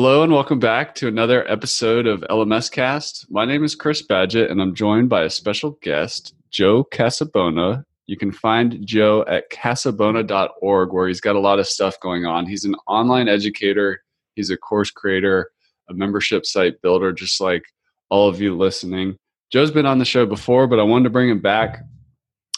Hello 0.00 0.22
and 0.22 0.32
welcome 0.32 0.60
back 0.60 0.94
to 0.94 1.08
another 1.08 1.44
episode 1.50 2.06
of 2.06 2.20
LMS 2.30 2.70
Cast. 2.70 3.28
My 3.32 3.44
name 3.44 3.64
is 3.64 3.74
Chris 3.74 4.00
Badgett 4.00 4.48
and 4.48 4.62
I'm 4.62 4.72
joined 4.72 5.08
by 5.08 5.22
a 5.22 5.28
special 5.28 5.72
guest, 5.82 6.36
Joe 6.52 6.84
Casabona. 6.84 7.82
You 8.06 8.16
can 8.16 8.30
find 8.30 8.86
Joe 8.86 9.24
at 9.26 9.50
casabona.org 9.50 10.92
where 10.92 11.08
he's 11.08 11.20
got 11.20 11.34
a 11.34 11.40
lot 11.40 11.58
of 11.58 11.66
stuff 11.66 11.98
going 11.98 12.26
on. 12.26 12.46
He's 12.46 12.64
an 12.64 12.76
online 12.86 13.26
educator, 13.26 14.04
he's 14.36 14.50
a 14.50 14.56
course 14.56 14.92
creator, 14.92 15.50
a 15.90 15.94
membership 15.94 16.46
site 16.46 16.80
builder, 16.80 17.12
just 17.12 17.40
like 17.40 17.64
all 18.08 18.28
of 18.28 18.40
you 18.40 18.56
listening. 18.56 19.16
Joe's 19.50 19.72
been 19.72 19.84
on 19.84 19.98
the 19.98 20.04
show 20.04 20.26
before, 20.26 20.68
but 20.68 20.78
I 20.78 20.84
wanted 20.84 21.04
to 21.04 21.10
bring 21.10 21.28
him 21.28 21.40
back 21.40 21.80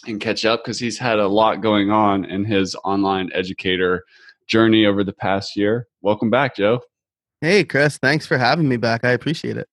and 0.07 0.21
catch 0.21 0.45
up 0.45 0.63
because 0.63 0.79
he's 0.79 0.99
had 0.99 1.19
a 1.19 1.27
lot 1.27 1.63
going 1.63 1.91
on 1.91 2.27
in 2.27 2.45
his 2.45 2.75
online 2.85 3.31
educator 3.33 4.05
journey 4.47 4.85
over 4.85 5.03
the 5.03 5.15
past 5.15 5.57
year. 5.57 5.89
Welcome 6.03 6.29
back, 6.29 6.55
Joe. 6.55 6.83
Hey, 7.41 7.65
Chris, 7.65 7.97
thanks 7.97 8.27
for 8.27 8.37
having 8.37 8.69
me 8.69 8.77
back. 8.77 9.03
I 9.03 9.13
appreciate 9.13 9.57
it. 9.57 9.67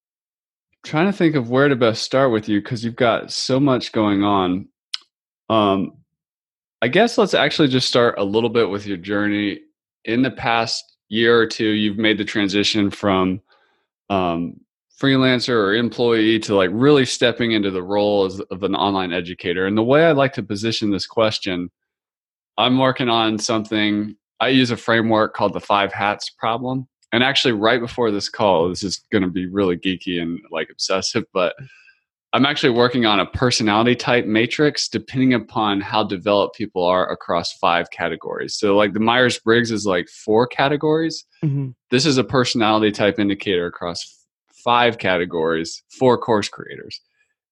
trying 0.85 1.07
to 1.07 1.17
think 1.17 1.35
of 1.35 1.49
where 1.49 1.67
to 1.67 1.75
best 1.75 2.01
start 2.01 2.31
with 2.31 2.47
you 2.47 2.61
because 2.61 2.85
you've 2.85 2.95
got 2.95 3.29
so 3.29 3.59
much 3.59 3.91
going 3.91 4.23
on. 4.23 4.69
Um, 5.49 5.97
I 6.81 6.87
guess 6.87 7.17
let's 7.17 7.33
actually 7.33 7.67
just 7.67 7.89
start 7.89 8.15
a 8.17 8.23
little 8.23 8.49
bit 8.49 8.69
with 8.69 8.85
your 8.85 8.95
journey. 8.95 9.59
In 10.05 10.21
the 10.21 10.31
past 10.31 10.81
year 11.09 11.37
or 11.37 11.45
two, 11.45 11.67
you've 11.67 11.97
made 11.97 12.17
the 12.17 12.23
transition 12.23 12.89
from 12.89 13.41
um, 14.09 14.61
freelancer 14.97 15.49
or 15.49 15.75
employee 15.75 16.39
to 16.39 16.55
like 16.55 16.69
really 16.71 17.03
stepping 17.03 17.51
into 17.51 17.69
the 17.69 17.83
role 17.83 18.23
as, 18.23 18.39
of 18.39 18.63
an 18.63 18.75
online 18.75 19.11
educator. 19.11 19.67
And 19.67 19.77
the 19.77 19.83
way 19.83 20.05
I 20.05 20.13
like 20.13 20.31
to 20.33 20.43
position 20.43 20.89
this 20.89 21.05
question, 21.05 21.69
I'm 22.57 22.77
working 22.77 23.09
on 23.09 23.37
something. 23.37 24.15
I 24.39 24.49
use 24.49 24.71
a 24.71 24.77
framework 24.77 25.33
called 25.33 25.51
the 25.51 25.59
five 25.59 25.91
hats 25.91 26.29
problem 26.29 26.87
and 27.11 27.23
actually 27.23 27.53
right 27.53 27.79
before 27.79 28.11
this 28.11 28.29
call 28.29 28.69
this 28.69 28.83
is 28.83 28.97
going 29.11 29.23
to 29.23 29.29
be 29.29 29.47
really 29.47 29.77
geeky 29.77 30.21
and 30.21 30.39
like 30.51 30.69
obsessive 30.69 31.23
but 31.33 31.55
i'm 32.33 32.45
actually 32.45 32.69
working 32.69 33.05
on 33.05 33.19
a 33.19 33.25
personality 33.25 33.95
type 33.95 34.25
matrix 34.25 34.87
depending 34.87 35.33
upon 35.33 35.81
how 35.81 36.03
developed 36.03 36.55
people 36.55 36.83
are 36.83 37.09
across 37.11 37.53
five 37.53 37.89
categories. 37.91 38.55
So 38.55 38.75
like 38.75 38.93
the 38.93 38.99
myers-briggs 38.99 39.71
is 39.71 39.85
like 39.85 40.09
four 40.09 40.47
categories. 40.47 41.25
Mm-hmm. 41.43 41.69
this 41.91 42.05
is 42.05 42.17
a 42.17 42.23
personality 42.23 42.91
type 42.91 43.19
indicator 43.19 43.67
across 43.67 44.25
five 44.51 44.97
categories 44.97 45.83
for 45.89 46.17
course 46.17 46.49
creators. 46.49 46.99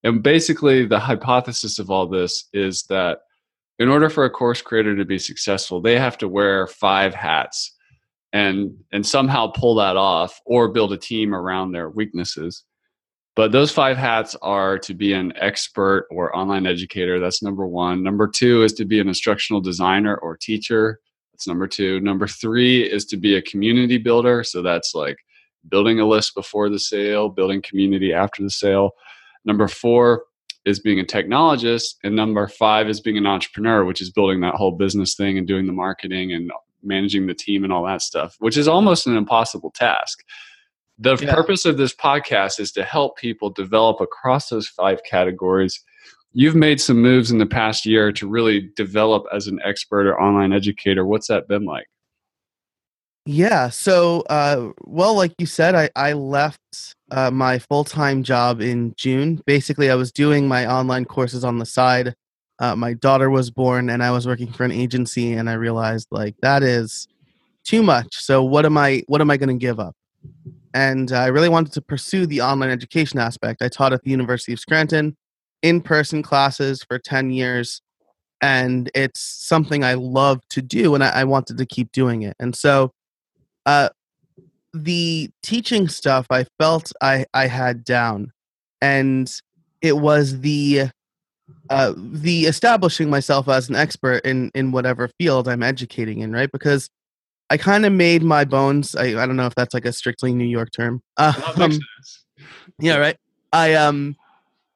And 0.03 0.21
basically 0.21 0.85
the 0.85 0.99
hypothesis 0.99 1.79
of 1.79 1.89
all 1.89 2.07
this 2.07 2.45
is 2.53 2.83
that 2.89 3.19
in 3.79 3.89
order 3.89 4.09
for 4.09 4.25
a 4.25 4.29
course 4.29 4.61
creator 4.61 4.95
to 4.95 5.05
be 5.05 5.19
successful 5.19 5.81
they 5.81 5.97
have 5.97 6.17
to 6.17 6.27
wear 6.27 6.67
five 6.67 7.13
hats 7.13 7.74
and 8.33 8.75
and 8.91 9.05
somehow 9.05 9.47
pull 9.47 9.75
that 9.75 9.97
off 9.97 10.39
or 10.45 10.69
build 10.69 10.93
a 10.93 10.97
team 10.97 11.33
around 11.33 11.71
their 11.71 11.89
weaknesses. 11.89 12.63
But 13.35 13.51
those 13.51 13.71
five 13.71 13.97
hats 13.97 14.35
are 14.41 14.79
to 14.79 14.93
be 14.93 15.11
an 15.11 15.33
expert 15.35 16.07
or 16.09 16.35
online 16.35 16.65
educator. 16.65 17.19
That's 17.19 17.43
number 17.43 17.67
one. 17.67 18.01
Number 18.01 18.27
two 18.27 18.63
is 18.63 18.71
to 18.73 18.85
be 18.85 18.99
an 18.99 19.09
instructional 19.09 19.59
designer 19.59 20.15
or 20.15 20.37
teacher. 20.37 20.99
That's 21.33 21.47
number 21.47 21.67
two. 21.67 21.99
Number 21.99 22.27
three 22.27 22.83
is 22.83 23.05
to 23.07 23.17
be 23.17 23.35
a 23.35 23.41
community 23.41 23.97
builder. 23.97 24.43
So 24.45 24.61
that's 24.61 24.95
like 24.95 25.17
building 25.67 25.99
a 25.99 26.05
list 26.05 26.33
before 26.33 26.69
the 26.69 26.79
sale 26.79 27.27
building 27.27 27.61
community 27.61 28.13
after 28.13 28.41
the 28.41 28.49
sale. 28.49 28.91
Number 29.43 29.67
four 29.67 30.23
is 30.65 30.79
being 30.79 30.99
a 30.99 31.03
technologist 31.03 31.95
and 32.03 32.15
number 32.15 32.47
five 32.47 32.89
is 32.89 32.99
being 32.99 33.17
an 33.17 33.27
entrepreneur 33.27 33.85
which 33.85 34.01
is 34.01 34.11
building 34.11 34.41
that 34.41 34.55
whole 34.55 34.71
business 34.71 35.15
thing 35.15 35.37
and 35.37 35.47
doing 35.47 35.67
the 35.67 35.73
marketing 35.73 36.33
and 36.33 36.51
managing 36.85 37.27
the 37.27 37.33
team 37.33 37.63
and 37.63 37.73
all 37.73 37.85
that 37.85 38.01
stuff, 38.01 38.35
which 38.39 38.57
is 38.57 38.67
almost 38.67 39.07
an 39.07 39.17
impossible 39.17 39.71
task. 39.71 40.23
The 40.97 41.17
yeah. 41.17 41.33
purpose 41.33 41.65
of 41.65 41.77
this 41.77 41.93
podcast 41.93 42.59
is 42.59 42.71
to 42.73 42.83
help 42.83 43.17
people 43.17 43.49
develop 43.49 43.99
across 43.99 44.49
those 44.49 44.67
five 44.67 45.01
categories. 45.03 45.83
You've 46.31 46.55
made 46.55 46.79
some 46.79 47.01
moves 47.01 47.31
in 47.31 47.37
the 47.37 47.45
past 47.45 47.85
year 47.85 48.11
to 48.13 48.27
really 48.27 48.69
develop 48.75 49.25
as 49.33 49.47
an 49.47 49.59
expert 49.63 50.07
or 50.07 50.19
online 50.21 50.53
educator. 50.53 51.05
What's 51.05 51.27
that 51.27 51.47
been 51.47 51.65
like? 51.65 51.87
Yeah. 53.25 53.69
So, 53.69 54.21
uh, 54.29 54.71
well, 54.85 55.15
like 55.15 55.33
you 55.39 55.47
said, 55.47 55.73
I, 55.73 55.89
I 55.95 56.13
left 56.13 56.59
uh, 57.11 57.31
my 57.31 57.57
full 57.57 57.83
time 57.83 58.21
job 58.23 58.61
in 58.61 58.93
June. 58.97 59.41
Basically, 59.45 59.89
I 59.89 59.95
was 59.95 60.11
doing 60.11 60.47
my 60.47 60.71
online 60.71 61.05
courses 61.05 61.43
on 61.43 61.57
the 61.57 61.65
side 61.65 62.15
uh, 62.59 62.75
my 62.75 62.93
daughter 62.93 63.29
was 63.29 63.51
born 63.51 63.89
and 63.89 64.03
I 64.03 64.11
was 64.11 64.27
working 64.27 64.51
for 64.51 64.63
an 64.63 64.71
agency 64.71 65.33
and 65.33 65.49
I 65.49 65.53
realized 65.53 66.07
like 66.11 66.35
that 66.41 66.63
is 66.63 67.07
too 67.63 67.83
much. 67.83 68.15
So 68.15 68.43
what 68.43 68.65
am 68.65 68.77
I 68.77 69.03
what 69.07 69.21
am 69.21 69.29
I 69.29 69.37
going 69.37 69.49
to 69.49 69.55
give 69.55 69.79
up? 69.79 69.95
And 70.73 71.11
I 71.11 71.27
really 71.27 71.49
wanted 71.49 71.73
to 71.73 71.81
pursue 71.81 72.25
the 72.25 72.41
online 72.41 72.69
education 72.69 73.19
aspect. 73.19 73.61
I 73.61 73.69
taught 73.69 73.93
at 73.93 74.03
the 74.03 74.11
University 74.11 74.53
of 74.53 74.59
Scranton 74.59 75.15
in-person 75.61 76.21
classes 76.21 76.83
for 76.83 76.99
10 76.99 77.31
years 77.31 77.81
and 78.41 78.91
it's 78.93 79.21
something 79.21 79.83
I 79.83 79.93
love 79.95 80.41
to 80.49 80.61
do 80.61 80.93
and 80.93 81.03
I, 81.03 81.09
I 81.09 81.23
wanted 81.23 81.57
to 81.57 81.65
keep 81.65 81.91
doing 81.91 82.21
it. 82.23 82.35
And 82.39 82.55
so 82.55 82.93
uh, 83.65 83.89
the 84.73 85.29
teaching 85.41 85.87
stuff 85.87 86.27
I 86.29 86.45
felt 86.59 86.91
I, 87.01 87.25
I 87.33 87.47
had 87.47 87.83
down 87.83 88.31
and 88.81 89.31
it 89.81 89.97
was 89.97 90.41
the 90.41 90.89
uh, 91.69 91.93
the 91.95 92.45
establishing 92.45 93.09
myself 93.09 93.47
as 93.47 93.69
an 93.69 93.75
expert 93.75 94.25
in 94.25 94.51
in 94.55 94.71
whatever 94.71 95.09
field 95.19 95.47
I'm 95.47 95.63
educating 95.63 96.19
in, 96.19 96.31
right? 96.31 96.51
Because 96.51 96.89
I 97.49 97.57
kind 97.57 97.85
of 97.85 97.93
made 97.93 98.23
my 98.23 98.45
bones. 98.45 98.95
I, 98.95 99.21
I 99.21 99.25
don't 99.25 99.35
know 99.35 99.45
if 99.45 99.55
that's 99.55 99.73
like 99.73 99.85
a 99.85 99.93
strictly 99.93 100.33
New 100.33 100.45
York 100.45 100.69
term. 100.71 101.01
Uh, 101.17 101.33
um, 101.57 101.79
yeah, 102.79 102.97
right. 102.97 103.17
I 103.53 103.73
um 103.75 104.15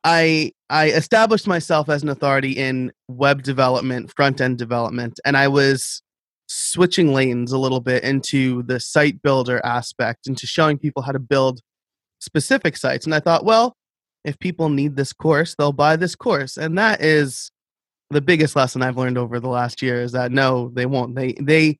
I 0.03 0.53
I 0.69 0.89
established 0.91 1.47
myself 1.47 1.89
as 1.89 2.03
an 2.03 2.09
authority 2.09 2.53
in 2.53 2.91
web 3.07 3.43
development, 3.43 4.13
front 4.15 4.39
end 4.39 4.57
development, 4.57 5.19
and 5.25 5.35
I 5.35 5.47
was 5.47 6.01
switching 6.47 7.13
lanes 7.13 7.51
a 7.51 7.57
little 7.57 7.81
bit 7.81 8.03
into 8.03 8.63
the 8.63 8.79
site 8.79 9.21
builder 9.21 9.61
aspect, 9.65 10.27
into 10.27 10.47
showing 10.47 10.77
people 10.77 11.01
how 11.03 11.11
to 11.11 11.19
build 11.19 11.61
specific 12.19 12.77
sites. 12.77 13.05
And 13.05 13.13
I 13.13 13.19
thought, 13.19 13.45
well, 13.45 13.75
if 14.23 14.37
people 14.39 14.69
need 14.69 14.95
this 14.95 15.13
course, 15.13 15.55
they'll 15.57 15.71
buy 15.71 15.95
this 15.95 16.15
course. 16.15 16.57
And 16.57 16.77
that 16.77 17.01
is 17.01 17.51
the 18.09 18.21
biggest 18.21 18.55
lesson 18.55 18.81
I've 18.81 18.97
learned 18.97 19.17
over 19.17 19.39
the 19.39 19.49
last 19.49 19.81
year 19.81 20.01
is 20.01 20.11
that 20.13 20.31
no, 20.31 20.69
they 20.73 20.85
won't. 20.85 21.15
They 21.15 21.33
they 21.33 21.77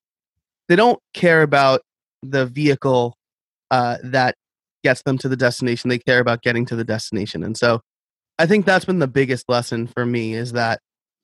they 0.68 0.76
don't 0.76 1.00
care 1.14 1.42
about 1.42 1.82
the 2.22 2.46
vehicle 2.46 3.16
uh, 3.72 3.98
that 4.04 4.36
gets 4.84 5.02
them 5.02 5.18
to 5.20 5.30
the 5.30 5.36
destination. 5.36 5.90
They 5.90 6.00
care 6.00 6.20
about 6.20 6.42
getting 6.42 6.66
to 6.68 6.76
the 6.76 6.84
destination. 6.84 7.44
And 7.44 7.58
so 7.58 7.82
I 8.38 8.46
think 8.46 8.66
that's 8.66 8.86
been 8.86 9.00
the 9.00 9.08
biggest 9.08 9.50
lesson 9.50 9.88
for 9.88 10.06
me 10.06 10.34
is 10.34 10.54
that 10.54 10.80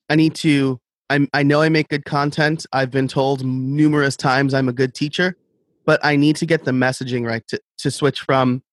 I 0.09 0.15
need 0.15 0.35
to 0.35 0.79
I'm, 1.09 1.27
I 1.33 1.43
know 1.43 1.61
I 1.61 1.69
make 1.69 1.89
good 1.89 2.05
content. 2.05 2.65
I've 2.73 2.89
been 2.89 3.07
told 3.07 3.45
numerous 3.45 4.17
times 4.17 4.53
I'm 4.53 4.67
a 4.67 4.73
good 4.73 4.95
teacher, 4.95 5.37
but 5.85 5.99
I 6.03 6.15
need 6.15 6.35
to 6.37 6.45
get 6.47 6.65
the 6.65 6.71
messaging 6.71 7.27
right 7.27 7.47
to, 7.49 7.59
to 7.79 7.91
switch 7.91 8.21
from 8.21 8.63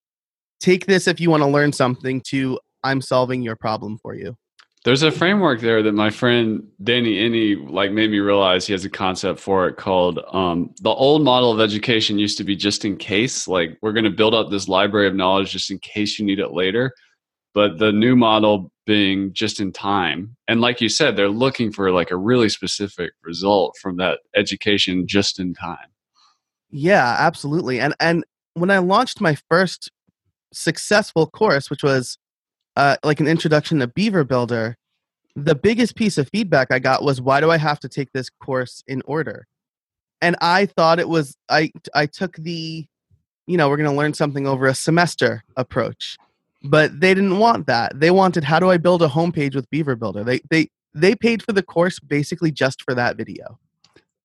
take 0.63 0.85
this 0.85 1.07
if 1.07 1.19
you 1.19 1.29
want 1.29 1.43
to 1.43 1.47
learn 1.47 1.73
something 1.73 2.21
to 2.21 2.57
I'm 2.83 3.01
solving 3.01 3.41
your 3.41 3.55
problem 3.55 3.97
for 3.97 4.15
you. 4.15 4.35
There's 4.85 5.03
a 5.03 5.11
framework 5.11 5.61
there 5.61 5.81
that 5.81 5.93
my 5.93 6.09
friend 6.09 6.67
Danny 6.83 7.15
Iny 7.15 7.69
like 7.69 7.91
made 7.91 8.11
me 8.11 8.19
realize 8.19 8.67
he 8.67 8.73
has 8.73 8.83
a 8.83 8.89
concept 8.89 9.39
for 9.39 9.67
it 9.67 9.77
called 9.77 10.19
um, 10.33 10.73
the 10.81 10.89
old 10.89 11.23
model 11.23 11.51
of 11.51 11.61
education 11.61 12.19
used 12.19 12.37
to 12.39 12.43
be 12.43 12.55
just 12.55 12.83
in 12.83 12.97
case, 12.97 13.47
like 13.47 13.77
we're 13.81 13.93
going 13.93 14.03
to 14.03 14.09
build 14.09 14.33
up 14.33 14.49
this 14.49 14.67
library 14.67 15.07
of 15.07 15.15
knowledge 15.15 15.51
just 15.51 15.71
in 15.71 15.79
case 15.79 16.19
you 16.19 16.25
need 16.25 16.39
it 16.39 16.51
later. 16.51 16.91
But 17.53 17.77
the 17.77 17.93
new 17.93 18.15
model 18.15 18.71
being 18.85 19.31
just 19.31 19.61
in 19.61 19.71
time, 19.71 20.35
and 20.49 20.59
like 20.59 20.81
you 20.81 20.89
said, 20.89 21.15
they're 21.15 21.29
looking 21.29 21.71
for 21.71 21.89
like 21.91 22.11
a 22.11 22.17
really 22.17 22.49
specific 22.49 23.13
result 23.23 23.77
from 23.81 23.95
that 23.97 24.19
education 24.35 25.07
just 25.07 25.39
in 25.39 25.53
time. 25.53 25.77
Yeah, 26.71 27.15
absolutely. 27.19 27.79
And 27.79 27.95
and 28.01 28.25
when 28.55 28.69
I 28.69 28.79
launched 28.79 29.21
my 29.21 29.37
first 29.49 29.91
successful 30.53 31.27
course, 31.27 31.69
which 31.69 31.83
was 31.83 32.17
uh, 32.75 32.97
like 33.03 33.19
an 33.19 33.27
introduction 33.27 33.79
to 33.79 33.87
Beaver 33.87 34.23
Builder, 34.23 34.77
the 35.35 35.55
biggest 35.55 35.95
piece 35.95 36.17
of 36.17 36.29
feedback 36.29 36.71
I 36.71 36.79
got 36.79 37.03
was, 37.03 37.21
"Why 37.21 37.41
do 37.41 37.51
I 37.51 37.57
have 37.57 37.79
to 37.81 37.89
take 37.89 38.11
this 38.13 38.29
course 38.29 38.83
in 38.87 39.01
order?" 39.05 39.47
And 40.21 40.35
I 40.41 40.67
thought 40.67 40.99
it 40.99 41.09
was 41.09 41.35
I 41.49 41.71
I 41.93 42.05
took 42.05 42.35
the 42.37 42.87
you 43.47 43.57
know, 43.57 43.69
we're 43.69 43.77
going 43.77 43.89
to 43.89 43.95
learn 43.95 44.13
something 44.13 44.47
over 44.47 44.65
a 44.67 44.75
semester 44.75 45.43
approach. 45.57 46.17
But 46.63 46.99
they 47.01 47.13
didn't 47.13 47.39
want 47.39 47.67
that. 47.67 47.99
They 47.99 48.11
wanted, 48.11 48.43
how 48.43 48.59
do 48.59 48.69
I 48.69 48.77
build 48.77 49.01
a 49.01 49.07
homepage 49.07 49.53
with 49.53 49.69
Beaver 49.69 49.95
Builder? 49.95 50.23
They, 50.23 50.39
they, 50.49 50.69
they 50.93 51.13
paid 51.13 51.43
for 51.43 51.51
the 51.51 51.63
course 51.63 51.99
basically 51.99 52.51
just 52.51 52.81
for 52.83 52.93
that 52.93 53.17
video. 53.17 53.59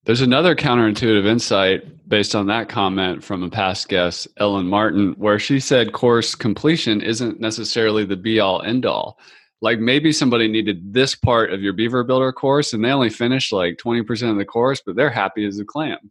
There's 0.09 0.23
another 0.23 0.57
counterintuitive 0.57 1.27
insight 1.27 2.09
based 2.09 2.35
on 2.35 2.47
that 2.47 2.71
comment 2.71 3.23
from 3.23 3.43
a 3.43 3.51
past 3.51 3.91
guest, 3.91 4.27
Ellen 4.39 4.67
Martin, 4.67 5.13
where 5.19 5.39
she 5.39 5.61
said 5.61 5.93
course 5.93 6.35
completion 6.35 7.03
isn't 7.03 7.41
necessarily 7.41 8.07
the 8.07 8.17
be 8.17 8.41
all 8.41 8.63
end 8.63 8.87
all. 8.87 9.19
Like 9.61 9.81
maybe 9.81 10.11
somebody 10.13 10.49
needed 10.49 10.95
this 10.95 11.15
part 11.15 11.53
of 11.53 11.61
your 11.61 11.75
Beaver 11.75 12.05
Builder 12.05 12.33
course 12.33 12.73
and 12.73 12.83
they 12.83 12.91
only 12.91 13.11
finished 13.11 13.53
like 13.53 13.77
20% 13.77 14.31
of 14.31 14.39
the 14.39 14.47
course, 14.47 14.81
but 14.81 14.97
they're 14.97 15.11
happy 15.11 15.45
as 15.45 15.59
a 15.59 15.65
clam. 15.67 16.11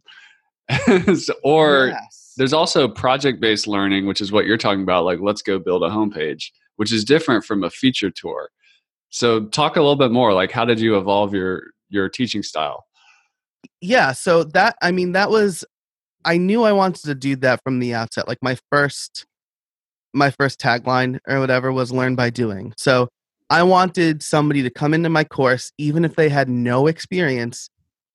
or 1.42 1.88
yes. 1.88 2.34
there's 2.36 2.52
also 2.52 2.86
project 2.86 3.40
based 3.40 3.66
learning, 3.66 4.06
which 4.06 4.20
is 4.20 4.30
what 4.30 4.46
you're 4.46 4.56
talking 4.56 4.84
about. 4.84 5.06
Like, 5.06 5.18
let's 5.20 5.42
go 5.42 5.58
build 5.58 5.82
a 5.82 5.88
homepage, 5.88 6.52
which 6.76 6.92
is 6.92 7.04
different 7.04 7.44
from 7.44 7.64
a 7.64 7.70
feature 7.70 8.12
tour. 8.12 8.50
So, 9.10 9.46
talk 9.46 9.74
a 9.74 9.80
little 9.80 9.96
bit 9.96 10.12
more. 10.12 10.32
Like, 10.34 10.52
how 10.52 10.64
did 10.64 10.78
you 10.78 10.96
evolve 10.96 11.34
your 11.34 11.72
your 11.88 12.08
teaching 12.08 12.44
style? 12.44 12.84
Yeah, 13.80 14.12
so 14.12 14.44
that 14.44 14.76
I 14.82 14.90
mean, 14.92 15.12
that 15.12 15.30
was 15.30 15.64
I 16.24 16.36
knew 16.36 16.64
I 16.64 16.72
wanted 16.72 17.04
to 17.04 17.14
do 17.14 17.36
that 17.36 17.62
from 17.62 17.78
the 17.78 17.94
outset. 17.94 18.28
Like 18.28 18.38
my 18.42 18.56
first 18.70 19.24
my 20.14 20.30
first 20.30 20.60
tagline 20.60 21.18
or 21.28 21.38
whatever 21.38 21.72
was 21.72 21.92
learn 21.92 22.16
by 22.16 22.30
doing. 22.30 22.72
So 22.76 23.08
I 23.50 23.62
wanted 23.62 24.22
somebody 24.22 24.62
to 24.62 24.70
come 24.70 24.94
into 24.94 25.08
my 25.08 25.24
course, 25.24 25.72
even 25.78 26.04
if 26.04 26.16
they 26.16 26.28
had 26.28 26.48
no 26.48 26.86
experience, 26.86 27.70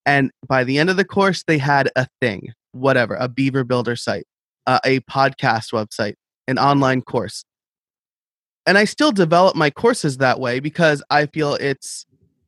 and 0.05 0.31
by 0.47 0.63
the 0.63 0.77
end 0.77 0.89
of 0.89 0.97
the 0.97 1.05
course, 1.05 1.43
they 1.47 1.57
had 1.57 1.89
a 1.95 2.07
thing, 2.21 2.53
whatever, 2.71 3.15
a 3.15 3.27
Beaver 3.27 3.63
Builder 3.63 3.95
site, 3.95 4.25
uh, 4.67 4.79
a 4.83 4.99
podcast 5.01 5.71
website, 5.71 6.15
an 6.47 6.59
online 6.59 7.01
course. 7.01 7.45
And 8.65 8.77
I 8.77 8.85
still 8.85 9.11
develop 9.11 9.55
my 9.55 9.69
courses 9.69 10.17
that 10.17 10.39
way 10.39 10.59
because 10.59 11.03
I 11.09 11.25
feel 11.27 11.55
it's 11.55 12.05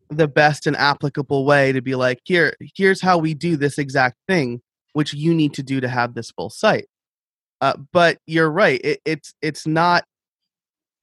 the 0.10 0.28
best 0.28 0.68
and 0.68 0.75
applicable 0.75 1.46
way 1.46 1.72
to 1.72 1.81
be 1.81 1.96
like, 1.96 2.19
here, 2.24 2.56
here's 2.75 3.02
how 3.02 3.18
we 3.18 3.34
do 3.34 3.57
this 3.57 3.78
exact 3.78 4.18
thing, 4.28 4.62
which 4.94 5.13
you 5.13 5.34
need 5.34 5.54
to 5.56 5.63
do 5.63 5.80
to 5.81 5.88
have 5.88 6.13
this 6.13 6.31
full 6.31 6.50
site. 6.50 6.88
Uh, 7.62 7.78
but 7.94 8.18
you're 8.28 8.52
right; 8.52 8.81
it, 8.84 9.02
it's 9.06 9.34
it's 9.42 9.66
not 9.66 10.04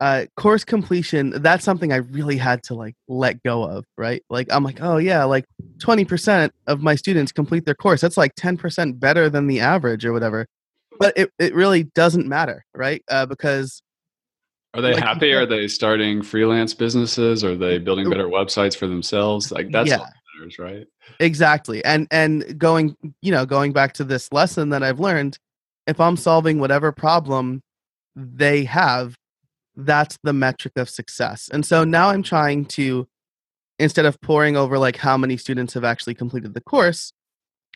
uh, 0.02 0.26
course 0.36 0.64
completion 0.64 1.30
that's 1.42 1.64
something 1.64 1.92
i 1.92 1.96
really 1.96 2.36
had 2.36 2.60
to 2.60 2.74
like 2.74 2.96
let 3.06 3.40
go 3.44 3.62
of 3.62 3.84
right? 3.96 4.24
Like 4.28 4.48
i'm 4.50 4.64
like 4.64 4.82
oh 4.82 4.96
yeah 4.96 5.22
like 5.22 5.44
20% 5.78 6.50
of 6.66 6.82
my 6.82 6.96
students 6.96 7.30
complete 7.30 7.64
their 7.64 7.76
course 7.76 8.00
that's 8.00 8.16
like 8.16 8.34
10% 8.34 8.98
better 8.98 9.30
than 9.30 9.46
the 9.46 9.60
average 9.60 10.04
or 10.04 10.12
whatever. 10.12 10.46
But 10.98 11.16
it, 11.16 11.30
it 11.38 11.54
really 11.54 11.84
doesn't 11.84 12.26
matter 12.26 12.64
right? 12.74 13.04
Uh, 13.08 13.26
because 13.26 13.80
are 14.74 14.80
they 14.80 14.94
like, 14.94 15.02
happy 15.02 15.32
are 15.32 15.46
they 15.46 15.68
starting 15.68 16.22
freelance 16.22 16.74
businesses 16.74 17.44
are 17.44 17.56
they 17.56 17.78
building 17.78 18.08
better 18.08 18.28
websites 18.28 18.76
for 18.76 18.86
themselves 18.86 19.52
like 19.52 19.70
that's 19.70 19.88
yeah. 19.88 19.98
what 19.98 20.10
matters 20.38 20.58
right 20.58 20.86
exactly 21.20 21.84
and 21.84 22.06
and 22.10 22.58
going 22.58 22.96
you 23.20 23.30
know 23.30 23.44
going 23.44 23.72
back 23.72 23.92
to 23.92 24.04
this 24.04 24.32
lesson 24.32 24.70
that 24.70 24.82
i've 24.82 25.00
learned 25.00 25.38
if 25.86 26.00
i'm 26.00 26.16
solving 26.16 26.58
whatever 26.58 26.90
problem 26.92 27.62
they 28.16 28.64
have 28.64 29.16
that's 29.76 30.18
the 30.22 30.32
metric 30.32 30.74
of 30.76 30.88
success. 30.88 31.48
And 31.52 31.64
so 31.64 31.84
now 31.84 32.10
I'm 32.10 32.22
trying 32.22 32.66
to, 32.66 33.08
instead 33.78 34.04
of 34.04 34.20
pouring 34.20 34.56
over 34.56 34.78
like 34.78 34.96
how 34.96 35.16
many 35.16 35.36
students 35.36 35.74
have 35.74 35.84
actually 35.84 36.14
completed 36.14 36.54
the 36.54 36.60
course, 36.60 37.12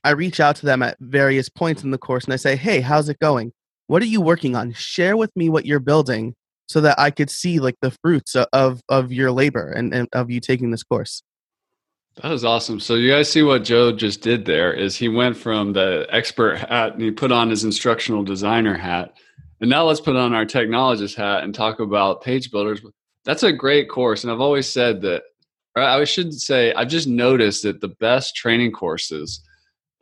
I 0.05 0.11
reach 0.11 0.41
out 0.41 0.57
to 0.57 0.67
them 0.67 0.83
at 0.83 0.97
various 1.01 1.49
points 1.49 1.83
in 1.83 1.91
the 1.91 1.99
course 1.99 2.25
and 2.25 2.35
I 2.35 2.37
say, 2.37 2.57
hey, 2.57 2.81
how's 2.81 3.09
it 3.09 3.19
going? 3.19 3.53
What 3.87 4.03
are 4.03 4.07
you 4.07 4.21
working 4.21 4.57
on? 4.57 4.73
Share 4.73 5.17
with 5.17 5.35
me 5.37 5.49
what 5.49 5.67
you're 5.67 5.81
building 5.81 6.35
so 6.67 6.81
that 6.81 6.99
I 6.99 7.11
could 7.11 7.31
see 7.31 7.61
like 7.61 7.77
the 7.81 7.97
fruits 8.03 8.35
of, 8.35 8.81
of 8.89 9.13
your 9.13 9.33
labor 9.33 9.71
and, 9.71 9.95
and 9.95 10.09
of 10.13 10.31
you 10.31 10.41
taking 10.41 10.71
this 10.71 10.83
course. 10.83 11.23
That 12.23 12.31
was 12.31 12.45
awesome. 12.45 12.81
So 12.81 12.95
you 12.95 13.11
guys 13.11 13.31
see 13.31 13.43
what 13.43 13.63
Joe 13.63 13.93
just 13.93 14.23
did 14.23 14.47
there 14.47 14.73
is 14.73 14.97
he 14.97 15.09
went 15.09 15.37
from 15.37 15.73
the 15.73 16.07
expert 16.11 16.57
hat 16.57 16.95
and 16.95 17.03
he 17.03 17.11
put 17.11 17.31
on 17.31 17.51
his 17.51 17.63
instructional 17.63 18.23
designer 18.23 18.75
hat 18.75 19.17
and 19.61 19.71
now 19.71 19.85
let's 19.85 20.01
put 20.01 20.17
on 20.17 20.35
our 20.35 20.45
technologist 20.45 21.17
hat 21.17 21.43
and 21.43 21.55
talk 21.55 21.81
about 21.81 22.23
page 22.23 22.51
builders. 22.51 22.81
That's 23.25 23.43
a 23.43 23.53
great 23.53 23.89
course. 23.89 24.23
And 24.23 24.33
I've 24.33 24.41
always 24.41 24.71
said 24.71 25.01
that, 25.03 25.23
I 25.75 26.05
should 26.05 26.33
say, 26.35 26.73
I've 26.73 26.89
just 26.89 27.09
noticed 27.09 27.63
that 27.63 27.81
the 27.81 27.89
best 27.89 28.35
training 28.35 28.73
courses 28.73 29.43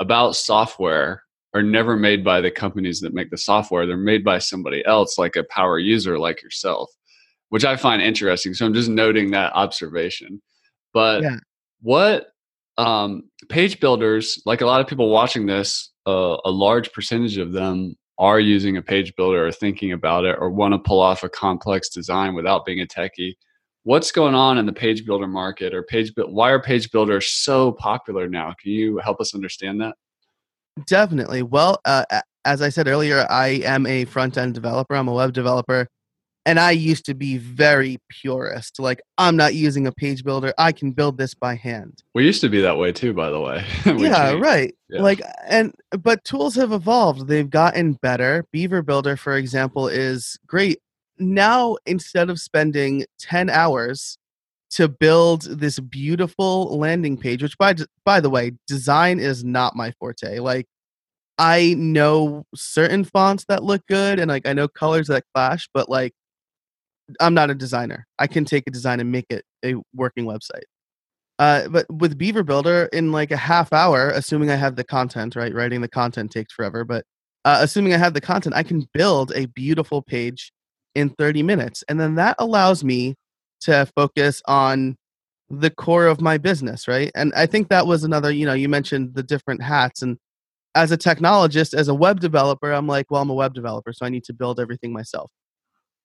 about 0.00 0.36
software 0.36 1.23
are 1.54 1.62
never 1.62 1.96
made 1.96 2.24
by 2.24 2.40
the 2.40 2.50
companies 2.50 3.00
that 3.00 3.14
make 3.14 3.30
the 3.30 3.38
software. 3.38 3.86
They're 3.86 3.96
made 3.96 4.24
by 4.24 4.38
somebody 4.38 4.84
else, 4.84 5.18
like 5.18 5.36
a 5.36 5.44
power 5.44 5.78
user 5.78 6.18
like 6.18 6.42
yourself, 6.42 6.90
which 7.48 7.64
I 7.64 7.76
find 7.76 8.02
interesting. 8.02 8.54
So 8.54 8.66
I'm 8.66 8.74
just 8.74 8.88
noting 8.88 9.30
that 9.30 9.52
observation. 9.54 10.42
But 10.92 11.22
yeah. 11.22 11.36
what 11.80 12.26
um, 12.76 13.30
page 13.48 13.78
builders, 13.78 14.42
like 14.44 14.60
a 14.60 14.66
lot 14.66 14.80
of 14.80 14.88
people 14.88 15.10
watching 15.10 15.46
this, 15.46 15.92
uh, 16.06 16.36
a 16.44 16.50
large 16.50 16.92
percentage 16.92 17.38
of 17.38 17.52
them 17.52 17.96
are 18.18 18.40
using 18.40 18.76
a 18.76 18.82
page 18.82 19.14
builder 19.16 19.46
or 19.46 19.52
thinking 19.52 19.92
about 19.92 20.24
it 20.24 20.36
or 20.38 20.50
want 20.50 20.74
to 20.74 20.78
pull 20.78 21.00
off 21.00 21.22
a 21.22 21.28
complex 21.28 21.88
design 21.88 22.34
without 22.34 22.64
being 22.64 22.80
a 22.80 22.86
techie 22.86 23.34
what's 23.84 24.12
going 24.12 24.34
on 24.34 24.56
in 24.56 24.66
the 24.66 24.72
page 24.72 25.04
builder 25.04 25.26
market 25.26 25.74
or 25.74 25.82
page 25.82 26.12
why 26.16 26.50
are 26.50 26.60
page 26.60 26.90
builders 26.90 27.26
so 27.28 27.72
popular 27.72 28.28
now 28.28 28.54
can 28.60 28.72
you 28.72 28.98
help 28.98 29.20
us 29.20 29.34
understand 29.34 29.80
that 29.80 29.94
definitely 30.86 31.42
well 31.42 31.80
uh, 31.84 32.04
as 32.44 32.60
i 32.60 32.68
said 32.68 32.88
earlier 32.88 33.26
i 33.30 33.48
am 33.64 33.86
a 33.86 34.04
front 34.06 34.36
end 34.36 34.54
developer 34.54 34.94
i'm 34.94 35.08
a 35.08 35.12
web 35.12 35.32
developer 35.32 35.88
and 36.46 36.60
I 36.60 36.72
used 36.72 37.06
to 37.06 37.14
be 37.14 37.38
very 37.38 37.98
purist. 38.08 38.78
Like, 38.78 39.00
I'm 39.16 39.36
not 39.36 39.54
using 39.54 39.86
a 39.86 39.92
page 39.92 40.24
builder. 40.24 40.52
I 40.58 40.72
can 40.72 40.92
build 40.92 41.16
this 41.16 41.34
by 41.34 41.54
hand. 41.54 42.02
We 42.14 42.24
used 42.24 42.42
to 42.42 42.48
be 42.48 42.60
that 42.60 42.76
way 42.76 42.92
too, 42.92 43.14
by 43.14 43.30
the 43.30 43.40
way. 43.40 43.64
yeah, 43.86 44.30
changed. 44.30 44.42
right. 44.44 44.74
Yeah. 44.90 45.02
Like, 45.02 45.22
and, 45.48 45.74
but 46.02 46.22
tools 46.24 46.54
have 46.56 46.72
evolved. 46.72 47.28
They've 47.28 47.48
gotten 47.48 47.94
better. 47.94 48.44
Beaver 48.52 48.82
Builder, 48.82 49.16
for 49.16 49.36
example, 49.36 49.88
is 49.88 50.38
great. 50.46 50.80
Now, 51.18 51.76
instead 51.86 52.28
of 52.28 52.40
spending 52.40 53.06
10 53.20 53.48
hours 53.48 54.18
to 54.74 54.88
build 54.88 55.42
this 55.42 55.78
beautiful 55.78 56.76
landing 56.78 57.16
page, 57.16 57.42
which 57.42 57.56
by, 57.58 57.74
by 58.04 58.20
the 58.20 58.30
way, 58.30 58.52
design 58.66 59.20
is 59.20 59.44
not 59.44 59.76
my 59.76 59.92
forte. 60.00 60.40
Like, 60.40 60.66
I 61.38 61.74
know 61.78 62.44
certain 62.54 63.04
fonts 63.04 63.44
that 63.48 63.64
look 63.64 63.82
good 63.88 64.20
and 64.20 64.28
like 64.28 64.46
I 64.46 64.52
know 64.52 64.68
colors 64.68 65.08
that 65.08 65.24
clash, 65.34 65.68
but 65.74 65.88
like 65.88 66.12
I'm 67.20 67.34
not 67.34 67.50
a 67.50 67.54
designer. 67.54 68.06
I 68.18 68.26
can 68.26 68.44
take 68.44 68.64
a 68.66 68.70
design 68.70 69.00
and 69.00 69.10
make 69.10 69.26
it 69.30 69.44
a 69.64 69.74
working 69.94 70.26
website. 70.26 70.64
Uh, 71.38 71.68
but 71.68 71.86
with 71.92 72.16
Beaver 72.16 72.44
Builder, 72.44 72.88
in 72.92 73.10
like 73.10 73.32
a 73.32 73.36
half 73.36 73.72
hour, 73.72 74.10
assuming 74.10 74.50
I 74.50 74.56
have 74.56 74.76
the 74.76 74.84
content, 74.84 75.34
right? 75.34 75.52
Writing 75.52 75.80
the 75.80 75.88
content 75.88 76.30
takes 76.30 76.52
forever, 76.52 76.84
but 76.84 77.04
uh, 77.44 77.58
assuming 77.60 77.92
I 77.92 77.98
have 77.98 78.14
the 78.14 78.20
content, 78.20 78.54
I 78.54 78.62
can 78.62 78.88
build 78.94 79.32
a 79.34 79.46
beautiful 79.46 80.02
page 80.02 80.52
in 80.94 81.10
30 81.10 81.42
minutes. 81.42 81.82
And 81.88 81.98
then 81.98 82.14
that 82.14 82.36
allows 82.38 82.84
me 82.84 83.16
to 83.64 83.86
focus 83.94 84.42
on 84.46 84.96
the 85.50 85.70
core 85.70 86.06
of 86.06 86.20
my 86.20 86.38
business, 86.38 86.88
right? 86.88 87.10
And 87.14 87.32
I 87.34 87.46
think 87.46 87.68
that 87.68 87.86
was 87.86 88.04
another, 88.04 88.30
you 88.30 88.46
know, 88.46 88.54
you 88.54 88.68
mentioned 88.68 89.14
the 89.14 89.22
different 89.22 89.62
hats. 89.62 90.02
And 90.02 90.18
as 90.74 90.90
a 90.90 90.98
technologist, 90.98 91.74
as 91.74 91.88
a 91.88 91.94
web 91.94 92.20
developer, 92.20 92.72
I'm 92.72 92.86
like, 92.86 93.10
well, 93.10 93.22
I'm 93.22 93.30
a 93.30 93.34
web 93.34 93.54
developer, 93.54 93.92
so 93.92 94.06
I 94.06 94.08
need 94.08 94.24
to 94.24 94.32
build 94.32 94.58
everything 94.58 94.92
myself 94.92 95.30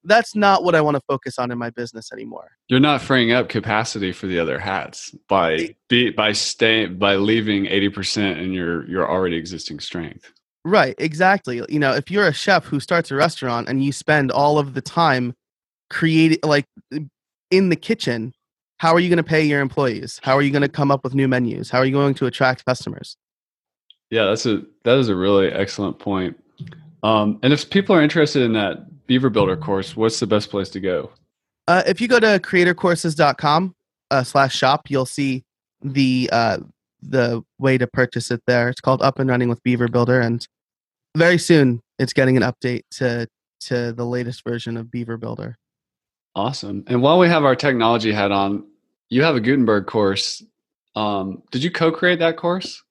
that's 0.03 0.35
not 0.35 0.63
what 0.63 0.75
I 0.75 0.81
want 0.81 0.95
to 0.95 1.01
focus 1.07 1.37
on 1.37 1.51
in 1.51 1.57
my 1.57 1.69
business 1.69 2.11
anymore. 2.11 2.51
You're 2.67 2.79
not 2.79 3.01
freeing 3.01 3.31
up 3.31 3.49
capacity 3.49 4.11
for 4.11 4.27
the 4.27 4.39
other 4.39 4.59
hats 4.59 5.15
by 5.27 5.75
be, 5.87 6.11
by 6.11 6.31
staying 6.31 6.97
by 6.97 7.15
leaving 7.15 7.65
80% 7.65 8.39
in 8.41 8.53
your 8.53 8.87
your 8.87 9.09
already 9.09 9.35
existing 9.35 9.79
strength. 9.79 10.31
Right, 10.65 10.95
exactly. 10.97 11.61
You 11.69 11.79
know, 11.79 11.93
if 11.93 12.11
you're 12.11 12.27
a 12.27 12.33
chef 12.33 12.65
who 12.65 12.79
starts 12.79 13.11
a 13.11 13.15
restaurant 13.15 13.69
and 13.69 13.83
you 13.83 13.91
spend 13.91 14.31
all 14.31 14.57
of 14.57 14.73
the 14.73 14.81
time 14.81 15.33
creating 15.89 16.39
like 16.43 16.65
in 17.51 17.69
the 17.69 17.75
kitchen, 17.75 18.33
how 18.77 18.93
are 18.93 18.99
you 18.99 19.09
going 19.09 19.17
to 19.17 19.23
pay 19.23 19.43
your 19.43 19.61
employees? 19.61 20.19
How 20.23 20.35
are 20.35 20.41
you 20.41 20.51
going 20.51 20.61
to 20.61 20.69
come 20.69 20.91
up 20.91 21.03
with 21.03 21.13
new 21.13 21.27
menus? 21.27 21.69
How 21.69 21.79
are 21.79 21.85
you 21.85 21.91
going 21.91 22.13
to 22.15 22.25
attract 22.25 22.65
customers? 22.65 23.17
Yeah, 24.09 24.25
that's 24.25 24.45
a 24.45 24.63
that 24.83 24.97
is 24.97 25.09
a 25.09 25.15
really 25.15 25.47
excellent 25.49 25.99
point. 25.99 26.41
Um, 27.03 27.39
and 27.43 27.53
if 27.53 27.69
people 27.69 27.95
are 27.95 28.01
interested 28.01 28.41
in 28.41 28.53
that 28.53 29.05
Beaver 29.07 29.29
Builder 29.29 29.55
course, 29.55 29.95
what's 29.95 30.19
the 30.19 30.27
best 30.27 30.49
place 30.49 30.69
to 30.69 30.79
go? 30.79 31.11
Uh, 31.67 31.83
if 31.85 32.01
you 32.01 32.07
go 32.07 32.19
to 32.19 32.39
creatorcourses.com 32.39 33.75
uh, 34.11 34.23
slash 34.23 34.55
shop, 34.55 34.89
you'll 34.89 35.05
see 35.05 35.43
the 35.83 36.29
uh, 36.31 36.57
the 37.01 37.43
way 37.59 37.77
to 37.77 37.87
purchase 37.87 38.31
it 38.31 38.41
there. 38.47 38.69
It's 38.69 38.81
called 38.81 39.01
Up 39.01 39.19
and 39.19 39.29
Running 39.29 39.49
with 39.49 39.61
Beaver 39.63 39.87
Builder, 39.87 40.19
and 40.19 40.45
very 41.15 41.37
soon 41.37 41.81
it's 41.99 42.13
getting 42.13 42.37
an 42.37 42.43
update 42.43 42.83
to 42.91 43.27
to 43.61 43.91
the 43.93 44.05
latest 44.05 44.43
version 44.43 44.77
of 44.77 44.89
Beaver 44.89 45.17
Builder. 45.17 45.57
Awesome. 46.35 46.83
And 46.87 47.01
while 47.01 47.19
we 47.19 47.27
have 47.27 47.43
our 47.43 47.55
technology 47.55 48.11
hat 48.11 48.31
on, 48.31 48.65
you 49.09 49.23
have 49.23 49.35
a 49.35 49.39
Gutenberg 49.39 49.87
course. 49.87 50.43
Um, 50.95 51.43
did 51.51 51.63
you 51.63 51.71
co-create 51.71 52.19
that 52.19 52.37
course? 52.37 52.83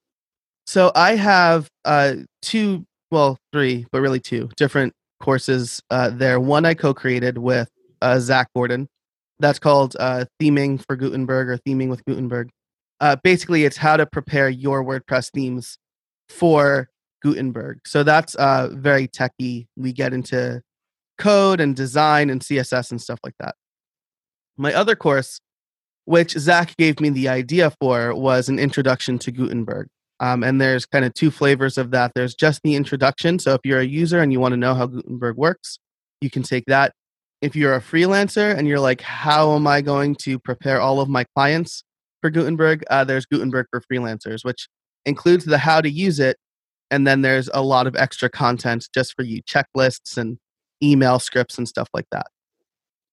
So 0.65 0.91
I 0.93 1.15
have 1.15 1.67
uh, 1.85 2.15
two 2.41 2.85
well, 3.11 3.37
three, 3.51 3.87
but 3.91 4.01
really 4.01 4.19
two 4.19 4.49
different 4.55 4.93
courses 5.19 5.81
uh, 5.89 6.09
there. 6.09 6.39
One 6.39 6.65
I 6.65 6.73
co-created 6.73 7.37
with 7.37 7.69
uh, 8.01 8.19
Zac 8.19 8.49
Gordon. 8.53 8.87
That's 9.39 9.59
called 9.59 9.95
uh, 9.99 10.25
Theming 10.39 10.83
for 10.85 10.95
Gutenberg 10.95 11.49
or 11.49 11.57
Theming 11.57 11.89
with 11.89 12.03
Gutenberg. 12.05 12.49
Uh, 12.99 13.15
basically, 13.23 13.63
it's 13.63 13.77
how 13.77 13.97
to 13.97 14.05
prepare 14.05 14.49
your 14.49 14.83
WordPress 14.83 15.31
themes 15.31 15.77
for 16.27 16.89
Gutenberg. 17.23 17.79
So 17.87 18.03
that's 18.03 18.35
uh, 18.35 18.69
very 18.73 19.07
techy. 19.07 19.67
We 19.77 19.93
get 19.93 20.13
into 20.13 20.61
code 21.19 21.59
and 21.59 21.75
design 21.75 22.29
and 22.29 22.41
CSS 22.41 22.89
and 22.89 22.99
stuff 22.99 23.19
like 23.23 23.35
that. 23.39 23.55
My 24.57 24.73
other 24.73 24.95
course, 24.95 25.39
which 26.05 26.31
Zac 26.31 26.75
gave 26.77 26.99
me 26.99 27.09
the 27.09 27.29
idea 27.29 27.71
for, 27.79 28.15
was 28.15 28.49
an 28.49 28.57
introduction 28.57 29.19
to 29.19 29.31
Gutenberg. 29.31 29.87
Um, 30.19 30.43
and 30.43 30.59
there's 30.59 30.85
kind 30.85 31.05
of 31.05 31.13
two 31.13 31.31
flavors 31.31 31.77
of 31.77 31.91
that. 31.91 32.11
There's 32.15 32.35
just 32.35 32.61
the 32.63 32.75
introduction. 32.75 33.39
So 33.39 33.53
if 33.53 33.61
you're 33.63 33.79
a 33.79 33.85
user 33.85 34.19
and 34.19 34.33
you 34.33 34.39
want 34.39 34.53
to 34.53 34.57
know 34.57 34.73
how 34.73 34.87
Gutenberg 34.87 35.37
works, 35.37 35.79
you 36.19 36.29
can 36.29 36.43
take 36.43 36.65
that. 36.65 36.93
If 37.41 37.55
you're 37.55 37.75
a 37.75 37.81
freelancer 37.81 38.57
and 38.57 38.67
you're 38.67 38.81
like, 38.81 38.99
how 38.99 39.55
am 39.55 39.65
I 39.65 39.81
going 39.81 40.15
to 40.23 40.37
prepare 40.39 40.81
all 40.81 40.99
of 40.99 41.07
my 41.07 41.23
clients 41.35 41.83
for 42.21 42.29
Gutenberg? 42.29 42.83
Uh, 42.89 43.05
there's 43.05 43.25
Gutenberg 43.25 43.67
for 43.71 43.81
freelancers, 43.81 44.43
which 44.43 44.67
includes 45.05 45.45
the 45.45 45.57
how 45.57 45.79
to 45.79 45.89
use 45.89 46.19
it. 46.19 46.35
And 46.91 47.07
then 47.07 47.21
there's 47.21 47.49
a 47.53 47.61
lot 47.61 47.87
of 47.87 47.95
extra 47.95 48.29
content 48.29 48.89
just 48.93 49.15
for 49.15 49.23
you 49.23 49.41
checklists 49.43 50.17
and 50.17 50.37
email 50.81 51.19
scripts 51.19 51.57
and 51.57 51.67
stuff 51.67 51.89
like 51.93 52.07
that. 52.11 52.27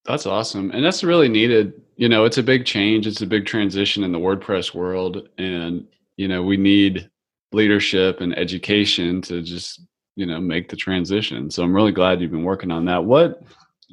That's 0.05 0.27
awesome. 0.27 0.71
And 0.71 0.85
that's 0.85 1.03
really 1.03 1.29
needed. 1.29 1.73
You 1.97 2.09
know, 2.09 2.25
it's 2.25 2.39
a 2.39 2.43
big 2.43 2.65
change, 2.65 3.07
it's 3.07 3.23
a 3.23 3.27
big 3.27 3.47
transition 3.47 4.05
in 4.05 4.13
the 4.13 4.19
WordPress 4.19 4.75
world. 4.75 5.29
And 5.39 5.87
you 6.17 6.29
know 6.29 6.43
we 6.43 6.57
need 6.57 7.09
leadership 7.53 8.21
and 8.21 8.37
education 8.37 9.23
to 9.23 9.43
just 9.43 9.83
you 10.17 10.27
know 10.27 10.41
make 10.41 10.69
the 10.69 10.77
transition 10.77 11.51
so 11.51 11.63
i'm 11.63 11.75
really 11.75 11.93
glad 11.93 12.21
you've 12.21 12.31
been 12.31 12.45
working 12.45 12.71
on 12.71 12.85
that 12.85 13.05
what 13.05 13.43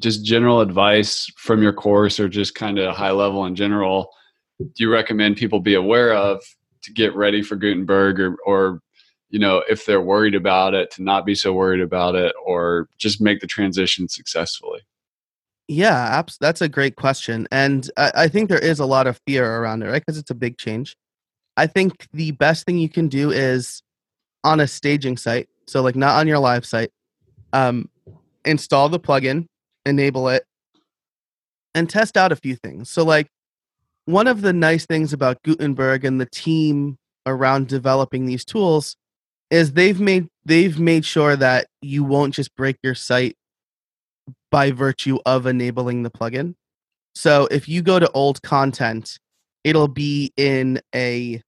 just 0.00 0.24
general 0.24 0.60
advice 0.60 1.30
from 1.36 1.62
your 1.62 1.72
course 1.72 2.18
or 2.18 2.28
just 2.28 2.54
kind 2.54 2.78
of 2.78 2.96
high 2.96 3.10
level 3.10 3.44
in 3.46 3.54
general 3.54 4.10
do 4.58 4.70
you 4.76 4.90
recommend 4.90 5.36
people 5.36 5.60
be 5.60 5.74
aware 5.74 6.12
of 6.14 6.42
to 6.82 6.92
get 6.92 7.14
ready 7.14 7.42
for 7.42 7.56
gutenberg 7.56 8.18
or 8.18 8.36
or 8.44 8.80
you 9.34 9.40
know 9.40 9.62
if 9.68 9.84
they're 9.84 10.00
worried 10.00 10.34
about 10.34 10.74
it 10.74 10.90
to 10.92 11.02
not 11.02 11.26
be 11.26 11.34
so 11.34 11.52
worried 11.52 11.80
about 11.80 12.14
it 12.14 12.34
or 12.44 12.88
just 12.98 13.20
make 13.20 13.40
the 13.40 13.46
transition 13.46 14.08
successfully 14.08 14.80
yeah 15.68 16.22
that's 16.40 16.60
a 16.60 16.68
great 16.68 16.96
question 16.96 17.48
and 17.50 17.90
I, 17.96 18.12
I 18.14 18.28
think 18.28 18.48
there 18.48 18.58
is 18.58 18.78
a 18.78 18.86
lot 18.86 19.06
of 19.06 19.20
fear 19.26 19.60
around 19.60 19.82
it 19.82 19.86
right 19.86 20.02
because 20.04 20.18
it's 20.18 20.30
a 20.30 20.34
big 20.34 20.58
change 20.58 20.96
I 21.56 21.66
think 21.66 22.08
the 22.12 22.32
best 22.32 22.66
thing 22.66 22.78
you 22.78 22.88
can 22.88 23.08
do 23.08 23.30
is 23.30 23.82
on 24.42 24.60
a 24.60 24.66
staging 24.66 25.16
site, 25.16 25.48
so 25.66 25.82
like 25.82 25.96
not 25.96 26.18
on 26.18 26.26
your 26.26 26.38
live 26.38 26.66
site, 26.66 26.90
um, 27.52 27.88
install 28.44 28.88
the 28.88 29.00
plugin, 29.00 29.46
enable 29.86 30.28
it, 30.28 30.44
and 31.74 31.88
test 31.88 32.16
out 32.16 32.32
a 32.32 32.36
few 32.36 32.56
things. 32.56 32.90
So 32.90 33.04
like 33.04 33.28
one 34.06 34.26
of 34.26 34.42
the 34.42 34.52
nice 34.52 34.84
things 34.84 35.12
about 35.12 35.42
Gutenberg 35.44 36.04
and 36.04 36.20
the 36.20 36.26
team 36.26 36.98
around 37.26 37.68
developing 37.68 38.26
these 38.26 38.44
tools 38.44 38.96
is 39.50 39.72
they've 39.72 40.00
made 40.00 40.28
they've 40.44 40.78
made 40.78 41.04
sure 41.04 41.36
that 41.36 41.66
you 41.82 42.04
won't 42.04 42.34
just 42.34 42.54
break 42.54 42.76
your 42.82 42.94
site 42.94 43.36
by 44.50 44.70
virtue 44.70 45.18
of 45.26 45.46
enabling 45.46 46.02
the 46.02 46.10
plugin. 46.10 46.54
So 47.14 47.46
if 47.50 47.68
you 47.68 47.82
go 47.82 47.98
to 47.98 48.10
old 48.12 48.42
content 48.42 49.18
it'll 49.64 49.88
be 49.88 50.30
in 50.36 50.80
a 50.94 51.40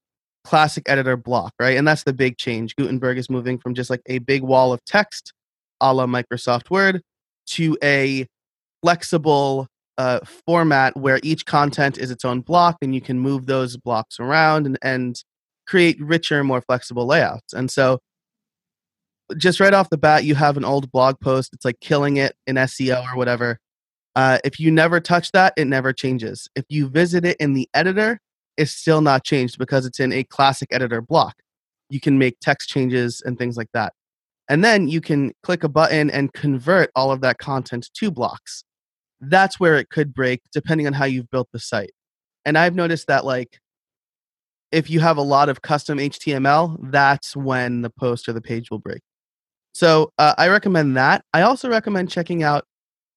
classic 0.42 0.88
editor 0.88 1.16
block, 1.16 1.52
right? 1.60 1.76
And 1.76 1.86
that's 1.86 2.04
the 2.04 2.14
big 2.14 2.38
change. 2.38 2.74
Gutenberg 2.76 3.18
is 3.18 3.28
moving 3.28 3.58
from 3.58 3.74
just 3.74 3.90
like 3.90 4.00
a 4.06 4.18
big 4.18 4.42
wall 4.42 4.72
of 4.72 4.82
text 4.84 5.32
a 5.80 5.92
la 5.92 6.06
Microsoft 6.06 6.70
Word 6.70 7.02
to 7.48 7.76
a 7.82 8.26
flexible 8.82 9.66
uh, 9.98 10.20
format 10.46 10.96
where 10.96 11.20
each 11.22 11.46
content 11.46 11.98
is 11.98 12.10
its 12.10 12.24
own 12.24 12.40
block 12.40 12.76
and 12.82 12.94
you 12.94 13.00
can 13.00 13.18
move 13.18 13.46
those 13.46 13.76
blocks 13.76 14.18
around 14.20 14.66
and, 14.66 14.78
and 14.82 15.22
create 15.66 16.00
richer, 16.00 16.42
more 16.44 16.60
flexible 16.60 17.06
layouts. 17.06 17.52
And 17.52 17.70
so, 17.70 18.00
just 19.36 19.58
right 19.58 19.74
off 19.74 19.90
the 19.90 19.98
bat, 19.98 20.24
you 20.24 20.34
have 20.36 20.56
an 20.56 20.64
old 20.64 20.90
blog 20.92 21.18
post. 21.20 21.52
It's 21.52 21.64
like 21.64 21.80
killing 21.80 22.16
it 22.16 22.34
in 22.46 22.56
SEO 22.56 23.12
or 23.12 23.16
whatever. 23.16 23.58
Uh, 24.14 24.38
if 24.44 24.60
you 24.60 24.70
never 24.70 25.00
touch 25.00 25.32
that, 25.32 25.52
it 25.56 25.66
never 25.66 25.92
changes. 25.92 26.48
If 26.54 26.64
you 26.68 26.88
visit 26.88 27.24
it 27.24 27.36
in 27.38 27.52
the 27.54 27.68
editor, 27.74 28.20
it's 28.56 28.72
still 28.72 29.00
not 29.00 29.24
changed 29.24 29.58
because 29.58 29.84
it's 29.84 30.00
in 30.00 30.12
a 30.12 30.24
classic 30.24 30.68
editor 30.72 31.02
block. 31.02 31.34
You 31.90 32.00
can 32.00 32.18
make 32.18 32.38
text 32.40 32.68
changes 32.68 33.22
and 33.24 33.38
things 33.38 33.56
like 33.56 33.68
that. 33.74 33.92
And 34.48 34.64
then 34.64 34.88
you 34.88 35.00
can 35.00 35.32
click 35.42 35.64
a 35.64 35.68
button 35.68 36.10
and 36.10 36.32
convert 36.32 36.90
all 36.94 37.10
of 37.10 37.20
that 37.20 37.38
content 37.38 37.90
to 37.94 38.10
blocks. 38.10 38.64
That's 39.20 39.58
where 39.58 39.76
it 39.76 39.90
could 39.90 40.14
break 40.14 40.42
depending 40.52 40.86
on 40.86 40.92
how 40.92 41.04
you've 41.04 41.30
built 41.30 41.48
the 41.52 41.58
site. 41.58 41.92
And 42.44 42.56
I've 42.56 42.74
noticed 42.74 43.08
that, 43.08 43.24
like, 43.24 43.58
if 44.72 44.90
you 44.90 45.00
have 45.00 45.16
a 45.16 45.22
lot 45.22 45.48
of 45.48 45.62
custom 45.62 45.98
HTML, 45.98 46.90
that's 46.90 47.36
when 47.36 47.82
the 47.82 47.90
post 47.90 48.28
or 48.28 48.32
the 48.32 48.40
page 48.40 48.70
will 48.70 48.78
break. 48.78 49.00
So 49.74 50.10
uh, 50.18 50.34
I 50.38 50.48
recommend 50.48 50.96
that. 50.96 51.22
I 51.34 51.42
also 51.42 51.68
recommend 51.68 52.10
checking 52.10 52.42
out 52.42 52.64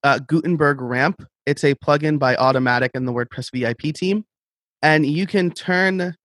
uh, 0.03 0.19
Gutenberg 0.19 0.81
Ramp. 0.81 1.23
It's 1.45 1.63
a 1.63 1.73
plugin 1.75 2.19
by 2.19 2.35
Automattic 2.35 2.89
and 2.93 3.07
the 3.07 3.13
WordPress 3.13 3.51
VIP 3.51 3.93
team. 3.95 4.25
And 4.81 5.05
you 5.05 5.25
can 5.25 5.51
turn 5.51 6.15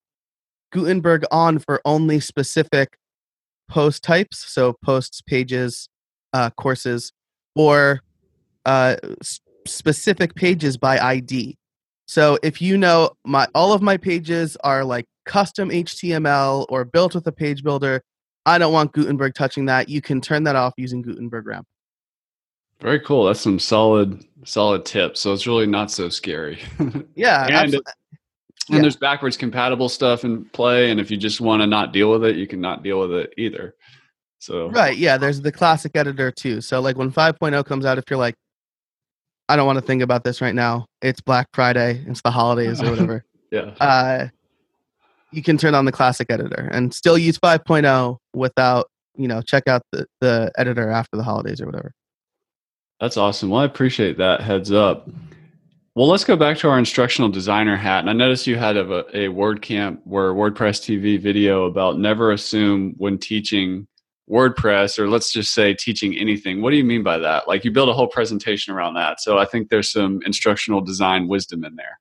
Gutenberg 0.73 1.23
on 1.31 1.59
for 1.59 1.81
only 1.85 2.19
specific 2.19 2.97
post 3.69 4.03
types. 4.03 4.51
So 4.51 4.75
posts, 4.83 5.21
pages, 5.21 5.87
uh, 6.33 6.49
courses, 6.51 7.11
or 7.55 8.01
uh, 8.65 8.97
s- 9.21 9.39
specific 9.65 10.35
pages 10.35 10.77
by 10.77 10.99
ID. 10.99 11.57
So 12.07 12.37
if 12.43 12.61
you 12.61 12.77
know 12.77 13.11
my 13.25 13.47
all 13.55 13.73
of 13.73 13.81
my 13.81 13.97
pages 13.97 14.57
are 14.63 14.83
like 14.83 15.05
custom 15.25 15.69
HTML 15.69 16.65
or 16.69 16.85
built 16.85 17.15
with 17.15 17.27
a 17.27 17.31
page 17.31 17.63
builder, 17.63 18.01
I 18.45 18.57
don't 18.57 18.73
want 18.73 18.93
Gutenberg 18.93 19.33
touching 19.33 19.65
that. 19.65 19.89
You 19.89 20.01
can 20.01 20.21
turn 20.21 20.43
that 20.43 20.55
off 20.55 20.73
using 20.77 21.01
Gutenberg 21.01 21.47
Ramp. 21.47 21.67
Very 22.79 22.99
cool. 22.99 23.25
That's 23.25 23.39
some 23.39 23.57
solid, 23.57 24.23
solid 24.43 24.85
tips. 24.85 25.21
So 25.21 25.33
it's 25.33 25.47
really 25.47 25.65
not 25.65 25.91
so 25.91 26.09
scary. 26.09 26.59
yeah, 27.15 27.45
and, 27.45 27.73
and 27.73 27.83
yeah. 28.69 28.81
there's 28.81 28.97
backwards 28.97 29.37
compatible 29.37 29.89
stuff 29.89 30.25
in 30.25 30.45
play, 30.45 30.91
and 30.91 30.99
if 30.99 31.09
you 31.09 31.17
just 31.17 31.41
want 31.41 31.61
to 31.61 31.67
not 31.67 31.93
deal 31.93 32.11
with 32.11 32.25
it, 32.25 32.35
you 32.35 32.47
can 32.47 32.61
not 32.61 32.83
deal 32.83 32.99
with 32.99 33.11
it 33.11 33.33
either. 33.37 33.75
So 34.39 34.69
right, 34.69 34.95
yeah. 34.95 35.17
There's 35.17 35.41
the 35.41 35.51
classic 35.51 35.95
editor 35.95 36.31
too. 36.31 36.61
So 36.61 36.79
like 36.79 36.97
when 36.97 37.11
5.0 37.11 37.65
comes 37.65 37.85
out, 37.85 37.97
if 37.97 38.03
you're 38.09 38.19
like, 38.19 38.35
I 39.47 39.55
don't 39.55 39.65
want 39.65 39.77
to 39.77 39.85
think 39.85 40.01
about 40.01 40.23
this 40.23 40.41
right 40.41 40.53
now. 40.53 40.85
It's 41.01 41.21
Black 41.21 41.47
Friday. 41.53 42.03
It's 42.07 42.21
the 42.21 42.31
holidays 42.31 42.81
or 42.81 42.89
whatever. 42.91 43.25
yeah. 43.51 43.73
Uh, 43.79 44.27
you 45.35 45.43
can 45.43 45.57
turn 45.57 45.75
on 45.75 45.85
the 45.85 45.91
classic 45.91 46.27
editor 46.29 46.69
and 46.71 46.93
still 46.93 47.17
use 47.17 47.37
5.0 47.37 48.17
without 48.33 48.89
you 49.17 49.27
know 49.27 49.41
check 49.41 49.67
out 49.67 49.81
the, 49.91 50.05
the 50.21 50.51
editor 50.57 50.89
after 50.89 51.17
the 51.17 51.23
holidays 51.23 51.61
or 51.61 51.65
whatever 51.65 51.93
that's 52.99 53.17
awesome. 53.17 53.49
Well, 53.49 53.61
I 53.61 53.65
appreciate 53.65 54.17
that 54.17 54.41
heads 54.41 54.71
up. 54.71 55.09
Well, 55.95 56.07
let's 56.07 56.25
go 56.25 56.35
back 56.35 56.57
to 56.57 56.69
our 56.69 56.79
instructional 56.79 57.29
designer 57.29 57.75
hat. 57.75 57.99
And 57.99 58.09
I 58.09 58.13
noticed 58.13 58.47
you 58.47 58.57
had 58.57 58.77
a, 58.77 58.81
a 59.15 59.29
WordCamp 59.29 59.99
where 60.03 60.33
WordPress 60.33 60.81
TV 60.81 61.21
video 61.21 61.65
about 61.65 61.99
never 61.99 62.31
assume 62.31 62.95
when 62.97 63.17
teaching 63.17 63.87
WordPress, 64.29 64.97
or 64.97 65.07
let's 65.07 65.31
just 65.31 65.53
say 65.53 65.73
teaching 65.73 66.17
anything. 66.17 66.61
What 66.61 66.71
do 66.71 66.77
you 66.77 66.83
mean 66.83 67.03
by 67.03 67.17
that? 67.19 67.47
Like 67.47 67.63
you 67.63 67.71
build 67.71 67.89
a 67.89 67.93
whole 67.93 68.07
presentation 68.07 68.73
around 68.73 68.95
that. 68.95 69.21
So 69.21 69.37
I 69.37 69.45
think 69.45 69.69
there's 69.69 69.91
some 69.91 70.21
instructional 70.25 70.81
design 70.81 71.27
wisdom 71.27 71.63
in 71.63 71.75
there. 71.75 71.99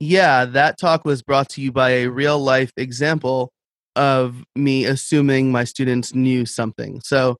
Yeah, 0.00 0.44
that 0.44 0.78
talk 0.78 1.04
was 1.04 1.22
brought 1.22 1.48
to 1.50 1.60
you 1.60 1.72
by 1.72 1.90
a 1.90 2.06
real 2.08 2.38
life 2.38 2.72
example 2.76 3.52
of 3.96 4.44
me 4.56 4.84
assuming 4.84 5.52
my 5.52 5.64
students 5.64 6.14
knew 6.14 6.44
something. 6.46 7.00
So 7.00 7.36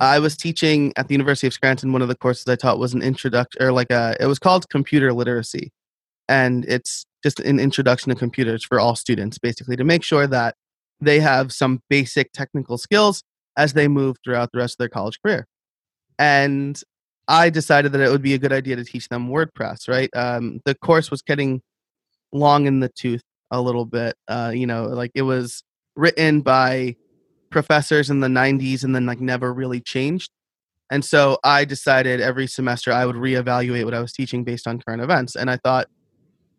I 0.00 0.18
was 0.18 0.36
teaching 0.36 0.92
at 0.96 1.08
the 1.08 1.14
University 1.14 1.46
of 1.46 1.52
Scranton. 1.52 1.92
One 1.92 2.02
of 2.02 2.08
the 2.08 2.14
courses 2.16 2.46
I 2.46 2.54
taught 2.56 2.78
was 2.78 2.94
an 2.94 3.02
introduction, 3.02 3.62
or 3.62 3.72
like 3.72 3.90
a, 3.90 4.16
it 4.20 4.26
was 4.26 4.38
called 4.38 4.68
computer 4.68 5.12
literacy, 5.12 5.72
and 6.28 6.64
it's 6.66 7.06
just 7.22 7.40
an 7.40 7.58
introduction 7.58 8.10
to 8.10 8.18
computers 8.18 8.64
for 8.64 8.78
all 8.78 8.94
students, 8.94 9.38
basically 9.38 9.76
to 9.76 9.84
make 9.84 10.04
sure 10.04 10.26
that 10.26 10.54
they 11.00 11.18
have 11.20 11.52
some 11.52 11.80
basic 11.88 12.32
technical 12.32 12.78
skills 12.78 13.22
as 13.56 13.72
they 13.72 13.88
move 13.88 14.16
throughout 14.22 14.52
the 14.52 14.58
rest 14.58 14.74
of 14.74 14.78
their 14.78 14.88
college 14.88 15.18
career. 15.22 15.46
And 16.18 16.80
I 17.26 17.50
decided 17.50 17.92
that 17.92 18.00
it 18.00 18.10
would 18.10 18.22
be 18.22 18.34
a 18.34 18.38
good 18.38 18.52
idea 18.52 18.76
to 18.76 18.84
teach 18.84 19.08
them 19.08 19.28
WordPress. 19.28 19.88
Right, 19.88 20.10
um, 20.14 20.60
the 20.64 20.74
course 20.74 21.10
was 21.10 21.22
getting 21.22 21.62
long 22.32 22.66
in 22.66 22.80
the 22.80 22.88
tooth 22.88 23.22
a 23.50 23.60
little 23.60 23.84
bit. 23.84 24.16
Uh, 24.28 24.52
you 24.54 24.66
know, 24.66 24.84
like 24.86 25.12
it 25.14 25.22
was 25.22 25.62
written 25.94 26.40
by 26.40 26.96
professors 27.50 28.10
in 28.10 28.20
the 28.20 28.28
90s 28.28 28.84
and 28.84 28.94
then 28.94 29.06
like 29.06 29.20
never 29.20 29.52
really 29.52 29.80
changed. 29.80 30.30
And 30.90 31.04
so 31.04 31.38
I 31.42 31.64
decided 31.64 32.20
every 32.20 32.46
semester 32.46 32.92
I 32.92 33.06
would 33.06 33.16
reevaluate 33.16 33.84
what 33.84 33.94
I 33.94 34.00
was 34.00 34.12
teaching 34.12 34.44
based 34.44 34.66
on 34.66 34.80
current 34.80 35.02
events. 35.02 35.34
And 35.34 35.50
I 35.50 35.56
thought 35.56 35.88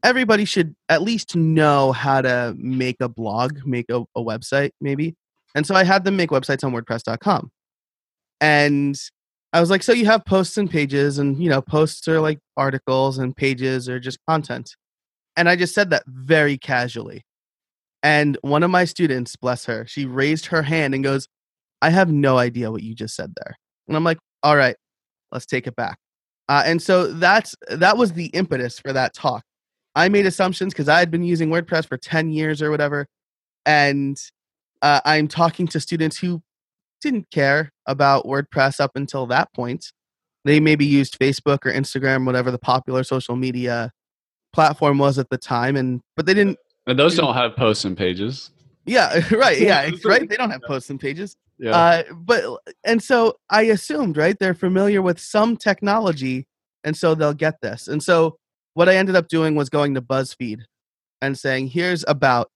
everybody 0.04 0.46
should 0.46 0.76
at 0.90 1.02
least 1.02 1.36
know 1.36 1.92
how 1.92 2.22
to 2.22 2.54
make 2.58 2.98
a 3.00 3.10
blog, 3.10 3.60
make 3.66 3.86
a, 3.90 4.02
a 4.16 4.22
website, 4.22 4.72
maybe. 4.82 5.16
And 5.56 5.66
so 5.66 5.76
I 5.76 5.84
had 5.84 6.04
them 6.04 6.18
make 6.18 6.30
websites 6.30 6.64
on 6.64 6.74
WordPress.com. 6.74 7.52
And 8.42 9.00
I 9.54 9.60
was 9.60 9.70
like, 9.70 9.82
so 9.82 9.94
you 9.94 10.06
have 10.06 10.26
posts 10.26 10.58
and 10.58 10.70
pages, 10.70 11.18
and 11.18 11.42
you 11.42 11.50
know, 11.50 11.62
posts 11.62 12.08
are 12.08 12.20
like 12.20 12.40
articles, 12.58 13.18
and 13.18 13.36
pages 13.36 13.90
are 13.90 14.00
just 14.00 14.20
content. 14.28 14.76
And 15.38 15.48
I 15.48 15.56
just 15.56 15.74
said 15.74 15.92
that 15.92 16.04
very 16.08 16.58
casually. 16.58 17.24
And 18.04 18.38
one 18.42 18.64
of 18.64 18.72
my 18.72 18.86
students, 18.86 19.36
bless 19.36 19.66
her, 19.66 19.86
she 19.88 20.06
raised 20.06 20.48
her 20.48 20.64
hand 20.64 20.94
and 20.94 21.04
goes, 21.04 21.28
I 21.82 21.92
have 21.92 22.12
no 22.12 22.38
idea 22.38 22.72
what 22.72 22.84
you 22.84 22.96
just 22.96 23.16
said 23.16 23.34
there. 23.38 23.56
And 23.88 23.96
I'm 23.96 24.04
like, 24.04 24.18
all 24.44 24.58
right, 24.58 24.76
let's 25.32 25.46
take 25.46 25.68
it 25.68 25.76
back. 25.76 25.98
Uh, 26.50 26.64
and 26.66 26.82
so 26.82 27.12
that's 27.14 27.56
that 27.70 27.98
was 27.98 28.14
the 28.14 28.28
impetus 28.28 28.80
for 28.80 28.94
that 28.94 29.14
talk. 29.14 29.44
I 29.96 30.10
made 30.10 30.26
assumptions 30.26 30.74
because 30.74 30.90
I 30.90 31.00
had 31.00 31.12
been 31.12 31.24
using 31.24 31.50
WordPress 31.50 31.88
for 31.88 31.98
10 31.98 32.30
years 32.32 32.62
or 32.62 32.72
whatever. 32.72 33.08
And 33.66 34.18
uh, 34.82 35.02
I'm 35.06 35.28
talking 35.28 35.68
to 35.68 35.80
students 35.80 36.18
who 36.18 36.42
didn't 37.02 37.30
care 37.32 37.72
about 37.86 38.26
WordPress 38.26 38.80
up 38.80 38.92
until 38.96 39.28
that 39.28 39.54
point. 39.54 39.92
They 40.46 40.60
maybe 40.60 40.86
used 40.86 41.20
Facebook 41.20 41.66
or 41.66 41.74
Instagram, 41.74 42.26
whatever 42.26 42.52
the 42.52 42.60
popular 42.60 43.04
social 43.04 43.36
media 43.36 43.92
platform 44.58 44.98
was 44.98 45.20
at 45.20 45.30
the 45.30 45.38
time, 45.38 45.76
and 45.76 46.02
but 46.16 46.26
they 46.26 46.34
didn't. 46.34 46.58
And 46.88 46.98
those 46.98 47.16
don't 47.16 47.36
have 47.36 47.56
posts 47.56 47.86
and 47.86 47.96
pages. 47.96 48.50
Yeah, 48.88 49.22
right. 49.32 49.60
Yeah, 49.60 49.92
right. 50.04 50.28
They 50.28 50.36
don't 50.36 50.50
have 50.50 50.64
posts 50.64 50.90
and 50.90 51.00
pages. 51.00 51.36
Yeah. 51.60 51.78
Uh, 51.78 52.04
but 52.16 52.44
and 52.84 53.02
so 53.02 53.38
I 53.52 53.64
assumed, 53.64 54.18
right? 54.18 54.36
They're 54.40 54.56
familiar 54.56 55.04
with 55.04 55.20
some 55.20 55.58
technology, 55.58 56.48
and 56.84 56.98
so 56.98 57.14
they'll 57.14 57.36
get 57.36 57.62
this. 57.62 57.88
And 57.88 58.02
so 58.02 58.40
what 58.74 58.90
I 58.90 58.96
ended 58.96 59.16
up 59.16 59.28
doing 59.28 59.54
was 59.54 59.70
going 59.70 59.94
to 59.94 60.02
BuzzFeed 60.02 60.62
and 61.22 61.38
saying, 61.38 61.68
"Here's 61.68 62.04
about 62.08 62.50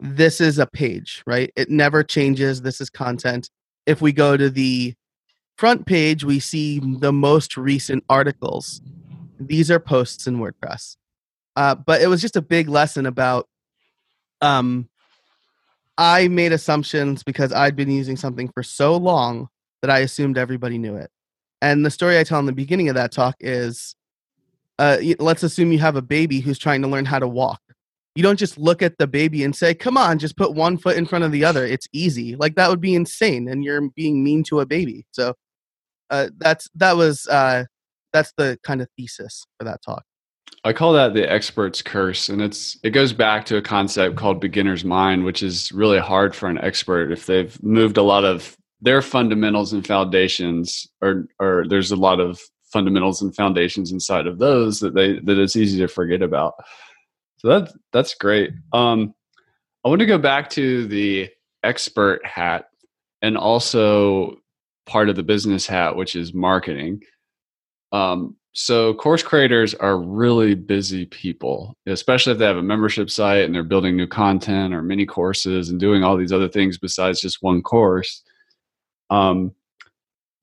this 0.00 0.40
is 0.40 0.58
a 0.58 0.66
page, 0.66 1.22
right? 1.28 1.52
It 1.54 1.70
never 1.70 2.02
changes. 2.02 2.62
This 2.62 2.80
is 2.80 2.90
content. 2.90 3.50
If 3.86 4.02
we 4.02 4.12
go 4.12 4.36
to 4.36 4.50
the 4.50 4.94
front 5.58 5.86
page, 5.86 6.24
we 6.24 6.40
see 6.40 6.80
the 6.80 7.12
most 7.12 7.56
recent 7.56 8.02
articles. 8.08 8.82
These 9.38 9.70
are 9.70 9.78
posts 9.78 10.26
in 10.26 10.38
WordPress. 10.38 10.96
Uh, 11.56 11.74
but 11.74 12.00
it 12.00 12.08
was 12.08 12.20
just 12.20 12.36
a 12.36 12.42
big 12.42 12.68
lesson 12.68 13.06
about 13.06 13.48
um, 14.40 14.88
I 15.96 16.28
made 16.28 16.52
assumptions 16.52 17.22
because 17.22 17.52
I'd 17.52 17.76
been 17.76 17.90
using 17.90 18.16
something 18.16 18.48
for 18.48 18.62
so 18.62 18.96
long 18.96 19.48
that 19.82 19.90
I 19.90 20.00
assumed 20.00 20.38
everybody 20.38 20.78
knew 20.78 20.96
it. 20.96 21.10
And 21.62 21.84
the 21.84 21.90
story 21.90 22.18
I 22.18 22.24
tell 22.24 22.40
in 22.40 22.46
the 22.46 22.52
beginning 22.52 22.88
of 22.88 22.94
that 22.96 23.12
talk 23.12 23.36
is 23.40 23.94
uh, 24.78 24.98
let's 25.18 25.44
assume 25.44 25.70
you 25.70 25.78
have 25.78 25.96
a 25.96 26.02
baby 26.02 26.40
who's 26.40 26.58
trying 26.58 26.82
to 26.82 26.88
learn 26.88 27.04
how 27.04 27.20
to 27.20 27.28
walk 27.28 27.60
you 28.14 28.22
don't 28.22 28.38
just 28.38 28.58
look 28.58 28.80
at 28.82 28.98
the 28.98 29.06
baby 29.06 29.42
and 29.42 29.54
say, 29.54 29.74
"Come 29.74 29.96
on, 29.96 30.18
just 30.18 30.36
put 30.36 30.54
one 30.54 30.78
foot 30.78 30.96
in 30.96 31.06
front 31.06 31.24
of 31.24 31.32
the 31.32 31.44
other. 31.44 31.64
It's 31.64 31.88
easy." 31.92 32.36
Like 32.36 32.54
that 32.54 32.70
would 32.70 32.80
be 32.80 32.94
insane, 32.94 33.48
and 33.48 33.64
you're 33.64 33.90
being 33.90 34.22
mean 34.22 34.44
to 34.44 34.60
a 34.60 34.66
baby. 34.66 35.04
So 35.10 35.34
uh, 36.10 36.28
that's 36.38 36.68
that 36.76 36.96
was 36.96 37.26
uh, 37.26 37.64
that's 38.12 38.32
the 38.36 38.58
kind 38.62 38.80
of 38.80 38.88
thesis 38.96 39.44
for 39.58 39.64
that 39.64 39.82
talk. 39.82 40.04
I 40.64 40.72
call 40.72 40.94
that 40.94 41.12
the 41.12 41.30
expert's 41.30 41.82
curse, 41.82 42.28
and 42.28 42.40
it's 42.40 42.78
it 42.82 42.90
goes 42.90 43.12
back 43.12 43.44
to 43.46 43.56
a 43.56 43.62
concept 43.62 44.16
called 44.16 44.40
beginner's 44.40 44.84
mind, 44.84 45.24
which 45.24 45.42
is 45.42 45.70
really 45.72 45.98
hard 45.98 46.34
for 46.34 46.48
an 46.48 46.58
expert 46.58 47.12
if 47.12 47.26
they've 47.26 47.62
moved 47.62 47.98
a 47.98 48.02
lot 48.02 48.24
of 48.24 48.56
their 48.80 49.02
fundamentals 49.02 49.72
and 49.72 49.86
foundations, 49.86 50.86
or 51.02 51.26
or 51.38 51.64
there's 51.68 51.92
a 51.92 51.96
lot 51.96 52.18
of 52.18 52.40
fundamentals 52.72 53.20
and 53.20 53.36
foundations 53.36 53.92
inside 53.92 54.26
of 54.26 54.38
those 54.38 54.80
that 54.80 54.94
they 54.94 55.18
that 55.20 55.38
it's 55.38 55.56
easy 55.56 55.78
to 55.78 55.88
forget 55.88 56.22
about. 56.22 56.54
So 57.38 57.48
that's 57.48 57.76
that's 57.92 58.14
great. 58.14 58.52
Um, 58.72 59.14
I 59.84 59.88
want 59.88 60.00
to 60.00 60.06
go 60.06 60.18
back 60.18 60.48
to 60.50 60.86
the 60.86 61.28
expert 61.62 62.24
hat 62.24 62.66
and 63.20 63.36
also 63.36 64.36
part 64.86 65.10
of 65.10 65.16
the 65.16 65.22
business 65.22 65.66
hat, 65.66 65.96
which 65.96 66.16
is 66.16 66.32
marketing. 66.32 67.02
Um, 67.92 68.36
so 68.56 68.94
course 68.94 69.20
creators 69.20 69.74
are 69.74 69.98
really 69.98 70.54
busy 70.54 71.06
people, 71.06 71.76
especially 71.86 72.32
if 72.32 72.38
they 72.38 72.44
have 72.44 72.56
a 72.56 72.62
membership 72.62 73.10
site 73.10 73.44
and 73.44 73.52
they're 73.52 73.64
building 73.64 73.96
new 73.96 74.06
content 74.06 74.72
or 74.72 74.80
mini 74.80 75.04
courses 75.04 75.68
and 75.68 75.80
doing 75.80 76.04
all 76.04 76.16
these 76.16 76.32
other 76.32 76.48
things 76.48 76.78
besides 76.78 77.20
just 77.20 77.42
one 77.42 77.62
course. 77.62 78.22
Um, 79.10 79.52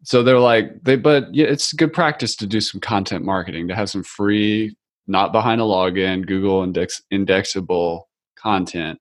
so 0.04 0.24
they're 0.24 0.39
like 0.39 0.84
they, 0.84 0.97
but 0.97 1.34
yeah, 1.34 1.45
it's 1.45 1.71
good 1.71 1.93
practice 1.93 2.36
to 2.38 2.47
do 2.47 2.60
some 2.60 2.82
content 2.82 3.24
marketing 3.24 3.69
to 3.69 3.76
have 3.76 3.89
some 3.89 4.04
free 4.04 4.76
not 5.08 5.32
behind 5.32 5.62
a 5.62 5.63
login, 5.63 6.28
Google 6.28 6.63
index 6.63 7.02
indexable 7.12 8.10
content. 8.36 9.00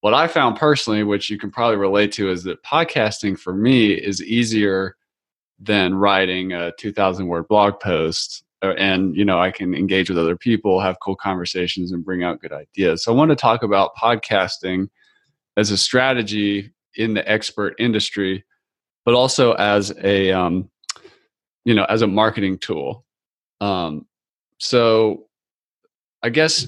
What 0.00 0.14
I 0.14 0.28
found 0.28 0.56
personally, 0.56 1.02
which 1.02 1.28
you 1.28 1.38
can 1.38 1.50
probably 1.50 1.76
relate 1.76 2.12
to, 2.12 2.30
is 2.30 2.44
that 2.44 2.62
podcasting 2.62 3.36
for 3.36 3.52
me 3.52 3.90
is 3.94 4.22
easier 4.22 4.94
than 5.58 5.94
writing 5.94 6.52
a 6.52 6.72
2000 6.78 7.26
word 7.26 7.46
blog 7.48 7.78
post 7.80 8.44
uh, 8.62 8.74
and 8.78 9.16
you 9.16 9.24
know 9.24 9.40
i 9.40 9.50
can 9.50 9.74
engage 9.74 10.08
with 10.08 10.18
other 10.18 10.36
people 10.36 10.80
have 10.80 10.96
cool 11.02 11.16
conversations 11.16 11.92
and 11.92 12.04
bring 12.04 12.22
out 12.22 12.40
good 12.40 12.52
ideas 12.52 13.02
so 13.02 13.12
i 13.12 13.16
want 13.16 13.30
to 13.30 13.36
talk 13.36 13.62
about 13.62 13.94
podcasting 13.96 14.88
as 15.56 15.70
a 15.70 15.78
strategy 15.78 16.72
in 16.94 17.14
the 17.14 17.28
expert 17.28 17.74
industry 17.78 18.44
but 19.04 19.14
also 19.14 19.52
as 19.54 19.92
a 20.02 20.30
um, 20.32 20.70
you 21.64 21.74
know 21.74 21.84
as 21.84 22.02
a 22.02 22.06
marketing 22.06 22.56
tool 22.58 23.04
um, 23.60 24.06
so 24.58 25.28
I 26.22 26.30
guess 26.30 26.66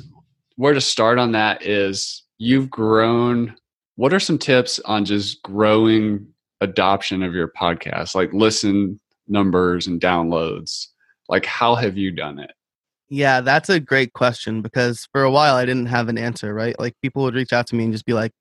where 0.56 0.74
to 0.74 0.80
start 0.80 1.18
on 1.18 1.32
that 1.32 1.64
is 1.64 2.24
you've 2.38 2.70
grown. 2.70 3.56
What 3.96 4.14
are 4.14 4.20
some 4.20 4.38
tips 4.38 4.78
on 4.80 5.04
just 5.04 5.42
growing 5.42 6.26
adoption 6.60 7.22
of 7.22 7.34
your 7.34 7.48
podcast, 7.48 8.14
like 8.14 8.32
listen 8.32 9.00
numbers 9.28 9.86
and 9.86 10.00
downloads? 10.00 10.86
Like, 11.28 11.46
how 11.46 11.74
have 11.74 11.96
you 11.96 12.10
done 12.10 12.38
it? 12.38 12.50
Yeah, 13.08 13.40
that's 13.40 13.68
a 13.68 13.80
great 13.80 14.12
question 14.12 14.62
because 14.62 15.08
for 15.12 15.22
a 15.22 15.30
while 15.30 15.56
I 15.56 15.64
didn't 15.64 15.86
have 15.86 16.08
an 16.08 16.18
answer, 16.18 16.54
right? 16.54 16.78
Like 16.78 16.94
people 17.02 17.22
would 17.24 17.34
reach 17.34 17.52
out 17.52 17.66
to 17.68 17.74
me 17.74 17.84
and 17.84 17.92
just 17.92 18.06
be 18.06 18.12
like, 18.12 18.32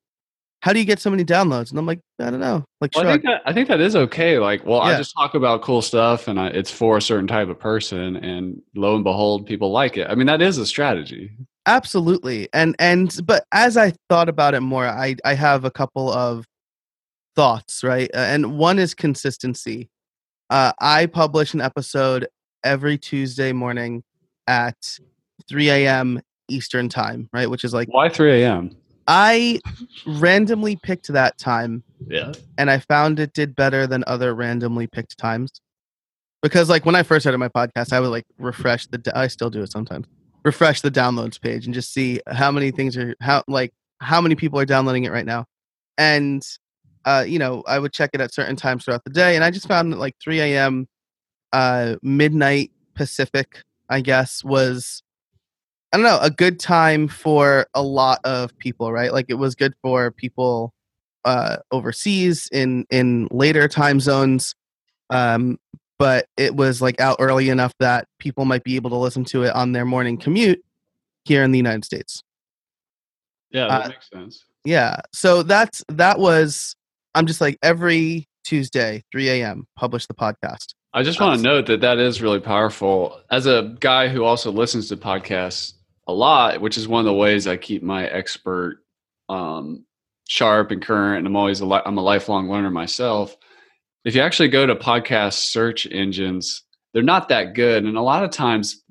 how 0.62 0.74
do 0.74 0.80
you 0.80 0.86
get 0.86 1.00
so 1.00 1.10
many 1.10 1.24
downloads? 1.24 1.70
And 1.70 1.80
I'm 1.80 1.86
like, 1.86 2.02
I 2.20 2.30
don't 2.30 2.40
know. 2.40 2.66
Like, 2.82 2.92
well, 2.96 3.08
I 3.08 3.12
think 3.14 3.24
that 3.24 3.42
I 3.46 3.54
think 3.54 3.68
that 3.70 3.80
is 3.80 3.96
okay. 3.96 4.40
Like, 4.40 4.66
well, 4.66 4.80
yeah. 4.80 4.96
I 4.96 4.98
just 4.98 5.16
talk 5.16 5.34
about 5.34 5.62
cool 5.62 5.82
stuff, 5.82 6.28
and 6.28 6.40
I, 6.40 6.48
it's 6.48 6.72
for 6.72 6.98
a 6.98 7.02
certain 7.02 7.28
type 7.28 7.48
of 7.48 7.60
person, 7.60 8.18
and 8.18 8.62
lo 8.76 8.96
and 8.96 9.04
behold, 9.04 9.46
people 9.46 9.72
like 9.72 9.98
it. 9.98 10.08
I 10.10 10.16
mean, 10.16 10.28
that 10.28 10.42
is 10.42 10.58
a 10.58 10.66
strategy. 10.66 11.32
Absolutely, 11.66 12.50
and 12.54 12.76
and 12.78 13.18
but 13.26 13.46
as 13.54 13.78
I 13.78 13.94
thought 14.10 14.28
about 14.28 14.54
it 14.54 14.62
more, 14.62 14.86
I 14.86 15.16
I 15.24 15.34
have 15.34 15.64
a 15.64 15.72
couple 15.72 16.12
of 16.12 16.46
thoughts, 17.36 17.84
right? 17.84 18.10
And 18.14 18.58
one 18.58 18.80
is 18.80 18.94
consistency. 18.94 19.90
Uh, 20.50 20.74
I 20.80 21.06
publish 21.06 21.54
an 21.54 21.62
episode 21.62 22.28
every 22.64 22.98
Tuesday 22.98 23.52
morning 23.52 24.04
at 24.48 25.00
3 25.48 25.70
a.m. 25.70 26.22
Eastern 26.50 26.90
time, 26.90 27.30
right? 27.32 27.50
Which 27.50 27.64
is 27.64 27.74
like 27.74 27.88
why 27.90 28.10
3 28.10 28.44
a.m. 28.44 28.76
I 29.08 29.60
randomly 30.06 30.76
picked 30.76 31.08
that 31.08 31.38
time. 31.38 31.84
Yeah. 32.08 32.32
And 32.58 32.70
I 32.70 32.80
found 32.80 33.20
it 33.20 33.34
did 33.34 33.56
better 33.56 33.88
than 33.88 34.04
other 34.06 34.36
randomly 34.36 34.88
picked 34.88 35.18
times. 35.18 35.52
Because 36.44 36.70
like 36.70 36.86
when 36.86 36.96
I 36.96 37.04
first 37.04 37.24
started 37.24 37.40
my 37.40 37.50
podcast, 37.50 37.92
I 37.92 38.00
would 38.00 38.10
like 38.10 38.26
refresh 38.38 38.88
the 38.88 39.12
I 39.16 39.28
still 39.28 39.50
do 39.50 39.64
it 39.64 39.72
sometimes. 39.72 40.06
Refresh 40.46 40.82
the 40.82 40.92
downloads 40.92 41.42
page 41.42 41.66
and 41.66 41.74
just 41.74 41.92
see 41.92 42.22
how 42.28 42.52
many 42.52 42.72
things 42.72 42.96
are 42.98 43.16
how 43.20 43.44
like 43.48 43.74
how 44.00 44.22
many 44.22 44.36
people 44.36 44.60
are 44.60 44.66
downloading 44.66 45.04
it 45.04 45.12
right 45.12 45.26
now. 45.26 45.46
And 45.98 46.42
uh, 47.06 47.24
you 47.28 47.40
know, 47.40 47.64
I 47.68 47.80
would 47.80 47.94
check 47.94 48.12
it 48.14 48.22
at 48.22 48.34
certain 48.34 48.56
times 48.56 48.86
throughout 48.86 49.04
the 49.04 49.10
day. 49.10 49.36
And 49.36 49.44
I 49.44 49.52
just 49.52 49.68
found 49.68 49.92
that 49.94 50.00
like 50.00 50.16
3 50.22 50.40
a.m. 50.42 50.88
uh 51.54 51.96
midnight 52.02 52.72
Pacific, 52.96 53.64
I 53.90 54.02
guess, 54.02 54.44
was 54.44 55.02
I 55.92 55.98
don't 55.98 56.06
know, 56.06 56.20
a 56.22 56.30
good 56.30 56.60
time 56.60 57.08
for 57.08 57.66
a 57.74 57.82
lot 57.82 58.20
of 58.24 58.56
people, 58.60 58.92
right? 58.92 59.12
Like 59.12 59.26
it 59.30 59.36
was 59.36 59.56
good 59.56 59.74
for 59.82 60.12
people 60.12 60.72
uh, 61.26 61.58
overseas 61.72 62.48
in 62.52 62.86
in 62.92 63.28
later 63.32 63.68
time 63.68 64.00
zones, 64.00 64.56
um, 65.10 65.58
but 65.98 66.28
it 66.38 66.56
was 66.56 66.82
like 66.82 67.00
out 67.02 67.18
early 67.20 67.50
enough 67.50 67.74
that 67.80 68.08
people 68.20 68.46
might 68.46 68.64
be 68.64 68.76
able 68.76 68.90
to 68.92 68.96
listen 68.96 69.26
to 69.26 69.44
it 69.44 69.56
on 69.56 69.72
their 69.72 69.86
morning 69.86 70.18
commute 70.18 70.64
here 71.26 71.44
in 71.44 71.52
the 71.52 71.58
United 71.58 71.84
States. 71.84 72.24
Yeah, 73.50 73.68
that 73.68 73.86
uh, 73.86 73.90
makes 73.90 74.10
sense. 74.10 74.46
Yeah, 74.66 74.98
so 75.12 75.44
that's 75.44 75.84
that 75.90 76.20
was. 76.20 76.76
I'm 77.20 77.26
just 77.26 77.42
like 77.42 77.60
every 77.62 78.30
Tuesday, 78.46 79.04
3 79.12 79.28
a.m. 79.28 79.68
publish 79.76 80.08
the 80.08 80.14
podcast. 80.14 80.74
I 80.94 81.04
just 81.04 81.20
want 81.20 81.36
to 81.36 81.44
note 81.44 81.66
that 81.66 81.82
that 81.82 81.98
is 81.98 82.22
really 82.22 82.40
powerful. 82.40 83.20
As 83.30 83.46
a 83.46 83.76
guy 83.82 84.08
who 84.08 84.24
also 84.24 84.54
listens 84.54 84.88
to 84.88 84.96
podcasts, 84.96 85.74
a 86.08 86.14
lot, 86.14 86.62
which 86.62 86.78
is 86.78 86.88
one 86.88 87.02
of 87.02 87.06
the 87.06 87.14
ways 87.14 87.46
I 87.46 87.58
keep 87.58 87.84
my 87.84 88.08
expert 88.08 88.86
um, 89.28 89.86
sharp 90.30 90.72
and 90.72 90.82
current. 90.82 91.18
And 91.18 91.28
I'm 91.28 91.36
always 91.36 91.60
a 91.60 91.66
li- 91.66 91.82
I'm 91.86 91.98
a 91.98 92.02
lifelong 92.02 92.50
learner 92.50 92.72
myself. 92.72 93.36
If 94.06 94.16
you 94.16 94.22
actually 94.22 94.48
go 94.48 94.66
to 94.66 94.76
podcast 94.78 95.34
search 95.34 95.86
engines, 95.92 96.64
they're 96.94 97.04
not 97.04 97.28
that 97.28 97.54
good. 97.54 97.84
And 97.84 97.98
a 97.98 98.02
lot 98.02 98.24
of 98.24 98.32
times, 98.32 98.82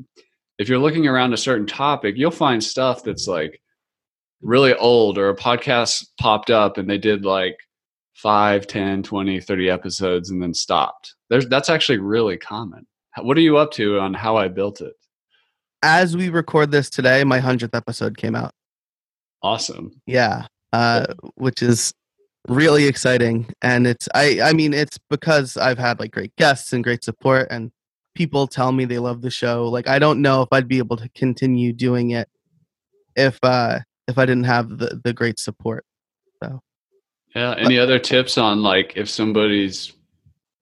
if 0.59 0.69
you're 0.69 0.79
looking 0.79 1.07
around 1.07 1.33
a 1.33 1.39
certain 1.39 1.67
topic, 1.67 2.17
you'll 2.19 2.31
find 2.31 2.63
stuff 2.63 3.03
that's 3.03 3.27
like 3.27 3.59
really 4.43 4.75
old 4.75 5.17
or 5.17 5.31
a 5.31 5.35
podcast 5.35 6.09
popped 6.21 6.51
up 6.51 6.77
and 6.77 6.91
they 6.91 6.99
did 6.99 7.25
like 7.25 7.57
5 8.19 8.67
10 8.67 9.03
20 9.03 9.41
30 9.41 9.71
episodes 9.71 10.31
and 10.31 10.43
then 10.43 10.53
stopped 10.53 11.15
there's 11.31 11.49
that's 11.49 11.71
actually 11.71 11.99
really 11.99 12.37
common 12.37 12.87
what 13.23 13.37
are 13.37 13.41
you 13.43 13.57
up 13.57 13.71
to 13.73 13.99
on 13.99 14.13
how 14.15 14.37
i 14.37 14.49
built 14.49 14.81
it 14.81 14.95
As 15.83 16.17
we 16.17 16.29
record 16.29 16.73
this 16.73 16.91
today, 16.91 17.23
my 17.23 17.39
hundredth 17.39 17.75
episode 17.75 18.17
came 18.17 18.35
out. 18.35 18.53
awesome 19.43 19.93
Yeah, 20.07 20.47
uh, 20.73 21.07
which 21.37 21.63
is 21.63 21.95
really 22.49 22.87
exciting, 22.87 23.47
and 23.63 23.87
it's 23.87 24.09
I 24.15 24.41
I 24.43 24.53
mean 24.53 24.75
it's 24.75 24.99
because 25.09 25.57
I've 25.57 25.79
had 25.79 26.01
like 26.01 26.11
great 26.11 26.35
guests 26.37 26.73
and 26.73 26.83
great 26.83 27.05
support, 27.05 27.47
and 27.51 27.71
people 28.17 28.49
tell 28.49 28.73
me 28.73 28.85
they 28.85 28.99
love 28.99 29.23
the 29.23 29.31
show. 29.31 29.69
Like 29.69 29.87
I 29.89 30.01
don't 30.01 30.21
know 30.21 30.43
if 30.43 30.49
I'd 30.51 30.67
be 30.67 30.79
able 30.79 30.97
to 30.97 31.09
continue 31.11 31.73
doing 31.73 32.11
it 32.11 32.29
if 33.15 33.39
uh 33.45 33.79
if 34.09 34.19
I 34.19 34.27
didn't 34.27 34.45
have 34.45 34.79
the 34.79 35.01
the 35.05 35.13
great 35.13 35.39
support. 35.39 35.85
Yeah 37.35 37.55
any 37.59 37.79
other 37.79 37.99
tips 37.99 38.39
on 38.39 38.63
like 38.63 38.95
if 38.97 39.09
somebody's 39.09 39.93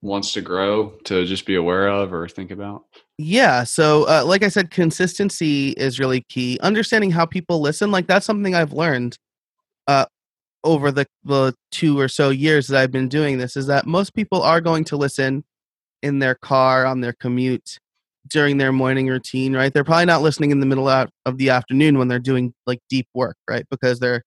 wants 0.01 0.33
to 0.33 0.41
grow 0.41 0.89
to 1.03 1.25
just 1.25 1.45
be 1.45 1.55
aware 1.55 1.87
of 1.87 2.13
or 2.13 2.27
think 2.27 2.51
about 2.51 2.85
Yeah. 3.17 3.63
So, 3.63 4.07
uh, 4.07 4.23
like 4.25 4.43
I 4.43 4.49
said, 4.49 4.69
consistency 4.69 5.69
is 5.71 5.99
really 5.99 6.21
key. 6.29 6.59
Understanding 6.61 7.09
how 7.09 7.25
people 7.25 7.59
listen, 7.59 7.89
like 7.89 8.05
that's 8.05 8.25
something 8.25 8.53
I've 8.53 8.73
learned 8.73 9.17
uh, 9.87 10.05
over 10.63 10.91
the, 10.91 11.07
the 11.23 11.55
two 11.71 11.99
or 11.99 12.07
so 12.07 12.29
years 12.29 12.67
that 12.67 12.79
I've 12.79 12.91
been 12.91 13.09
doing 13.09 13.39
this 13.39 13.57
is 13.57 13.65
that 13.67 13.87
most 13.87 14.13
people 14.13 14.43
are 14.43 14.61
going 14.61 14.83
to 14.85 14.97
listen 14.97 15.43
in 16.03 16.19
their 16.19 16.35
car, 16.35 16.85
on 16.85 17.01
their 17.01 17.13
commute, 17.13 17.79
during 18.27 18.57
their 18.57 18.71
morning 18.71 19.07
routine, 19.07 19.55
right? 19.55 19.73
They're 19.73 19.83
probably 19.83 20.05
not 20.05 20.21
listening 20.21 20.51
in 20.51 20.59
the 20.59 20.65
middle 20.67 20.87
of 20.87 21.37
the 21.37 21.49
afternoon 21.49 21.97
when 21.97 22.07
they're 22.07 22.19
doing 22.19 22.53
like 22.67 22.79
deep 22.87 23.07
work, 23.15 23.37
right? 23.49 23.65
Because 23.71 23.99
they're 23.99 24.23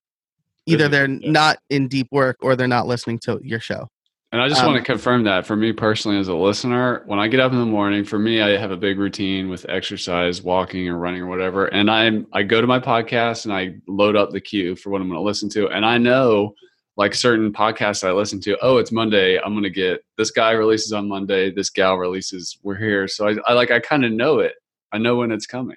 either 0.71 0.89
they're 0.89 1.09
yeah. 1.09 1.31
not 1.31 1.59
in 1.69 1.89
deep 1.89 2.09
work 2.11 2.37
or 2.41 2.57
they're 2.57 2.69
not 2.69 2.87
listening 2.87 3.19
to 3.21 3.41
your 3.43 3.61
show. 3.61 3.89
And 4.33 4.41
I 4.41 4.49
just 4.49 4.63
Um, 4.63 4.73
want 4.73 4.79
to 4.79 4.85
confirm 4.85 5.25
that 5.25 5.45
for 5.45 5.57
me 5.57 5.73
personally, 5.73 6.17
as 6.17 6.29
a 6.29 6.35
listener, 6.35 7.03
when 7.07 7.19
I 7.19 7.27
get 7.27 7.41
up 7.41 7.51
in 7.51 7.59
the 7.59 7.67
morning, 7.67 8.05
for 8.05 8.19
me, 8.19 8.41
I 8.41 8.57
have 8.57 8.71
a 8.71 8.77
big 8.77 8.97
routine 8.99 9.49
with 9.49 9.67
exercise, 9.69 10.41
walking 10.41 10.89
or 10.89 10.99
running 10.99 11.23
or 11.23 11.27
whatever. 11.27 11.67
And 11.67 11.91
I'm 11.91 12.27
I 12.33 12.45
go 12.45 12.61
to 12.61 12.67
my 12.67 12.79
podcast 12.79 13.45
and 13.45 13.53
I 13.53 13.75
load 13.89 14.15
up 14.15 14.31
the 14.31 14.41
queue 14.41 14.77
for 14.77 14.91
what 14.91 15.01
I'm 15.01 15.09
going 15.09 15.19
to 15.19 15.25
listen 15.25 15.49
to. 15.51 15.69
And 15.69 15.85
I 15.85 15.99
know, 15.99 16.55
like 16.97 17.15
certain 17.15 17.53
podcasts 17.53 18.07
I 18.07 18.13
listen 18.13 18.41
to, 18.43 18.59
oh, 18.63 18.77
it's 18.77 18.93
Monday. 18.93 19.37
I'm 19.41 19.53
going 19.53 19.65
to 19.65 19.71
get 19.71 20.05
this 20.17 20.31
guy 20.31 20.53
releases 20.53 20.93
on 20.93 21.09
Monday. 21.09 21.51
This 21.51 21.71
gal 21.71 21.97
releases. 21.97 22.59
We're 22.63 22.77
here. 22.77 23.09
So 23.09 23.27
I, 23.29 23.37
I 23.47 23.53
like 23.55 23.71
I 23.71 23.81
kind 23.81 24.05
of 24.05 24.13
know 24.13 24.39
it. 24.39 24.53
I 24.93 24.99
know 24.99 25.17
when 25.17 25.33
it's 25.33 25.47
coming. 25.47 25.77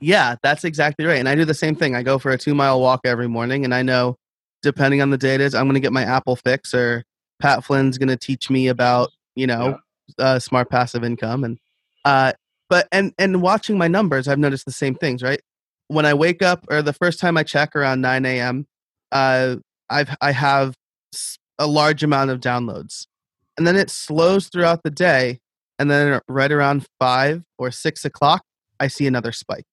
Yeah, 0.00 0.36
that's 0.42 0.64
exactly 0.64 1.04
right. 1.04 1.18
And 1.18 1.28
I 1.28 1.34
do 1.34 1.44
the 1.44 1.52
same 1.52 1.74
thing. 1.74 1.94
I 1.94 2.02
go 2.02 2.18
for 2.18 2.30
a 2.30 2.38
two 2.38 2.54
mile 2.54 2.80
walk 2.80 3.00
every 3.04 3.28
morning, 3.28 3.66
and 3.66 3.74
I 3.74 3.82
know, 3.82 4.16
depending 4.62 5.02
on 5.02 5.10
the 5.10 5.18
day 5.18 5.34
it 5.34 5.40
is, 5.40 5.54
I'm 5.54 5.66
going 5.66 5.74
to 5.74 5.80
get 5.80 5.92
my 5.92 6.02
Apple 6.04 6.36
fix, 6.36 6.74
or 6.74 7.04
Pat 7.40 7.64
Flynn's 7.64 7.98
going 7.98 8.08
to 8.08 8.16
teach 8.16 8.50
me 8.50 8.68
about 8.68 9.10
you 9.34 9.46
know 9.46 9.78
uh, 10.18 10.38
smart 10.38 10.70
passive 10.70 11.04
income, 11.04 11.44
and 11.44 11.58
uh, 12.04 12.32
but 12.68 12.88
and 12.92 13.12
and 13.18 13.42
watching 13.42 13.78
my 13.78 13.88
numbers, 13.88 14.28
I've 14.28 14.38
noticed 14.38 14.66
the 14.66 14.72
same 14.72 14.94
things. 14.94 15.22
Right 15.22 15.40
when 15.88 16.06
I 16.06 16.14
wake 16.14 16.42
up, 16.42 16.64
or 16.70 16.82
the 16.82 16.92
first 16.92 17.18
time 17.18 17.36
I 17.36 17.42
check 17.42 17.74
around 17.74 18.00
9 18.00 18.24
a.m., 18.24 18.66
uh, 19.10 19.56
I've 19.90 20.16
I 20.20 20.32
have 20.32 20.76
a 21.58 21.66
large 21.66 22.02
amount 22.02 22.30
of 22.30 22.40
downloads, 22.40 23.06
and 23.58 23.66
then 23.66 23.76
it 23.76 23.90
slows 23.90 24.48
throughout 24.48 24.82
the 24.84 24.90
day, 24.90 25.40
and 25.78 25.90
then 25.90 26.20
right 26.28 26.52
around 26.52 26.86
five 26.98 27.42
or 27.58 27.70
six 27.70 28.04
o'clock, 28.04 28.42
I 28.78 28.86
see 28.86 29.06
another 29.06 29.32
spike 29.32 29.64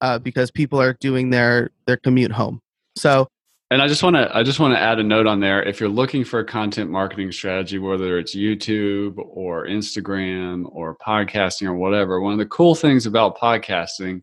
uh, 0.00 0.18
because 0.18 0.50
people 0.50 0.80
are 0.80 0.94
doing 1.00 1.30
their 1.30 1.70
their 1.86 1.96
commute 1.96 2.32
home. 2.32 2.60
So 2.96 3.28
And 3.70 3.82
I 3.82 3.88
just 3.88 4.02
want 4.02 4.16
to 4.16 4.34
I 4.34 4.42
just 4.42 4.60
want 4.60 4.74
to 4.74 4.80
add 4.80 4.98
a 4.98 5.02
note 5.02 5.26
on 5.26 5.40
there. 5.40 5.62
If 5.62 5.78
you're 5.78 5.90
looking 5.90 6.24
for 6.24 6.40
a 6.40 6.44
content 6.44 6.90
marketing 6.90 7.32
strategy, 7.32 7.78
whether 7.78 8.18
it's 8.18 8.34
YouTube 8.34 9.18
or 9.18 9.66
Instagram 9.66 10.64
or 10.72 10.96
podcasting 10.96 11.66
or 11.66 11.74
whatever, 11.74 12.20
one 12.20 12.32
of 12.32 12.38
the 12.38 12.46
cool 12.46 12.74
things 12.74 13.04
about 13.04 13.36
podcasting, 13.36 14.22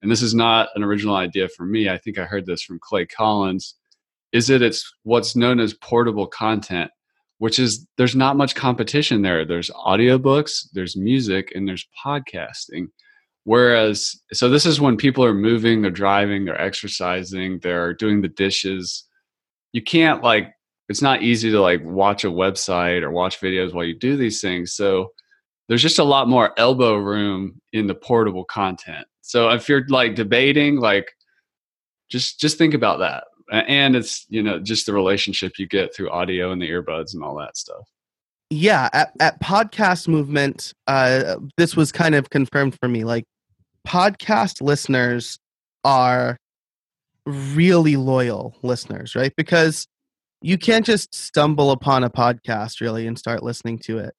and 0.00 0.10
this 0.10 0.22
is 0.22 0.34
not 0.34 0.70
an 0.76 0.82
original 0.82 1.14
idea 1.14 1.46
for 1.48 1.66
me, 1.66 1.90
I 1.90 1.98
think 1.98 2.18
I 2.18 2.24
heard 2.24 2.46
this 2.46 2.62
from 2.62 2.78
Clay 2.80 3.04
Collins, 3.04 3.74
is 4.32 4.46
that 4.46 4.62
it's 4.62 4.90
what's 5.02 5.36
known 5.36 5.60
as 5.60 5.74
portable 5.74 6.26
content, 6.26 6.90
which 7.36 7.58
is 7.58 7.86
there's 7.98 8.16
not 8.16 8.38
much 8.38 8.54
competition 8.54 9.20
there. 9.20 9.44
There's 9.44 9.70
audiobooks, 9.70 10.68
there's 10.72 10.96
music, 10.96 11.52
and 11.54 11.68
there's 11.68 11.86
podcasting. 12.02 12.86
Whereas, 13.46 14.20
so 14.32 14.48
this 14.50 14.66
is 14.66 14.80
when 14.80 14.96
people 14.96 15.24
are 15.24 15.32
moving, 15.32 15.80
they're 15.80 15.90
driving, 15.92 16.44
they're 16.44 16.60
exercising, 16.60 17.60
they're 17.60 17.94
doing 17.94 18.20
the 18.20 18.28
dishes. 18.28 19.04
You 19.72 19.82
can't 19.82 20.20
like, 20.20 20.52
it's 20.88 21.00
not 21.00 21.22
easy 21.22 21.52
to 21.52 21.60
like 21.60 21.80
watch 21.84 22.24
a 22.24 22.28
website 22.28 23.02
or 23.02 23.12
watch 23.12 23.40
videos 23.40 23.72
while 23.72 23.84
you 23.84 23.96
do 23.96 24.16
these 24.16 24.40
things. 24.40 24.74
So 24.74 25.12
there's 25.68 25.82
just 25.82 26.00
a 26.00 26.04
lot 26.04 26.28
more 26.28 26.58
elbow 26.58 26.96
room 26.96 27.60
in 27.72 27.86
the 27.86 27.94
portable 27.94 28.44
content. 28.44 29.06
So 29.22 29.48
if 29.50 29.68
you're 29.68 29.86
like 29.90 30.16
debating, 30.16 30.80
like, 30.80 31.12
just 32.10 32.40
just 32.40 32.58
think 32.58 32.74
about 32.74 32.98
that. 32.98 33.24
And 33.52 33.94
it's 33.94 34.26
you 34.28 34.42
know 34.42 34.58
just 34.58 34.86
the 34.86 34.92
relationship 34.92 35.52
you 35.56 35.68
get 35.68 35.94
through 35.94 36.10
audio 36.10 36.50
and 36.50 36.60
the 36.60 36.68
earbuds 36.68 37.14
and 37.14 37.22
all 37.22 37.36
that 37.36 37.56
stuff. 37.56 37.88
yeah, 38.50 38.88
at, 38.92 39.12
at 39.20 39.40
podcast 39.40 40.08
movement, 40.08 40.72
uh, 40.86 41.36
this 41.56 41.74
was 41.76 41.90
kind 41.90 42.14
of 42.14 42.30
confirmed 42.30 42.76
for 42.78 42.88
me. 42.88 43.04
Like 43.04 43.24
podcast 43.86 44.60
listeners 44.60 45.38
are 45.84 46.36
really 47.24 47.96
loyal 47.96 48.56
listeners, 48.62 49.14
right? 49.14 49.32
Because 49.36 49.86
you 50.42 50.58
can't 50.58 50.84
just 50.84 51.14
stumble 51.14 51.70
upon 51.70 52.04
a 52.04 52.10
podcast 52.10 52.80
really 52.80 53.06
and 53.06 53.18
start 53.18 53.42
listening 53.42 53.78
to 53.80 53.98
it. 53.98 54.14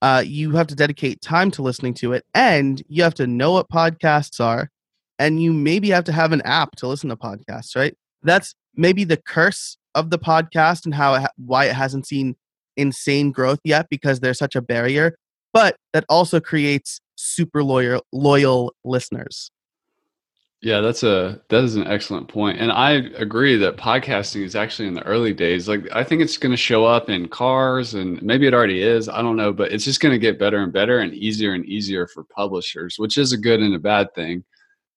Uh, 0.00 0.22
you 0.26 0.50
have 0.52 0.66
to 0.66 0.74
dedicate 0.74 1.20
time 1.20 1.50
to 1.52 1.62
listening 1.62 1.94
to 1.94 2.12
it, 2.12 2.24
and 2.34 2.82
you 2.88 3.02
have 3.02 3.14
to 3.14 3.26
know 3.26 3.52
what 3.52 3.68
podcasts 3.70 4.40
are, 4.40 4.68
and 5.18 5.40
you 5.40 5.52
maybe 5.52 5.90
have 5.90 6.04
to 6.04 6.12
have 6.12 6.32
an 6.32 6.42
app 6.42 6.74
to 6.76 6.88
listen 6.88 7.08
to 7.08 7.16
podcasts, 7.16 7.76
right? 7.76 7.94
That's 8.22 8.54
maybe 8.74 9.04
the 9.04 9.16
curse 9.16 9.76
of 9.94 10.10
the 10.10 10.18
podcast 10.18 10.84
and 10.86 10.94
how 10.94 11.14
it 11.14 11.20
ha- 11.20 11.28
why 11.36 11.66
it 11.66 11.74
hasn't 11.74 12.06
seen 12.06 12.34
insane 12.76 13.30
growth 13.30 13.60
yet 13.64 13.86
because 13.90 14.20
there's 14.20 14.38
such 14.38 14.56
a 14.56 14.62
barrier, 14.62 15.14
but 15.52 15.76
that 15.92 16.04
also 16.08 16.40
creates 16.40 17.00
super 17.22 17.62
loyal 17.62 18.04
loyal 18.12 18.74
listeners. 18.84 19.50
Yeah, 20.60 20.80
that's 20.80 21.02
a 21.02 21.40
that 21.48 21.64
is 21.64 21.74
an 21.74 21.88
excellent 21.88 22.28
point, 22.28 22.60
and 22.60 22.70
I 22.70 22.92
agree 23.16 23.56
that 23.56 23.76
podcasting 23.76 24.44
is 24.44 24.54
actually 24.54 24.86
in 24.86 24.94
the 24.94 25.02
early 25.02 25.34
days. 25.34 25.68
Like, 25.68 25.88
I 25.92 26.04
think 26.04 26.22
it's 26.22 26.38
going 26.38 26.52
to 26.52 26.56
show 26.56 26.84
up 26.84 27.10
in 27.10 27.28
cars, 27.28 27.94
and 27.94 28.22
maybe 28.22 28.46
it 28.46 28.54
already 28.54 28.80
is. 28.80 29.08
I 29.08 29.22
don't 29.22 29.36
know, 29.36 29.52
but 29.52 29.72
it's 29.72 29.84
just 29.84 30.00
going 30.00 30.12
to 30.12 30.20
get 30.20 30.38
better 30.38 30.58
and 30.58 30.72
better, 30.72 31.00
and 31.00 31.12
easier 31.14 31.54
and 31.54 31.66
easier 31.66 32.06
for 32.06 32.22
publishers, 32.24 32.96
which 32.96 33.18
is 33.18 33.32
a 33.32 33.38
good 33.38 33.60
and 33.60 33.74
a 33.74 33.78
bad 33.80 34.14
thing. 34.14 34.44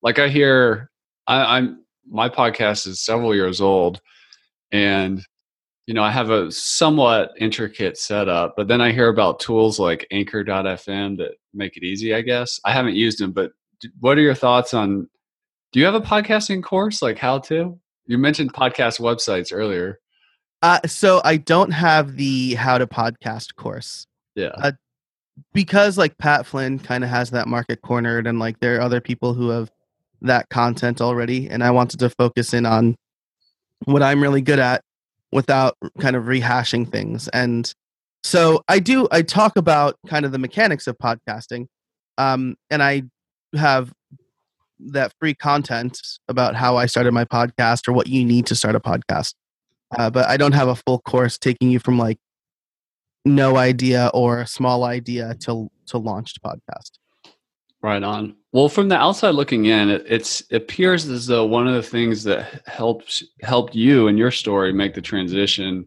Like, 0.04 0.20
I 0.20 0.30
hear, 0.30 0.92
I, 1.26 1.58
I'm 1.58 1.84
my 2.08 2.30
podcast 2.30 2.86
is 2.86 3.02
several 3.02 3.34
years 3.34 3.60
old, 3.60 4.00
and 4.72 5.26
you 5.88 5.94
know 5.94 6.04
I 6.04 6.12
have 6.12 6.30
a 6.30 6.52
somewhat 6.52 7.34
intricate 7.38 7.98
setup, 7.98 8.56
but 8.56 8.68
then 8.68 8.82
I 8.82 8.92
hear 8.92 9.10
about 9.10 9.40
tools 9.40 9.80
like 9.80 10.08
Anchor.fm 10.12 11.18
that 11.18 11.36
make 11.54 11.78
it 11.78 11.84
easy. 11.84 12.14
I 12.14 12.22
guess 12.22 12.60
I 12.66 12.72
haven't 12.72 12.96
used 12.96 13.20
them, 13.20 13.32
but 13.32 13.52
what 14.00 14.18
are 14.18 14.22
your 14.22 14.36
thoughts 14.36 14.74
on? 14.74 15.08
Do 15.72 15.80
you 15.80 15.86
have 15.86 15.96
a 15.96 16.02
podcasting 16.02 16.64
course 16.64 17.02
like 17.02 17.18
how 17.18 17.40
to? 17.40 17.78
You 18.08 18.18
mentioned 18.18 18.54
podcast 18.54 19.00
websites 19.00 19.50
earlier. 19.52 20.00
Uh, 20.62 20.80
so 20.86 21.22
I 21.24 21.38
don't 21.38 21.72
have 21.72 22.16
the 22.16 22.56
how 22.56 22.78
to 22.78 22.88
podcast 22.88 23.56
course 23.56 24.08
Yeah. 24.36 24.54
Uh, 24.58 24.72
because 25.54 25.98
like 25.98 26.18
Pat 26.18 26.46
Flynn 26.46 26.80
kind 26.80 27.04
of 27.04 27.10
has 27.10 27.30
that 27.32 27.48
market 27.48 27.82
cornered, 27.82 28.26
and 28.26 28.40
like 28.40 28.60
there 28.60 28.78
are 28.78 28.82
other 28.82 29.02
people 29.02 29.34
who 29.34 29.50
have 29.50 29.70
that 30.22 30.50
content 30.50 31.02
already, 31.02 31.50
and 31.50 31.64
I 31.64 31.72
wanted 31.72 32.00
to 32.00 32.10
focus 32.10 32.54
in 32.54 32.66
on 32.66 32.96
what 33.84 34.02
I'm 34.02 34.22
really 34.22 34.42
good 34.42 34.60
at 34.60 34.82
without 35.36 35.76
kind 36.00 36.16
of 36.16 36.24
rehashing 36.24 36.90
things. 36.90 37.28
And 37.28 37.72
so 38.24 38.64
I 38.70 38.80
do 38.80 39.08
I 39.12 39.22
talk 39.22 39.58
about 39.58 39.98
kind 40.08 40.26
of 40.26 40.32
the 40.32 40.40
mechanics 40.40 40.88
of 40.88 40.98
podcasting, 40.98 41.68
um, 42.18 42.56
and 42.72 42.82
I 42.82 43.04
have 43.56 43.94
that 44.80 45.14
free 45.20 45.36
content 45.36 46.00
about 46.30 46.56
how 46.56 46.78
I 46.78 46.86
started 46.86 47.12
my 47.12 47.26
podcast 47.26 47.88
or 47.88 47.92
what 47.92 48.08
you 48.08 48.26
need 48.26 48.46
to 48.48 48.56
start 48.56 48.76
a 48.76 48.80
podcast. 48.80 49.34
Uh, 49.96 50.10
but 50.10 50.26
I 50.28 50.38
don't 50.38 50.54
have 50.54 50.70
a 50.70 50.76
full 50.76 51.00
course 51.00 51.38
taking 51.38 51.70
you 51.70 51.80
from 51.80 52.00
like 52.00 52.18
no 53.26 53.58
idea 53.58 54.10
or 54.14 54.40
a 54.40 54.48
small 54.48 54.86
idea 54.86 55.36
to 55.42 55.70
to 55.88 55.98
launched 55.98 56.42
podcast. 56.42 56.92
Right 57.86 58.02
on. 58.02 58.36
Well, 58.52 58.68
from 58.68 58.90
the 58.90 58.96
outside 58.96 59.36
looking 59.36 59.66
in, 59.66 59.92
it, 59.92 60.04
it's 60.08 60.42
it 60.50 60.56
appears 60.56 61.08
as 61.08 61.28
though 61.28 61.46
one 61.46 61.68
of 61.68 61.76
the 61.76 61.84
things 61.84 62.24
that 62.24 62.64
helps 62.66 63.24
helped 63.44 63.76
you 63.76 64.08
and 64.08 64.18
your 64.18 64.32
story 64.32 64.74
make 64.74 64.96
the 64.96 65.04
transition 65.04 65.86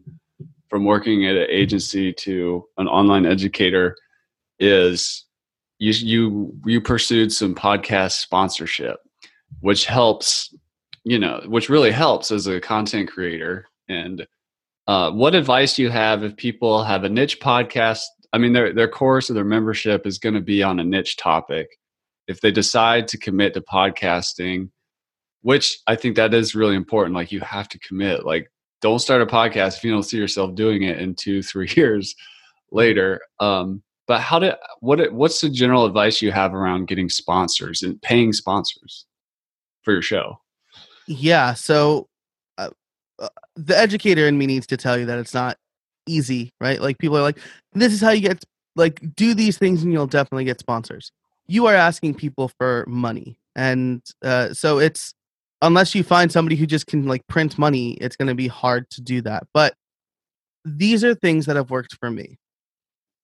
from 0.69 0.85
working 0.85 1.27
at 1.27 1.35
an 1.35 1.47
agency 1.49 2.13
to 2.13 2.65
an 2.77 2.87
online 2.87 3.25
educator 3.25 3.97
is 4.61 5.25
you 5.79 5.91
you 5.91 6.53
you 6.65 6.79
pursued 6.79 7.33
some 7.33 7.53
podcast 7.53 8.21
sponsorship, 8.21 9.01
which 9.59 9.83
helps 9.83 10.55
you 11.03 11.19
know 11.19 11.41
which 11.47 11.67
really 11.67 11.91
helps 11.91 12.31
as 12.31 12.47
a 12.47 12.61
content 12.61 13.11
creator 13.11 13.67
and 13.89 14.25
uh, 14.87 15.11
what 15.11 15.35
advice 15.35 15.75
do 15.75 15.81
you 15.81 15.89
have 15.89 16.23
if 16.23 16.33
people 16.37 16.81
have 16.81 17.03
a 17.03 17.09
niche 17.09 17.41
podcast? 17.41 18.05
I 18.31 18.37
mean, 18.37 18.53
their 18.53 18.71
their 18.71 18.87
course 18.87 19.29
or 19.29 19.33
their 19.33 19.43
membership 19.43 20.07
is 20.07 20.17
going 20.17 20.35
to 20.35 20.39
be 20.39 20.63
on 20.63 20.79
a 20.79 20.83
niche 20.85 21.17
topic. 21.17 21.67
If 22.29 22.41
they 22.41 22.51
decide 22.51 23.07
to 23.09 23.17
commit 23.17 23.53
to 23.55 23.61
podcasting, 23.61 24.69
which 25.41 25.79
I 25.87 25.95
think 25.95 26.15
that 26.15 26.33
is 26.33 26.55
really 26.55 26.75
important, 26.75 27.15
like 27.15 27.31
you 27.31 27.39
have 27.41 27.67
to 27.69 27.79
commit. 27.79 28.25
Like, 28.25 28.51
don't 28.81 28.99
start 28.99 29.21
a 29.21 29.25
podcast 29.25 29.77
if 29.77 29.83
you 29.83 29.91
don't 29.91 30.03
see 30.03 30.17
yourself 30.17 30.55
doing 30.55 30.83
it 30.83 30.99
in 30.99 31.15
two, 31.15 31.41
three 31.49 31.69
years 31.75 32.15
later. 32.71 33.19
Um, 33.39 33.81
but 34.07 34.21
how 34.21 34.39
did 34.39 34.55
what 34.79 35.11
what's 35.13 35.41
the 35.41 35.49
general 35.49 35.85
advice 35.85 36.21
you 36.21 36.31
have 36.31 36.53
around 36.53 36.87
getting 36.87 37.09
sponsors 37.09 37.83
and 37.83 38.01
paying 38.01 38.33
sponsors 38.33 39.05
for 39.83 39.93
your 39.93 40.01
show? 40.01 40.39
Yeah, 41.07 41.53
so 41.55 42.07
uh, 42.57 42.69
uh, 43.19 43.29
the 43.55 43.77
educator 43.77 44.27
in 44.27 44.37
me 44.37 44.47
needs 44.47 44.67
to 44.67 44.77
tell 44.77 44.97
you 44.97 45.05
that 45.05 45.19
it's 45.19 45.33
not 45.33 45.57
easy, 46.07 46.53
right? 46.59 46.81
Like 46.81 46.97
people 46.97 47.17
are 47.17 47.21
like, 47.21 47.39
this 47.73 47.93
is 47.93 48.01
how 48.01 48.11
you 48.11 48.21
get 48.21 48.43
like 48.75 48.99
do 49.15 49.33
these 49.33 49.57
things 49.57 49.83
and 49.83 49.93
you'll 49.93 50.07
definitely 50.07 50.45
get 50.45 50.59
sponsors. 50.59 51.11
You 51.49 51.65
are 51.67 51.75
asking 51.75 52.15
people 52.15 52.51
for 52.57 52.85
money, 52.87 53.39
and 53.55 54.01
uh, 54.23 54.53
so 54.53 54.79
it's 54.79 55.13
unless 55.61 55.95
you 55.95 56.03
find 56.03 56.31
somebody 56.31 56.55
who 56.55 56.65
just 56.65 56.87
can 56.87 57.07
like 57.07 57.25
print 57.27 57.57
money, 57.57 57.93
it's 57.93 58.15
going 58.15 58.27
to 58.27 58.35
be 58.35 58.47
hard 58.47 58.89
to 58.91 59.01
do 59.01 59.21
that. 59.23 59.43
But 59.53 59.73
these 60.63 61.03
are 61.03 61.15
things 61.15 61.45
that 61.47 61.55
have 61.55 61.71
worked 61.71 61.97
for 61.99 62.11
me 62.11 62.37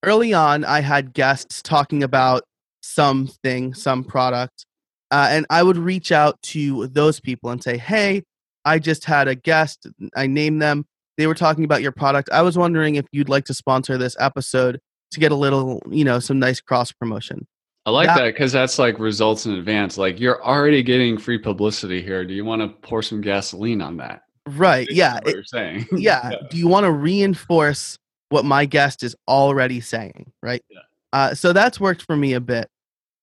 early 0.06 0.34
on, 0.34 0.64
I 0.64 0.82
had 0.82 1.14
guests 1.14 1.62
talking 1.62 2.04
about 2.04 2.44
something, 2.82 3.74
some 3.74 4.04
product, 4.04 4.66
uh, 5.12 5.28
and 5.32 5.46
I 5.50 5.64
would 5.64 5.78
reach 5.78 6.12
out 6.12 6.42
to 6.44 6.88
those 6.88 7.20
people 7.20 7.50
and 7.50 7.62
say, 7.64 7.78
"Hey, 7.78 8.24
I 8.66 8.80
just 8.80 9.06
had 9.06 9.28
a 9.28 9.36
guest. 9.36 9.88
I 10.16 10.28
named 10.28 10.62
them. 10.62 10.86
They 11.18 11.28
were 11.28 11.36
talking 11.36 11.64
about 11.66 11.82
your 11.82 11.92
product. 11.92 12.30
I 12.32 12.42
was 12.42 12.58
wondering 12.58 12.96
if 12.96 13.06
you'd 13.12 13.30
like 13.30 13.46
to 13.46 13.54
sponsor 13.54 13.98
this 13.98 14.16
episode 14.20 14.80
to 15.12 15.20
get 15.20 15.32
a 15.32 15.36
little, 15.36 15.82
you 15.90 16.06
know, 16.06 16.20
some 16.20 16.40
nice 16.40 16.62
cross 16.62 16.92
promotion." 16.92 17.48
I 17.86 17.92
like 17.92 18.08
that 18.08 18.26
because 18.26 18.52
that, 18.54 18.62
that's 18.62 18.80
like 18.80 18.98
results 18.98 19.46
in 19.46 19.54
advance. 19.54 19.98
Like 19.98 20.20
you're 20.20 20.44
already 20.44 20.82
getting 20.82 21.18
free 21.18 21.38
publicity 21.38 22.02
here. 22.02 22.26
Do 22.26 22.34
you 22.34 22.44
want 22.44 22.62
to 22.62 22.70
pour 22.88 23.04
some 23.04 23.22
gasoline 23.22 23.82
on 23.82 23.98
that? 23.98 24.24
Right. 24.48 24.88
Yeah. 24.90 25.20
It, 25.26 25.36
you're 25.36 25.44
saying. 25.44 25.88
yeah. 25.92 26.32
yeah. 26.32 26.38
Do 26.50 26.58
you 26.58 26.68
want 26.68 26.86
to 26.86 26.92
reinforce 26.92 27.98
what 28.30 28.44
my 28.44 28.66
guest 28.66 29.04
is 29.04 29.16
already 29.28 29.82
saying, 29.82 30.32
right? 30.42 30.64
Yeah. 30.70 30.80
Uh, 31.14 31.34
so 31.36 31.54
that's 31.54 31.80
worked 31.80 32.02
for 32.02 32.16
me 32.16 32.34
a 32.34 32.42
bit. 32.42 32.70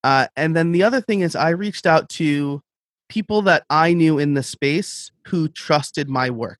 Uh, 0.04 0.26
and 0.36 0.54
then 0.56 0.72
the 0.72 0.82
other 0.82 1.00
thing 1.00 1.20
is, 1.20 1.36
I 1.36 1.50
reached 1.50 1.86
out 1.86 2.08
to 2.10 2.62
people 3.08 3.42
that 3.42 3.64
I 3.68 3.92
knew 3.94 4.18
in 4.18 4.34
the 4.34 4.42
space 4.42 5.10
who 5.26 5.48
trusted 5.48 6.08
my 6.08 6.30
work. 6.30 6.58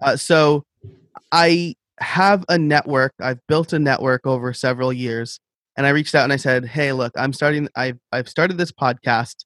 Uh, 0.00 0.16
so 0.16 0.64
I 1.30 1.74
have 1.98 2.44
a 2.48 2.58
network. 2.58 3.12
I've 3.20 3.44
built 3.46 3.72
a 3.72 3.78
network 3.78 4.26
over 4.26 4.52
several 4.52 4.92
years, 4.92 5.38
and 5.76 5.86
I 5.86 5.90
reached 5.90 6.14
out 6.14 6.24
and 6.24 6.32
I 6.32 6.36
said, 6.36 6.64
"Hey, 6.64 6.92
look, 6.92 7.12
I'm 7.16 7.32
starting. 7.32 7.68
I've 7.76 7.98
I've 8.12 8.28
started 8.28 8.58
this 8.58 8.72
podcast. 8.72 9.44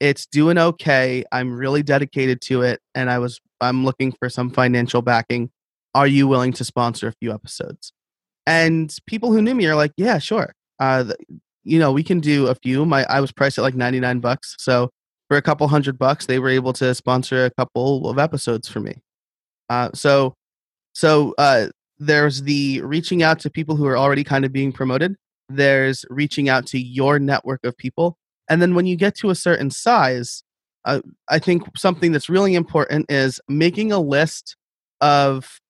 It's 0.00 0.26
doing 0.26 0.58
okay. 0.58 1.24
I'm 1.32 1.54
really 1.54 1.82
dedicated 1.82 2.40
to 2.42 2.62
it, 2.62 2.80
and 2.94 3.10
I 3.10 3.18
was 3.18 3.40
I'm 3.60 3.84
looking 3.84 4.12
for 4.12 4.28
some 4.28 4.50
financial 4.50 5.02
backing 5.02 5.50
are 5.94 6.06
you 6.06 6.26
willing 6.26 6.52
to 6.54 6.64
sponsor 6.64 7.08
a 7.08 7.12
few 7.12 7.32
episodes? 7.32 7.92
And 8.46 8.94
people 9.06 9.32
who 9.32 9.40
knew 9.40 9.54
me 9.54 9.66
are 9.66 9.76
like, 9.76 9.92
yeah, 9.96 10.18
sure. 10.18 10.52
Uh, 10.80 11.12
you 11.62 11.78
know, 11.78 11.92
we 11.92 12.02
can 12.02 12.20
do 12.20 12.48
a 12.48 12.54
few. 12.56 12.84
My 12.84 13.04
I 13.04 13.20
was 13.20 13.32
priced 13.32 13.58
at 13.58 13.62
like 13.62 13.74
99 13.74 14.20
bucks. 14.20 14.56
So 14.58 14.90
for 15.28 15.36
a 15.36 15.42
couple 15.42 15.66
hundred 15.68 15.98
bucks, 15.98 16.26
they 16.26 16.38
were 16.38 16.50
able 16.50 16.72
to 16.74 16.94
sponsor 16.94 17.44
a 17.44 17.50
couple 17.50 18.08
of 18.10 18.18
episodes 18.18 18.68
for 18.68 18.80
me. 18.80 19.02
Uh, 19.70 19.90
so 19.94 20.34
so 20.92 21.34
uh, 21.38 21.68
there's 21.98 22.42
the 22.42 22.82
reaching 22.82 23.22
out 23.22 23.38
to 23.40 23.50
people 23.50 23.76
who 23.76 23.86
are 23.86 23.96
already 23.96 24.24
kind 24.24 24.44
of 24.44 24.52
being 24.52 24.72
promoted. 24.72 25.16
There's 25.48 26.04
reaching 26.10 26.48
out 26.48 26.66
to 26.68 26.78
your 26.78 27.18
network 27.18 27.64
of 27.64 27.76
people. 27.76 28.16
And 28.48 28.60
then 28.60 28.74
when 28.74 28.86
you 28.86 28.96
get 28.96 29.14
to 29.16 29.30
a 29.30 29.34
certain 29.34 29.70
size, 29.70 30.42
uh, 30.84 31.00
I 31.28 31.38
think 31.38 31.62
something 31.76 32.12
that's 32.12 32.28
really 32.28 32.54
important 32.54 33.10
is 33.10 33.40
making 33.48 33.92
a 33.92 33.98
list 34.00 34.56
of 35.00 35.60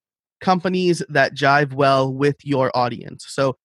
companies 0.40 1.02
that 1.08 1.34
jive 1.34 1.72
well 1.72 2.12
with 2.12 2.36
your 2.42 2.76
audience. 2.76 3.24
So 3.28 3.56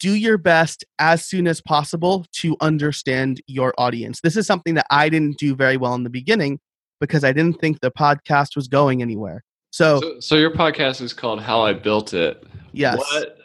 do 0.00 0.14
your 0.14 0.38
best 0.38 0.84
as 0.98 1.24
soon 1.24 1.46
as 1.46 1.60
possible 1.60 2.26
to 2.32 2.56
understand 2.60 3.40
your 3.46 3.74
audience. 3.78 4.20
This 4.20 4.36
is 4.36 4.46
something 4.46 4.74
that 4.74 4.86
I 4.90 5.08
didn't 5.08 5.38
do 5.38 5.54
very 5.54 5.76
well 5.76 5.94
in 5.94 6.04
the 6.04 6.10
beginning 6.10 6.60
because 7.00 7.24
I 7.24 7.32
didn't 7.32 7.60
think 7.60 7.80
the 7.80 7.90
podcast 7.90 8.56
was 8.56 8.68
going 8.68 9.02
anywhere. 9.02 9.42
So, 9.70 10.00
so, 10.00 10.20
so 10.20 10.34
your 10.36 10.50
podcast 10.50 11.00
is 11.00 11.12
called 11.12 11.42
How 11.42 11.62
I 11.62 11.72
Built 11.72 12.14
It. 12.14 12.44
Yes. 12.72 12.98
What, 12.98 13.38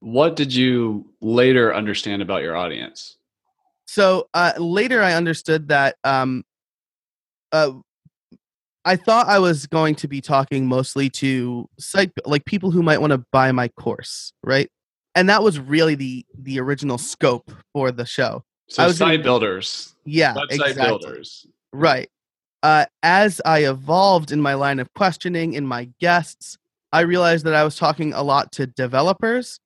what 0.00 0.36
did 0.36 0.54
you 0.54 1.09
later 1.20 1.74
understand 1.74 2.22
about 2.22 2.42
your 2.42 2.56
audience? 2.56 3.16
So 3.86 4.28
uh, 4.34 4.52
later, 4.58 5.02
I 5.02 5.14
understood 5.14 5.68
that 5.68 5.96
um, 6.04 6.44
uh, 7.52 7.72
I 8.84 8.96
thought 8.96 9.26
I 9.28 9.38
was 9.38 9.66
going 9.66 9.94
to 9.96 10.08
be 10.08 10.20
talking 10.20 10.66
mostly 10.66 11.10
to 11.10 11.68
site 11.78 12.12
like 12.24 12.44
people 12.44 12.70
who 12.70 12.82
might 12.82 13.00
want 13.00 13.12
to 13.12 13.24
buy 13.32 13.52
my 13.52 13.68
course, 13.68 14.32
right? 14.44 14.70
And 15.14 15.28
that 15.28 15.42
was 15.42 15.58
really 15.58 15.96
the 15.96 16.24
the 16.38 16.60
original 16.60 16.98
scope 16.98 17.50
for 17.72 17.90
the 17.90 18.06
show. 18.06 18.44
So 18.68 18.84
I 18.84 18.86
was 18.86 18.98
site 18.98 19.22
builders. 19.22 19.94
Yeah, 20.04 20.34
website 20.34 20.68
exactly. 20.68 20.86
builders. 20.86 21.46
Right. 21.72 22.08
Uh, 22.62 22.86
as 23.02 23.40
I 23.44 23.64
evolved 23.64 24.32
in 24.32 24.40
my 24.40 24.54
line 24.54 24.80
of 24.80 24.92
questioning 24.94 25.54
in 25.54 25.66
my 25.66 25.88
guests, 25.98 26.58
I 26.92 27.00
realized 27.00 27.44
that 27.46 27.54
I 27.54 27.64
was 27.64 27.76
talking 27.76 28.12
a 28.12 28.22
lot 28.22 28.52
to 28.52 28.66
developers 28.66 29.58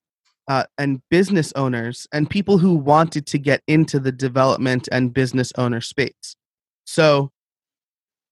uh, 0.49 0.65
and 0.79 1.01
business 1.11 1.53
owners 1.57 2.07
and 2.13 2.29
people 2.29 2.59
who 2.59 2.75
wanted 2.75 3.27
to 3.27 3.39
get 3.39 3.63
into 3.67 3.99
the 3.99 4.13
development 4.13 4.89
and 4.93 5.15
business 5.15 5.53
owner 5.57 5.81
space. 5.81 6.37
So 6.87 7.31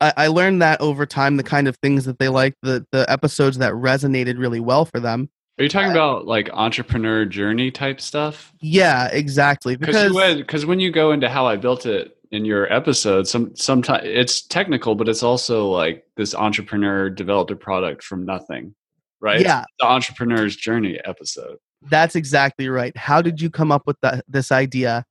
I, 0.01 0.13
I 0.17 0.27
learned 0.27 0.61
that 0.63 0.81
over 0.81 1.07
time, 1.07 1.37
the 1.37 1.43
kind 1.43 1.69
of 1.69 1.77
things 1.77 2.05
that 2.05 2.19
they 2.19 2.29
like, 2.29 2.55
the 2.63 2.87
the 2.93 3.11
episodes 3.11 3.59
that 3.59 3.73
resonated 3.73 4.39
really 4.39 4.61
well 4.61 4.85
for 4.85 5.01
them. 5.01 5.31
Are 5.59 5.63
you 5.63 5.69
talking 5.69 5.91
uh, 5.91 5.93
about 5.93 6.27
like 6.27 6.51
entrepreneur 6.53 7.25
journey 7.25 7.71
type 7.71 8.01
stuff? 8.01 8.53
Yeah, 8.61 9.09
exactly. 9.09 9.77
Because 9.77 10.13
because 10.37 10.67
when 10.67 10.81
you 10.81 10.91
go 10.91 11.13
into 11.13 11.29
how 11.29 11.47
I 11.47 11.57
built 11.57 11.87
it 11.87 12.17
in 12.31 12.45
your 12.45 12.71
episode, 12.73 13.29
some 13.29 13.55
sometimes 13.55 14.03
it's 14.05 14.43
technical, 14.43 14.95
but 14.95 15.09
it's 15.09 15.23
also 15.23 15.69
like 15.69 16.05
this 16.17 16.35
entrepreneur 16.35 17.09
developed 17.09 17.51
a 17.51 17.57
product 17.57 18.03
from 18.03 18.25
nothing, 18.25 18.75
right? 19.21 19.41
Yeah, 19.41 19.65
the 19.79 19.87
entrepreneur's 19.87 20.57
journey 20.57 20.99
episode. 21.05 21.59
That's 21.91 22.17
exactly 22.17 22.69
right. 22.69 22.97
How 22.97 23.23
did 23.23 23.41
you 23.41 23.51
come 23.51 23.73
up 23.73 23.83
with 23.87 23.97
that 24.03 24.25
this 24.29 24.53
idea? 24.53 25.05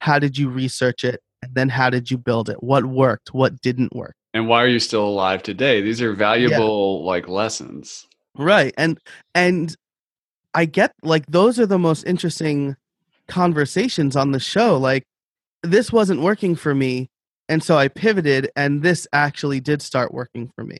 How 0.00 0.18
did 0.18 0.38
you 0.38 0.48
research 0.48 1.04
it? 1.04 1.20
And 1.42 1.54
then 1.54 1.68
how 1.68 1.90
did 1.90 2.10
you 2.10 2.18
build 2.18 2.48
it? 2.48 2.62
What 2.62 2.86
worked? 2.86 3.32
What 3.32 3.60
didn't 3.60 3.94
work? 3.94 4.14
and 4.34 4.48
why 4.48 4.62
are 4.62 4.68
you 4.68 4.78
still 4.78 5.06
alive 5.06 5.42
today 5.42 5.80
these 5.80 6.02
are 6.02 6.12
valuable 6.12 7.00
yeah. 7.00 7.06
like 7.06 7.28
lessons 7.28 8.06
right 8.36 8.74
and 8.76 8.98
and 9.34 9.76
i 10.54 10.64
get 10.64 10.92
like 11.02 11.26
those 11.26 11.58
are 11.58 11.66
the 11.66 11.78
most 11.78 12.04
interesting 12.04 12.76
conversations 13.26 14.16
on 14.16 14.32
the 14.32 14.40
show 14.40 14.76
like 14.76 15.04
this 15.62 15.92
wasn't 15.92 16.20
working 16.20 16.54
for 16.54 16.74
me 16.74 17.08
and 17.48 17.62
so 17.62 17.76
i 17.76 17.88
pivoted 17.88 18.50
and 18.56 18.82
this 18.82 19.06
actually 19.12 19.60
did 19.60 19.82
start 19.82 20.12
working 20.12 20.50
for 20.54 20.64
me 20.64 20.78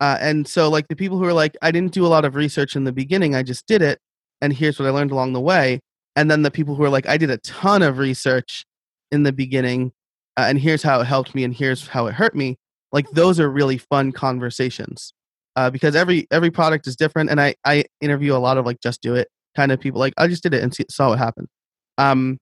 uh, 0.00 0.16
and 0.20 0.46
so 0.46 0.70
like 0.70 0.86
the 0.86 0.96
people 0.96 1.18
who 1.18 1.24
are 1.24 1.32
like 1.32 1.56
i 1.62 1.70
didn't 1.70 1.92
do 1.92 2.06
a 2.06 2.08
lot 2.08 2.24
of 2.24 2.34
research 2.34 2.76
in 2.76 2.84
the 2.84 2.92
beginning 2.92 3.34
i 3.34 3.42
just 3.42 3.66
did 3.66 3.82
it 3.82 3.98
and 4.40 4.52
here's 4.52 4.78
what 4.78 4.86
i 4.86 4.90
learned 4.90 5.10
along 5.10 5.32
the 5.32 5.40
way 5.40 5.80
and 6.16 6.30
then 6.30 6.42
the 6.42 6.50
people 6.50 6.74
who 6.74 6.82
are 6.82 6.90
like 6.90 7.08
i 7.08 7.16
did 7.16 7.30
a 7.30 7.38
ton 7.38 7.82
of 7.82 7.98
research 7.98 8.64
in 9.10 9.22
the 9.22 9.32
beginning 9.32 9.92
uh, 10.36 10.44
and 10.48 10.58
here's 10.60 10.82
how 10.82 11.00
it 11.00 11.04
helped 11.04 11.34
me 11.34 11.44
and 11.44 11.54
here's 11.54 11.88
how 11.88 12.06
it 12.06 12.14
hurt 12.14 12.34
me 12.34 12.56
like 12.92 13.08
those 13.10 13.38
are 13.40 13.50
really 13.50 13.78
fun 13.78 14.12
conversations 14.12 15.12
uh, 15.56 15.70
because 15.70 15.96
every 15.96 16.26
every 16.30 16.50
product 16.50 16.86
is 16.86 16.96
different 16.96 17.30
and 17.30 17.40
i 17.40 17.54
i 17.64 17.84
interview 18.00 18.34
a 18.34 18.38
lot 18.38 18.58
of 18.58 18.66
like 18.66 18.80
just 18.80 19.02
do 19.02 19.14
it 19.14 19.28
kind 19.56 19.72
of 19.72 19.80
people 19.80 19.98
like 19.98 20.14
i 20.18 20.26
just 20.26 20.42
did 20.42 20.54
it 20.54 20.62
and 20.62 20.74
see, 20.74 20.84
saw 20.90 21.10
what 21.10 21.18
happened 21.18 21.48
um 21.98 22.38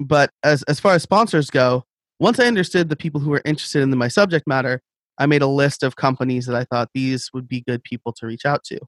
but 0.00 0.30
as 0.44 0.62
as 0.64 0.78
far 0.78 0.94
as 0.94 1.02
sponsors 1.02 1.50
go 1.50 1.84
once 2.20 2.38
i 2.38 2.46
understood 2.46 2.88
the 2.88 2.96
people 2.96 3.20
who 3.20 3.30
were 3.30 3.42
interested 3.44 3.82
in 3.82 3.90
the, 3.90 3.96
my 3.96 4.08
subject 4.08 4.46
matter 4.46 4.80
i 5.18 5.26
made 5.26 5.42
a 5.42 5.46
list 5.46 5.82
of 5.82 5.96
companies 5.96 6.46
that 6.46 6.56
i 6.56 6.64
thought 6.64 6.90
these 6.94 7.30
would 7.32 7.48
be 7.48 7.62
good 7.62 7.82
people 7.82 8.12
to 8.12 8.26
reach 8.26 8.44
out 8.44 8.62
to. 8.64 8.78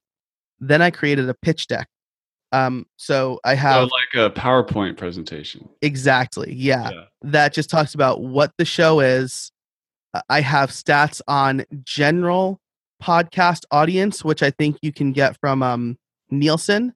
Then 0.58 0.82
i 0.82 0.90
created 0.90 1.28
a 1.28 1.34
pitch 1.34 1.66
deck 1.66 1.88
um 2.52 2.84
so 2.96 3.38
i 3.44 3.54
have 3.54 3.88
so 3.88 3.94
like 3.94 4.32
a 4.32 4.34
powerpoint 4.34 4.96
presentation 4.96 5.68
exactly 5.82 6.52
yeah. 6.52 6.90
yeah 6.90 7.04
that 7.22 7.52
just 7.52 7.70
talks 7.70 7.94
about 7.94 8.22
what 8.22 8.52
the 8.58 8.64
show 8.64 9.00
is 9.00 9.52
I 10.28 10.40
have 10.40 10.70
stats 10.70 11.20
on 11.28 11.64
general 11.84 12.60
podcast 13.02 13.64
audience, 13.70 14.24
which 14.24 14.42
I 14.42 14.50
think 14.50 14.78
you 14.82 14.92
can 14.92 15.12
get 15.12 15.38
from 15.40 15.62
um, 15.62 15.98
Nielsen. 16.30 16.94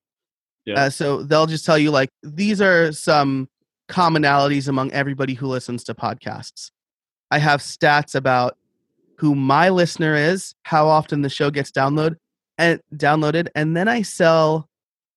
Yeah. 0.64 0.84
Uh, 0.84 0.90
so 0.90 1.22
they'll 1.22 1.46
just 1.46 1.64
tell 1.64 1.78
you 1.78 1.90
like 1.90 2.10
these 2.22 2.60
are 2.60 2.90
some 2.92 3.48
commonalities 3.88 4.68
among 4.68 4.90
everybody 4.92 5.34
who 5.34 5.46
listens 5.46 5.84
to 5.84 5.94
podcasts. 5.94 6.70
I 7.30 7.38
have 7.38 7.60
stats 7.60 8.14
about 8.14 8.56
who 9.18 9.34
my 9.34 9.68
listener 9.68 10.14
is, 10.14 10.54
how 10.64 10.88
often 10.88 11.22
the 11.22 11.28
show 11.28 11.50
gets 11.50 11.70
downloaded, 11.70 12.16
and 12.58 12.80
downloaded, 12.94 13.48
and 13.54 13.76
then 13.76 13.88
I 13.88 14.02
sell 14.02 14.68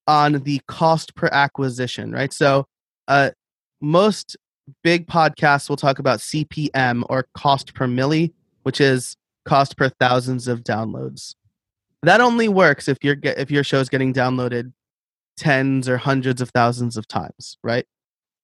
on 0.07 0.33
the 0.43 0.61
cost 0.67 1.15
per 1.15 1.29
acquisition, 1.31 2.11
right? 2.11 2.31
So, 2.31 2.65
uh, 3.07 3.31
most 3.81 4.37
big 4.83 5.07
podcasts 5.07 5.69
will 5.69 5.77
talk 5.77 5.99
about 5.99 6.19
CPM 6.19 7.03
or 7.09 7.27
cost 7.33 7.73
per 7.73 7.87
mille, 7.87 8.29
which 8.63 8.81
is 8.81 9.15
cost 9.45 9.77
per 9.77 9.89
thousands 9.89 10.47
of 10.47 10.63
downloads. 10.63 11.35
That 12.03 12.21
only 12.21 12.47
works 12.47 12.87
if 12.87 12.97
your 13.03 13.15
if 13.23 13.49
your 13.49 13.63
show's 13.63 13.89
getting 13.89 14.13
downloaded 14.13 14.73
tens 15.35 15.87
or 15.87 15.97
hundreds 15.97 16.41
of 16.41 16.49
thousands 16.49 16.97
of 16.97 17.07
times, 17.07 17.57
right? 17.63 17.85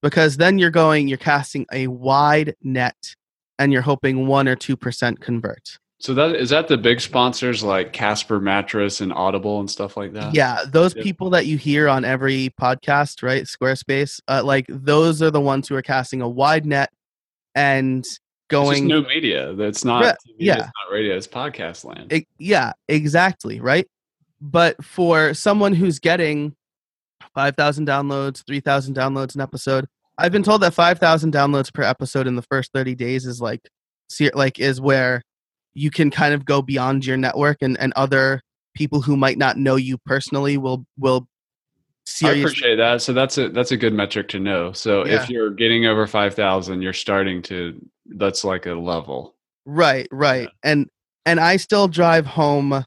Because 0.02 0.36
then 0.36 0.58
you're 0.58 0.70
going, 0.70 1.08
you're 1.08 1.18
casting 1.18 1.66
a 1.72 1.86
wide 1.86 2.54
net, 2.62 3.14
and 3.58 3.72
you're 3.72 3.82
hoping 3.82 4.26
one 4.26 4.48
or 4.48 4.56
two 4.56 4.76
percent 4.76 5.20
convert. 5.20 5.78
So 6.04 6.12
that 6.12 6.36
is 6.36 6.50
that 6.50 6.68
the 6.68 6.76
big 6.76 7.00
sponsors 7.00 7.64
like 7.64 7.94
Casper 7.94 8.38
Mattress 8.38 9.00
and 9.00 9.10
Audible 9.10 9.60
and 9.60 9.70
stuff 9.70 9.96
like 9.96 10.12
that. 10.12 10.34
Yeah, 10.34 10.62
those 10.68 10.92
people 10.92 11.30
that 11.30 11.46
you 11.46 11.56
hear 11.56 11.88
on 11.88 12.04
every 12.04 12.52
podcast, 12.60 13.22
right? 13.22 13.44
Squarespace, 13.44 14.20
uh, 14.28 14.42
like 14.44 14.66
those 14.68 15.22
are 15.22 15.30
the 15.30 15.40
ones 15.40 15.66
who 15.66 15.74
are 15.76 15.80
casting 15.80 16.20
a 16.20 16.28
wide 16.28 16.66
net 16.66 16.90
and 17.54 18.04
going 18.48 18.86
new 18.86 19.00
media. 19.06 19.54
That's 19.54 19.82
not 19.82 20.04
TV, 20.04 20.34
yeah, 20.40 20.56
it's 20.56 20.64
not 20.64 20.92
radio. 20.92 21.16
It's 21.16 21.26
podcast 21.26 21.86
land. 21.86 22.12
It, 22.12 22.26
yeah, 22.36 22.72
exactly. 22.86 23.58
Right. 23.58 23.88
But 24.42 24.84
for 24.84 25.32
someone 25.32 25.72
who's 25.72 26.00
getting 26.00 26.54
five 27.34 27.56
thousand 27.56 27.88
downloads, 27.88 28.44
three 28.46 28.60
thousand 28.60 28.94
downloads 28.94 29.36
an 29.36 29.40
episode, 29.40 29.86
I've 30.18 30.32
been 30.32 30.42
told 30.42 30.60
that 30.64 30.74
five 30.74 30.98
thousand 30.98 31.32
downloads 31.32 31.72
per 31.72 31.82
episode 31.82 32.26
in 32.26 32.36
the 32.36 32.42
first 32.42 32.74
thirty 32.74 32.94
days 32.94 33.24
is 33.24 33.40
like, 33.40 33.66
like 34.34 34.58
is 34.58 34.82
where 34.82 35.22
you 35.74 35.90
can 35.90 36.10
kind 36.10 36.34
of 36.34 36.44
go 36.44 36.62
beyond 36.62 37.04
your 37.04 37.16
network 37.16 37.58
and, 37.60 37.78
and 37.78 37.92
other 37.94 38.40
people 38.74 39.02
who 39.02 39.16
might 39.16 39.38
not 39.38 39.56
know 39.56 39.76
you 39.76 39.98
personally 39.98 40.56
will 40.56 40.84
will 40.98 41.26
seriously 42.06 42.40
I 42.40 42.44
appreciate 42.44 42.76
that. 42.76 43.02
So 43.02 43.12
that's 43.12 43.38
a 43.38 43.48
that's 43.48 43.72
a 43.72 43.76
good 43.76 43.92
metric 43.92 44.28
to 44.28 44.40
know. 44.40 44.72
So 44.72 45.04
yeah. 45.04 45.22
if 45.22 45.30
you're 45.30 45.50
getting 45.50 45.86
over 45.86 46.06
5000, 46.06 46.82
you're 46.82 46.92
starting 46.92 47.42
to 47.42 47.80
that's 48.06 48.44
like 48.44 48.66
a 48.66 48.74
level. 48.74 49.34
Right, 49.66 50.08
right. 50.10 50.42
Yeah. 50.42 50.70
And 50.70 50.88
and 51.26 51.40
I 51.40 51.56
still 51.56 51.88
drive 51.88 52.26
home 52.26 52.84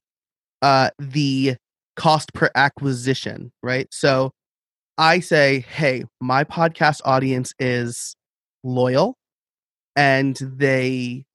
uh 0.62 0.90
the 1.00 1.56
cost 1.96 2.34
per 2.34 2.50
acquisition, 2.56 3.52
right? 3.64 3.88
So 3.92 4.32
I 4.98 5.20
say, 5.20 5.66
"Hey, 5.70 6.06
my 6.20 6.44
podcast 6.44 7.02
audience 7.06 7.54
is 7.60 8.16
loyal 8.64 9.16
and 9.96 10.36
they 10.42 11.26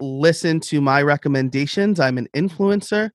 listen 0.00 0.60
to 0.60 0.80
my 0.80 1.02
recommendations. 1.02 2.00
I'm 2.00 2.18
an 2.18 2.28
influencer. 2.34 3.10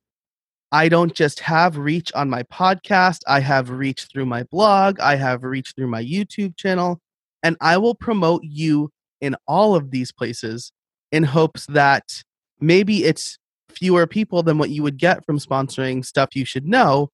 I 0.71 0.89
don't 0.89 1.13
just 1.13 1.39
have 1.41 1.77
reach 1.77 2.11
on 2.13 2.29
my 2.29 2.43
podcast, 2.43 3.21
I 3.27 3.39
have 3.39 3.69
reach 3.69 4.07
through 4.11 4.25
my 4.25 4.43
blog, 4.43 4.99
I 4.99 5.15
have 5.15 5.43
reach 5.43 5.73
through 5.75 5.87
my 5.87 6.03
YouTube 6.03 6.57
channel, 6.57 6.99
and 7.43 7.55
I 7.61 7.77
will 7.77 7.95
promote 7.95 8.43
you 8.43 8.91
in 9.21 9.35
all 9.47 9.75
of 9.75 9.91
these 9.91 10.11
places 10.11 10.73
in 11.11 11.23
hopes 11.23 11.65
that 11.67 12.23
maybe 12.59 13.05
it's 13.05 13.37
fewer 13.69 14.07
people 14.07 14.43
than 14.43 14.57
what 14.57 14.69
you 14.69 14.83
would 14.83 14.97
get 14.97 15.25
from 15.25 15.39
sponsoring 15.39 16.03
stuff 16.03 16.35
you 16.35 16.43
should 16.45 16.65
know, 16.65 17.09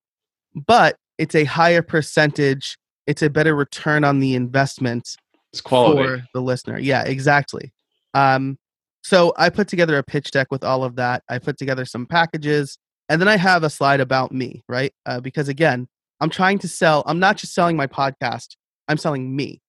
but 0.56 0.96
it's 1.18 1.36
a 1.36 1.44
higher 1.44 1.82
percentage, 1.82 2.78
it's 3.06 3.22
a 3.22 3.30
better 3.30 3.56
return 3.56 4.04
on 4.04 4.20
the 4.20 4.34
investment 4.34 5.18
it's 5.52 5.62
quality. 5.62 6.22
for 6.22 6.28
the 6.34 6.42
listener. 6.42 6.80
Yeah, 6.80 7.04
exactly. 7.04 7.74
Um, 8.14 8.58
so 9.02 9.34
I 9.38 9.50
put 9.50 9.68
together 9.68 9.98
a 9.98 10.04
pitch 10.04 10.32
deck 10.32 10.48
with 10.52 10.64
all 10.64 10.84
of 10.84 10.96
that. 10.96 11.24
I 11.30 11.40
put 11.40 11.58
together 11.58 11.86
some 11.86 12.06
packages, 12.06 12.78
and 13.10 13.20
then 13.20 13.28
I 13.28 13.38
have 13.38 13.64
a 13.64 13.70
slide 13.70 14.00
about 14.00 14.32
me, 14.32 14.64
right? 14.70 14.94
Uh, 15.06 15.20
because 15.20 15.50
again, 15.50 15.88
I'm 16.20 16.30
trying 16.30 16.60
to 16.60 16.68
sell. 16.68 17.04
I'm 17.06 17.20
not 17.20 17.38
just 17.38 17.54
selling 17.54 17.76
my 17.76 17.88
podcast. 17.88 18.56
I'm 18.88 18.98
selling 18.98 19.36
me. 19.36 19.62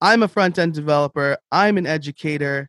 I'm 0.00 0.22
a 0.22 0.28
front 0.28 0.58
end 0.58 0.74
developer. 0.74 1.38
I'm 1.50 1.78
an 1.78 1.86
educator. 1.86 2.68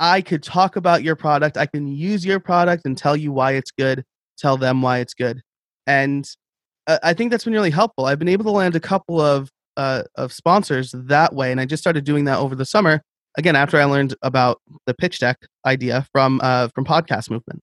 I 0.00 0.22
could 0.22 0.42
talk 0.42 0.76
about 0.76 1.02
your 1.02 1.16
product. 1.16 1.56
I 1.56 1.66
can 1.66 1.86
use 1.86 2.24
your 2.24 2.40
product 2.40 2.84
and 2.84 2.96
tell 2.96 3.16
you 3.16 3.32
why 3.32 3.52
it's 3.52 3.70
good. 3.70 4.04
Tell 4.38 4.56
them 4.56 4.82
why 4.82 4.98
it's 4.98 5.14
good, 5.14 5.42
and 5.86 6.26
uh, 6.86 6.98
I 7.02 7.12
think 7.12 7.30
that's 7.30 7.44
been 7.44 7.52
really 7.52 7.70
helpful. 7.70 8.06
I've 8.06 8.18
been 8.18 8.28
able 8.28 8.44
to 8.44 8.50
land 8.50 8.74
a 8.74 8.80
couple 8.80 9.20
of 9.20 9.50
uh, 9.76 10.04
of 10.16 10.32
sponsors 10.32 10.92
that 10.96 11.34
way, 11.34 11.52
and 11.52 11.60
I 11.60 11.66
just 11.66 11.82
started 11.82 12.04
doing 12.04 12.24
that 12.24 12.38
over 12.38 12.54
the 12.54 12.64
summer 12.64 13.02
again 13.36 13.56
after 13.56 13.78
I 13.78 13.84
learned 13.84 14.14
about 14.22 14.60
the 14.86 14.94
pitch 14.94 15.18
deck 15.18 15.38
idea 15.66 16.06
from 16.12 16.40
uh, 16.42 16.68
from 16.68 16.84
Podcast 16.84 17.30
Movement. 17.30 17.62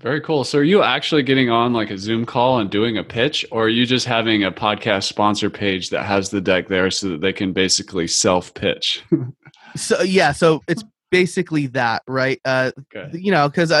Very 0.00 0.20
cool. 0.20 0.44
So, 0.44 0.58
are 0.58 0.64
you 0.64 0.82
actually 0.82 1.22
getting 1.22 1.48
on 1.48 1.72
like 1.72 1.90
a 1.90 1.96
Zoom 1.96 2.26
call 2.26 2.58
and 2.58 2.68
doing 2.68 2.98
a 2.98 3.04
pitch, 3.04 3.46
or 3.50 3.64
are 3.64 3.68
you 3.68 3.86
just 3.86 4.06
having 4.06 4.44
a 4.44 4.52
podcast 4.52 5.04
sponsor 5.04 5.48
page 5.48 5.88
that 5.90 6.04
has 6.04 6.28
the 6.28 6.40
deck 6.40 6.68
there 6.68 6.90
so 6.90 7.08
that 7.08 7.22
they 7.22 7.32
can 7.32 7.52
basically 7.52 8.06
self 8.06 8.52
pitch? 8.52 9.02
so, 9.76 10.02
yeah. 10.02 10.32
So 10.32 10.60
it's 10.68 10.84
basically 11.10 11.68
that, 11.68 12.02
right? 12.06 12.38
Uh, 12.44 12.72
okay. 12.94 13.16
You 13.16 13.32
know, 13.32 13.48
because 13.48 13.72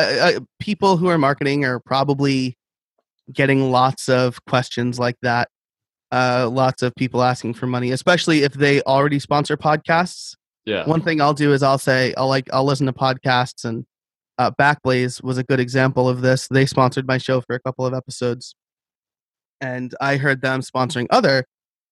people 0.58 0.96
who 0.96 1.08
are 1.08 1.18
marketing 1.18 1.66
are 1.66 1.80
probably 1.80 2.56
getting 3.30 3.70
lots 3.70 4.08
of 4.08 4.42
questions 4.46 4.98
like 4.98 5.16
that. 5.20 5.50
Uh, 6.12 6.48
lots 6.50 6.82
of 6.82 6.94
people 6.94 7.22
asking 7.22 7.52
for 7.52 7.66
money, 7.66 7.90
especially 7.90 8.42
if 8.42 8.54
they 8.54 8.80
already 8.82 9.18
sponsor 9.18 9.56
podcasts 9.56 10.34
yeah. 10.66 10.84
One 10.84 11.00
thing 11.00 11.20
I'll 11.20 11.32
do 11.32 11.52
is 11.52 11.62
I'll 11.62 11.78
say 11.78 12.12
I'll 12.16 12.28
like 12.28 12.48
I'll 12.52 12.64
listen 12.64 12.86
to 12.86 12.92
podcasts 12.92 13.64
and 13.64 13.86
uh, 14.38 14.50
Backblaze 14.50 15.22
was 15.22 15.38
a 15.38 15.44
good 15.44 15.60
example 15.60 16.08
of 16.08 16.20
this. 16.20 16.48
They 16.48 16.66
sponsored 16.66 17.06
my 17.06 17.18
show 17.18 17.40
for 17.40 17.54
a 17.54 17.60
couple 17.60 17.86
of 17.86 17.94
episodes, 17.94 18.54
and 19.60 19.94
I 20.00 20.16
heard 20.16 20.42
them 20.42 20.60
sponsoring 20.60 21.06
other 21.10 21.46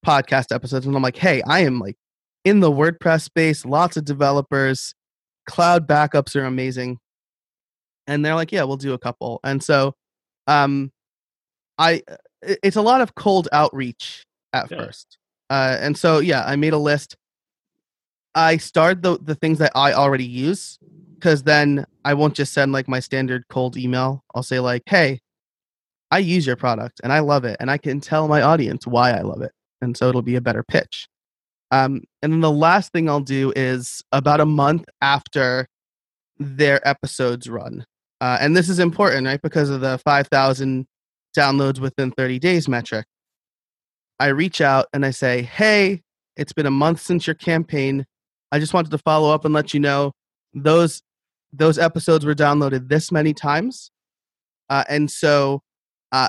podcast 0.04 0.54
episodes, 0.54 0.87
and 0.87 0.94
I'm 0.94 1.02
like, 1.02 1.16
hey, 1.16 1.40
I 1.46 1.60
am 1.60 1.78
like 1.78 1.96
in 2.44 2.60
the 2.60 2.70
WordPress 2.70 3.22
space, 3.22 3.64
lots 3.64 3.96
of 3.96 4.04
developers, 4.04 4.94
cloud 5.48 5.88
backups 5.88 6.37
are 6.37 6.44
amazing, 6.44 6.98
and 8.06 8.24
they're 8.24 8.34
like, 8.34 8.52
yeah, 8.52 8.64
we'll 8.64 8.76
do 8.76 8.92
a 8.92 8.98
couple, 8.98 9.40
and 9.44 9.62
so, 9.62 9.94
um, 10.48 10.90
I 11.78 12.02
it's 12.42 12.76
a 12.76 12.82
lot 12.82 13.00
of 13.00 13.14
cold 13.14 13.48
outreach 13.52 14.26
at 14.52 14.70
yeah. 14.70 14.78
first, 14.78 15.16
uh, 15.48 15.78
and 15.80 15.96
so 15.96 16.18
yeah, 16.18 16.44
I 16.44 16.56
made 16.56 16.72
a 16.72 16.78
list 16.78 17.16
I 18.35 18.57
start 18.57 19.03
the 19.03 19.18
the 19.18 19.35
things 19.35 19.59
that 19.59 19.73
I 19.75 19.92
already 19.92 20.25
use 20.25 20.79
because 21.14 21.44
then 21.44 21.87
I 22.05 22.14
won't 22.14 22.35
just 22.35 22.53
send 22.53 22.73
like 22.73 22.88
my 22.88 23.01
standard 23.01 23.44
cold 23.49 23.77
email. 23.77 24.25
I'll 24.35 24.42
say 24.42 24.61
like, 24.61 24.83
"Hey, 24.87 25.20
I 26.11 26.18
use 26.18 26.47
your 26.47 26.57
product 26.57 27.01
and 27.03 27.12
I 27.12 27.20
love 27.20 27.44
it, 27.44 27.57
and 27.61 27.70
I 27.70 27.79
can 27.79 28.01
tell 28.01 28.29
my 28.29 28.42
audience 28.42 28.87
why 28.87 29.12
I 29.12 29.20
love 29.23 29.42
it," 29.42 29.53
and 29.81 29.97
so 29.97 30.09
it'll 30.09 30.23
be 30.23 30.37
a 30.37 30.40
better 30.40 30.64
pitch. 30.64 31.09
Um, 31.70 32.03
and 32.23 32.33
then 32.33 32.40
the 32.40 32.51
last 32.51 32.92
thing 32.92 33.09
I'll 33.09 33.20
do 33.20 33.53
is 33.57 34.03
about 34.12 34.40
a 34.40 34.47
month 34.47 34.85
after 35.01 35.68
their 36.38 36.87
episodes 36.87 37.49
run, 37.49 37.87
uh, 38.20 38.38
and 38.40 38.57
this 38.57 38.68
is 38.68 38.79
important, 38.81 39.27
right? 39.27 39.40
Because 39.42 39.70
of 39.70 39.81
the 39.81 39.99
five 40.05 40.29
thousand 40.29 40.87
downloads 41.37 41.79
within 41.81 42.12
thirty 42.12 42.38
days 42.38 42.68
metric. 42.68 43.07
I 44.20 44.29
reach 44.29 44.61
out 44.61 44.87
and 44.92 45.05
I 45.07 45.11
say, 45.11 45.42
"Hey, 45.42 46.03
it's 46.37 46.53
been 46.53 46.66
a 46.66 46.70
month 46.70 47.01
since 47.01 47.27
your 47.27 47.35
campaign 47.35 48.07
I 48.52 48.59
just 48.59 48.74
wanted 48.74 48.90
to 48.90 48.98
follow 48.98 49.33
up 49.33 49.44
and 49.44 49.54
let 49.54 49.74
you 49.74 49.80
know 49.80 50.12
those 50.52 51.02
those 51.52 51.78
episodes 51.78 52.24
were 52.24 52.35
downloaded 52.35 52.88
this 52.88 53.12
many 53.12 53.33
times, 53.33 53.90
uh, 54.70 54.85
and 54.88 55.11
so 55.11 55.62
uh, 56.12 56.28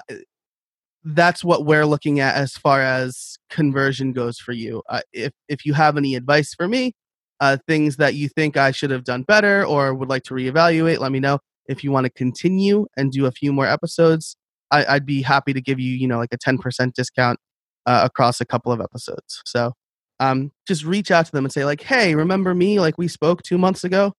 that's 1.04 1.44
what 1.44 1.66
we're 1.66 1.86
looking 1.86 2.20
at 2.20 2.36
as 2.36 2.54
far 2.54 2.82
as 2.82 3.38
conversion 3.50 4.12
goes 4.12 4.40
for 4.40 4.52
you. 4.52 4.82
Uh, 4.90 5.02
if 5.14 5.32
if 5.48 5.66
you 5.66 5.74
have 5.74 5.98
any 5.98 6.16
advice 6.16 6.54
for 6.54 6.68
me, 6.68 6.94
uh, 7.40 7.58
things 7.68 7.98
that 7.98 8.16
you 8.16 8.30
think 8.30 8.58
I 8.58 8.72
should 8.72 8.92
have 8.92 9.04
done 9.04 9.24
better 9.24 9.66
or 9.66 9.94
would 9.94 10.10
like 10.10 10.24
to 10.24 10.34
reevaluate, 10.34 11.00
let 11.00 11.12
me 11.12 11.20
know. 11.20 11.40
If 11.68 11.84
you 11.84 11.92
want 11.92 12.06
to 12.06 12.12
continue 12.12 12.88
and 12.96 13.12
do 13.12 13.26
a 13.26 13.32
few 13.32 13.52
more 13.52 13.66
episodes, 13.66 14.38
I, 14.72 14.94
would 14.94 15.06
be 15.06 15.22
happy 15.22 15.54
to 15.54 15.62
give 15.62 15.80
you, 15.80 15.94
you 15.94 16.08
know, 16.08 16.18
like 16.18 16.34
a 16.34 16.38
ten 16.38 16.58
percent 16.58 16.96
discount 16.96 17.40
uh, 17.86 18.02
across 18.04 18.42
a 18.42 18.46
couple 18.46 18.72
of 18.72 18.82
episodes. 18.82 19.42
So 19.46 19.74
um, 20.20 20.52
just 20.68 20.86
reach 20.86 21.12
out 21.12 21.26
to 21.26 21.32
them 21.32 21.46
and 21.46 21.52
say 21.52 21.66
like, 21.66 21.82
"Hey, 21.82 22.16
remember 22.16 22.54
me? 22.54 22.80
Like 22.80 22.98
we 22.98 23.08
spoke 23.08 23.44
two 23.44 23.58
months 23.58 23.84
ago," 23.84 24.14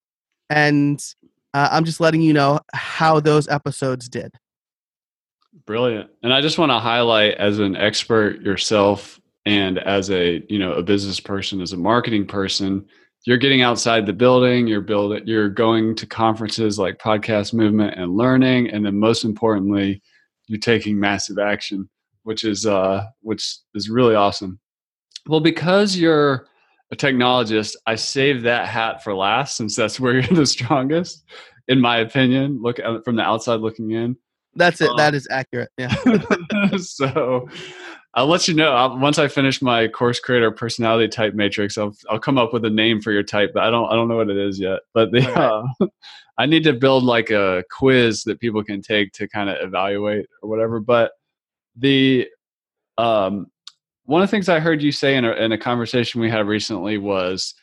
and 0.50 1.00
uh, 1.54 1.68
I'm 1.70 1.84
just 1.84 2.00
letting 2.00 2.20
you 2.20 2.32
know 2.32 2.60
how 2.74 3.20
those 3.20 3.48
episodes 3.48 4.08
did. 4.08 4.34
Brilliant, 5.64 6.10
and 6.22 6.32
I 6.32 6.40
just 6.40 6.58
want 6.58 6.70
to 6.70 6.78
highlight 6.78 7.34
as 7.34 7.58
an 7.58 7.76
expert 7.76 8.40
yourself 8.42 9.20
and 9.46 9.78
as 9.78 10.10
a 10.10 10.44
you 10.48 10.58
know 10.58 10.72
a 10.72 10.82
business 10.82 11.20
person, 11.20 11.60
as 11.60 11.72
a 11.72 11.76
marketing 11.76 12.26
person, 12.26 12.86
you're 13.24 13.38
getting 13.38 13.62
outside 13.62 14.06
the 14.06 14.12
building. 14.12 14.66
You're 14.66 14.80
building. 14.80 15.22
You're 15.26 15.48
going 15.48 15.94
to 15.96 16.06
conferences 16.06 16.78
like 16.78 16.98
Podcast 16.98 17.54
Movement 17.54 17.94
and 17.96 18.16
learning, 18.16 18.70
and 18.70 18.84
then 18.84 18.98
most 18.98 19.24
importantly, 19.24 20.02
you're 20.46 20.60
taking 20.60 21.00
massive 21.00 21.38
action, 21.38 21.88
which 22.22 22.44
is 22.44 22.66
uh, 22.66 23.04
which 23.22 23.58
is 23.74 23.88
really 23.88 24.14
awesome. 24.14 24.60
Well, 25.26 25.40
because 25.40 25.96
you're 25.96 26.46
a 26.92 26.96
technologist, 26.96 27.76
I 27.86 27.96
saved 27.96 28.44
that 28.44 28.68
hat 28.68 29.02
for 29.02 29.14
last 29.14 29.56
since 29.56 29.74
that's 29.76 29.98
where 29.98 30.14
you're 30.20 30.36
the 30.36 30.46
strongest, 30.46 31.24
in 31.68 31.80
my 31.80 31.98
opinion. 31.98 32.60
Look 32.62 32.78
from 33.04 33.16
the 33.16 33.22
outside 33.22 33.60
looking 33.60 33.90
in. 33.90 34.16
That's 34.54 34.80
it. 34.80 34.90
Um, 34.90 34.96
that 34.96 35.14
is 35.14 35.28
accurate. 35.30 35.70
Yeah. 35.76 35.94
so 36.78 37.48
I'll 38.14 38.26
let 38.26 38.48
you 38.48 38.54
know 38.54 38.72
I'll, 38.72 38.98
once 38.98 39.18
I 39.18 39.28
finish 39.28 39.60
my 39.60 39.88
course 39.88 40.18
creator 40.18 40.50
personality 40.50 41.08
type 41.08 41.34
matrix. 41.34 41.76
I'll 41.76 41.94
I'll 42.08 42.18
come 42.18 42.38
up 42.38 42.54
with 42.54 42.64
a 42.64 42.70
name 42.70 43.02
for 43.02 43.12
your 43.12 43.22
type, 43.22 43.50
but 43.52 43.62
I 43.62 43.70
don't 43.70 43.90
I 43.90 43.94
don't 43.94 44.08
know 44.08 44.16
what 44.16 44.30
it 44.30 44.38
is 44.38 44.58
yet. 44.58 44.80
But 44.94 45.12
the, 45.12 45.20
right. 45.20 45.36
uh, 45.36 45.86
I 46.38 46.46
need 46.46 46.64
to 46.64 46.72
build 46.72 47.04
like 47.04 47.30
a 47.30 47.64
quiz 47.70 48.24
that 48.24 48.40
people 48.40 48.64
can 48.64 48.80
take 48.80 49.12
to 49.12 49.28
kind 49.28 49.50
of 49.50 49.56
evaluate 49.60 50.26
or 50.42 50.48
whatever. 50.48 50.80
But 50.80 51.12
the 51.76 52.26
um, 52.96 53.48
one 54.06 54.22
of 54.22 54.28
the 54.28 54.30
things 54.30 54.48
I 54.48 54.60
heard 54.60 54.82
you 54.82 54.92
say 54.92 55.16
in 55.16 55.24
a, 55.24 55.32
in 55.32 55.52
a 55.52 55.58
conversation 55.58 56.20
we 56.20 56.30
had 56.30 56.46
recently 56.46 56.98
was 56.98 57.54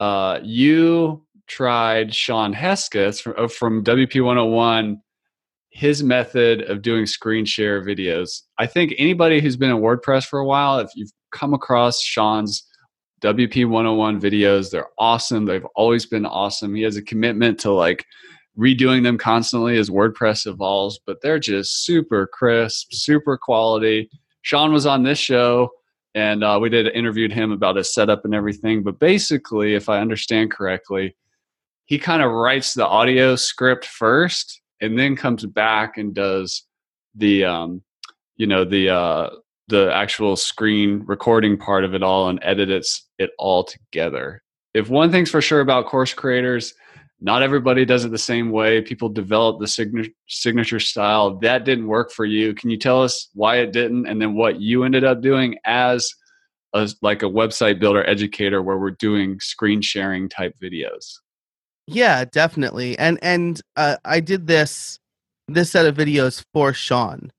uh, 0.00 0.40
you 0.42 1.24
tried 1.46 2.14
Shawn 2.14 2.52
Hesketh 2.52 3.20
from, 3.20 3.34
uh, 3.36 3.48
from 3.48 3.84
WP 3.84 4.24
101 4.24 5.00
his 5.74 6.04
method 6.04 6.62
of 6.70 6.82
doing 6.82 7.04
screen 7.04 7.44
share 7.44 7.84
videos. 7.84 8.42
I 8.58 8.66
think 8.66 8.94
anybody 8.96 9.40
who's 9.40 9.56
been 9.56 9.70
in 9.70 9.78
WordPress 9.78 10.24
for 10.24 10.38
a 10.38 10.46
while, 10.46 10.78
if 10.78 10.90
you've 10.94 11.10
come 11.32 11.52
across 11.52 12.00
Shawn's 12.00 12.64
WP 13.22 13.68
101 13.68 14.20
videos, 14.20 14.70
they're 14.70 14.86
awesome. 14.98 15.46
They've 15.46 15.66
always 15.74 16.06
been 16.06 16.26
awesome. 16.26 16.76
He 16.76 16.82
has 16.82 16.96
a 16.96 17.02
commitment 17.02 17.58
to 17.60 17.72
like 17.72 18.04
redoing 18.56 19.02
them 19.02 19.18
constantly 19.18 19.76
as 19.76 19.90
WordPress 19.90 20.46
evolves, 20.46 21.00
but 21.04 21.20
they're 21.20 21.40
just 21.40 21.84
super 21.84 22.28
crisp, 22.32 22.92
super 22.92 23.36
quality. 23.36 24.08
Shawn 24.44 24.72
was 24.72 24.84
on 24.84 25.02
this 25.02 25.18
show 25.18 25.70
and 26.14 26.44
uh, 26.44 26.58
we 26.60 26.68
did 26.68 26.86
interviewed 26.88 27.32
him 27.32 27.50
about 27.50 27.76
his 27.76 27.92
setup 27.92 28.24
and 28.24 28.34
everything. 28.34 28.82
But 28.82 28.98
basically, 28.98 29.74
if 29.74 29.88
I 29.88 30.00
understand 30.00 30.52
correctly, 30.52 31.16
he 31.86 31.98
kind 31.98 32.22
of 32.22 32.30
writes 32.30 32.74
the 32.74 32.86
audio 32.86 33.36
script 33.36 33.86
first 33.86 34.60
and 34.80 34.98
then 34.98 35.16
comes 35.16 35.44
back 35.46 35.96
and 35.96 36.14
does 36.14 36.62
the 37.14 37.44
um, 37.44 37.82
you 38.36 38.46
know 38.46 38.64
the 38.64 38.90
uh, 38.90 39.30
the 39.68 39.90
actual 39.94 40.36
screen 40.36 41.02
recording 41.06 41.56
part 41.56 41.84
of 41.84 41.94
it 41.94 42.02
all 42.02 42.28
and 42.28 42.38
edits 42.42 43.08
it 43.18 43.30
all 43.38 43.64
together. 43.64 44.42
If 44.74 44.90
one 44.90 45.10
thing's 45.10 45.30
for 45.30 45.40
sure 45.40 45.60
about 45.60 45.86
course 45.86 46.12
creators, 46.12 46.74
not 47.24 47.42
everybody 47.42 47.86
does 47.86 48.04
it 48.04 48.10
the 48.10 48.18
same 48.18 48.50
way. 48.50 48.82
People 48.82 49.08
develop 49.08 49.58
the 49.58 49.66
signature 49.66 50.10
signature 50.28 50.78
style. 50.78 51.38
That 51.38 51.64
didn't 51.64 51.86
work 51.86 52.12
for 52.12 52.26
you. 52.26 52.52
Can 52.54 52.68
you 52.68 52.76
tell 52.76 53.02
us 53.02 53.30
why 53.32 53.56
it 53.60 53.72
didn't, 53.72 54.06
and 54.06 54.20
then 54.20 54.34
what 54.34 54.60
you 54.60 54.84
ended 54.84 55.04
up 55.04 55.22
doing 55.22 55.56
as 55.64 56.10
a, 56.74 56.86
like 57.00 57.22
a 57.22 57.26
website 57.26 57.80
builder 57.80 58.06
educator, 58.06 58.60
where 58.60 58.76
we're 58.76 58.90
doing 58.90 59.40
screen 59.40 59.80
sharing 59.80 60.28
type 60.28 60.54
videos? 60.62 61.14
Yeah, 61.86 62.26
definitely. 62.26 62.98
And 62.98 63.18
and 63.22 63.58
uh, 63.74 63.96
I 64.04 64.20
did 64.20 64.46
this 64.46 64.98
this 65.48 65.70
set 65.70 65.86
of 65.86 65.96
videos 65.96 66.44
for 66.52 66.74
Shawn. 66.74 67.32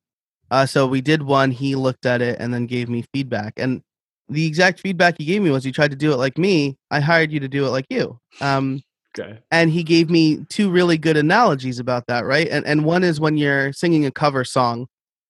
Uh, 0.49 0.65
so 0.65 0.87
we 0.87 1.01
did 1.01 1.21
one. 1.21 1.51
He 1.51 1.75
looked 1.75 2.07
at 2.07 2.23
it 2.23 2.37
and 2.39 2.51
then 2.51 2.65
gave 2.65 2.89
me 2.89 3.05
feedback. 3.13 3.53
And 3.57 3.83
the 4.29 4.47
exact 4.47 4.79
feedback 4.79 5.19
he 5.19 5.25
gave 5.25 5.43
me 5.43 5.51
was, 5.51 5.63
"You 5.63 5.71
tried 5.71 5.91
to 5.91 5.97
do 5.97 6.11
it 6.11 6.17
like 6.17 6.39
me. 6.39 6.75
I 6.89 7.01
hired 7.01 7.31
you 7.31 7.39
to 7.41 7.47
do 7.47 7.67
it 7.67 7.69
like 7.69 7.85
you." 7.91 8.17
Um, 8.41 8.81
okay. 9.17 9.39
And 9.51 9.69
he 9.69 9.83
gave 9.83 10.09
me 10.09 10.45
two 10.49 10.69
really 10.69 10.97
good 10.97 11.17
analogies 11.17 11.79
about 11.79 12.07
that, 12.07 12.25
right? 12.25 12.47
And 12.47 12.65
and 12.65 12.85
one 12.85 13.03
is 13.03 13.19
when 13.19 13.37
you're 13.37 13.73
singing 13.73 14.05
a 14.05 14.11
cover 14.11 14.43
song, 14.43 14.87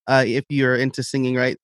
uh, 0.08 0.24
if 0.26 0.46
you're 0.50 0.76
into 0.76 1.04
singing, 1.04 1.36
right? 1.36 1.58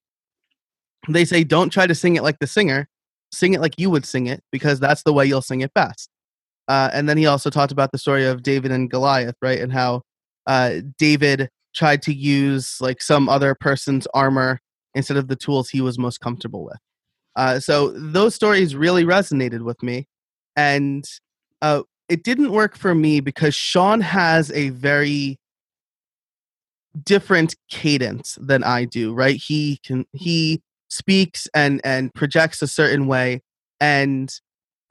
They 1.09 1.26
say 1.26 1.43
don't 1.43 1.69
try 1.69 1.88
to 1.88 1.95
sing 1.95 2.15
it 2.15 2.24
like 2.24 2.39
the 2.39 2.47
singer. 2.47 2.88
Sing 3.34 3.53
it 3.53 3.61
like 3.61 3.76
you 3.78 3.89
would 3.89 4.05
sing 4.05 4.28
it 4.28 4.43
because 4.51 4.80
that's 4.80 5.03
the 5.03 5.13
way 5.13 5.26
you'll 5.26 5.41
sing 5.41 5.61
it 5.61 5.74
best. 5.74 6.09
Uh, 6.67 6.89
and 6.93 7.07
then 7.07 7.17
he 7.17 7.26
also 7.26 7.49
talked 7.49 7.72
about 7.72 7.91
the 7.91 7.97
story 7.97 8.26
of 8.26 8.43
David 8.43 8.72
and 8.72 8.89
Goliath, 8.89 9.36
right? 9.41 9.59
And 9.59 9.72
how 9.72 10.01
uh, 10.47 10.76
David 10.97 11.49
tried 11.74 12.01
to 12.03 12.13
use 12.13 12.80
like 12.82 13.01
some 13.01 13.30
other 13.30 13.55
person's 13.55 14.07
armor 14.13 14.59
instead 14.93 15.17
of 15.17 15.28
the 15.28 15.36
tools 15.36 15.69
he 15.69 15.82
was 15.82 15.97
most 15.97 16.19
comfortable 16.19 16.65
with. 16.65 16.78
Uh, 17.36 17.59
so 17.59 17.91
those 17.91 18.36
stories 18.36 18.76
really 18.76 19.05
resonated 19.05 19.61
with 19.61 19.82
me. 19.82 20.07
And 20.55 21.05
uh, 21.61 21.84
it 22.12 22.24
didn't 22.24 22.51
work 22.51 22.76
for 22.78 22.93
me 22.93 23.20
because 23.20 23.55
Shawn 23.55 24.01
has 24.01 24.51
a 24.51 24.70
very 24.70 25.38
different 27.03 27.55
cadence 27.70 28.38
than 28.41 28.64
I 28.64 28.86
do, 28.86 29.14
right? 29.14 29.38
He 29.38 29.80
can 29.86 30.05
he 30.14 30.62
speaks 30.89 31.47
and 31.53 31.80
and 31.84 32.14
projects 32.14 32.62
a 32.62 32.68
certain 32.68 33.07
way 33.07 33.41
and 33.80 34.32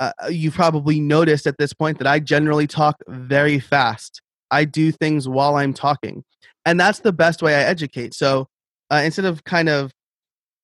uh, 0.00 0.12
uh, 0.24 0.28
you've 0.28 0.54
probably 0.54 0.98
noticed 0.98 1.46
at 1.46 1.58
this 1.58 1.74
point 1.74 1.98
that 1.98 2.06
I 2.06 2.20
generally 2.20 2.66
talk 2.66 2.96
very 3.06 3.60
fast. 3.60 4.22
I 4.50 4.64
do 4.64 4.90
things 4.90 5.28
while 5.28 5.56
I'm 5.56 5.74
talking. 5.74 6.24
And 6.64 6.80
that's 6.80 7.00
the 7.00 7.12
best 7.12 7.42
way 7.42 7.54
I 7.54 7.62
educate. 7.62 8.14
So 8.14 8.48
uh, 8.90 9.02
instead 9.04 9.26
of 9.26 9.44
kind 9.44 9.68
of, 9.68 9.92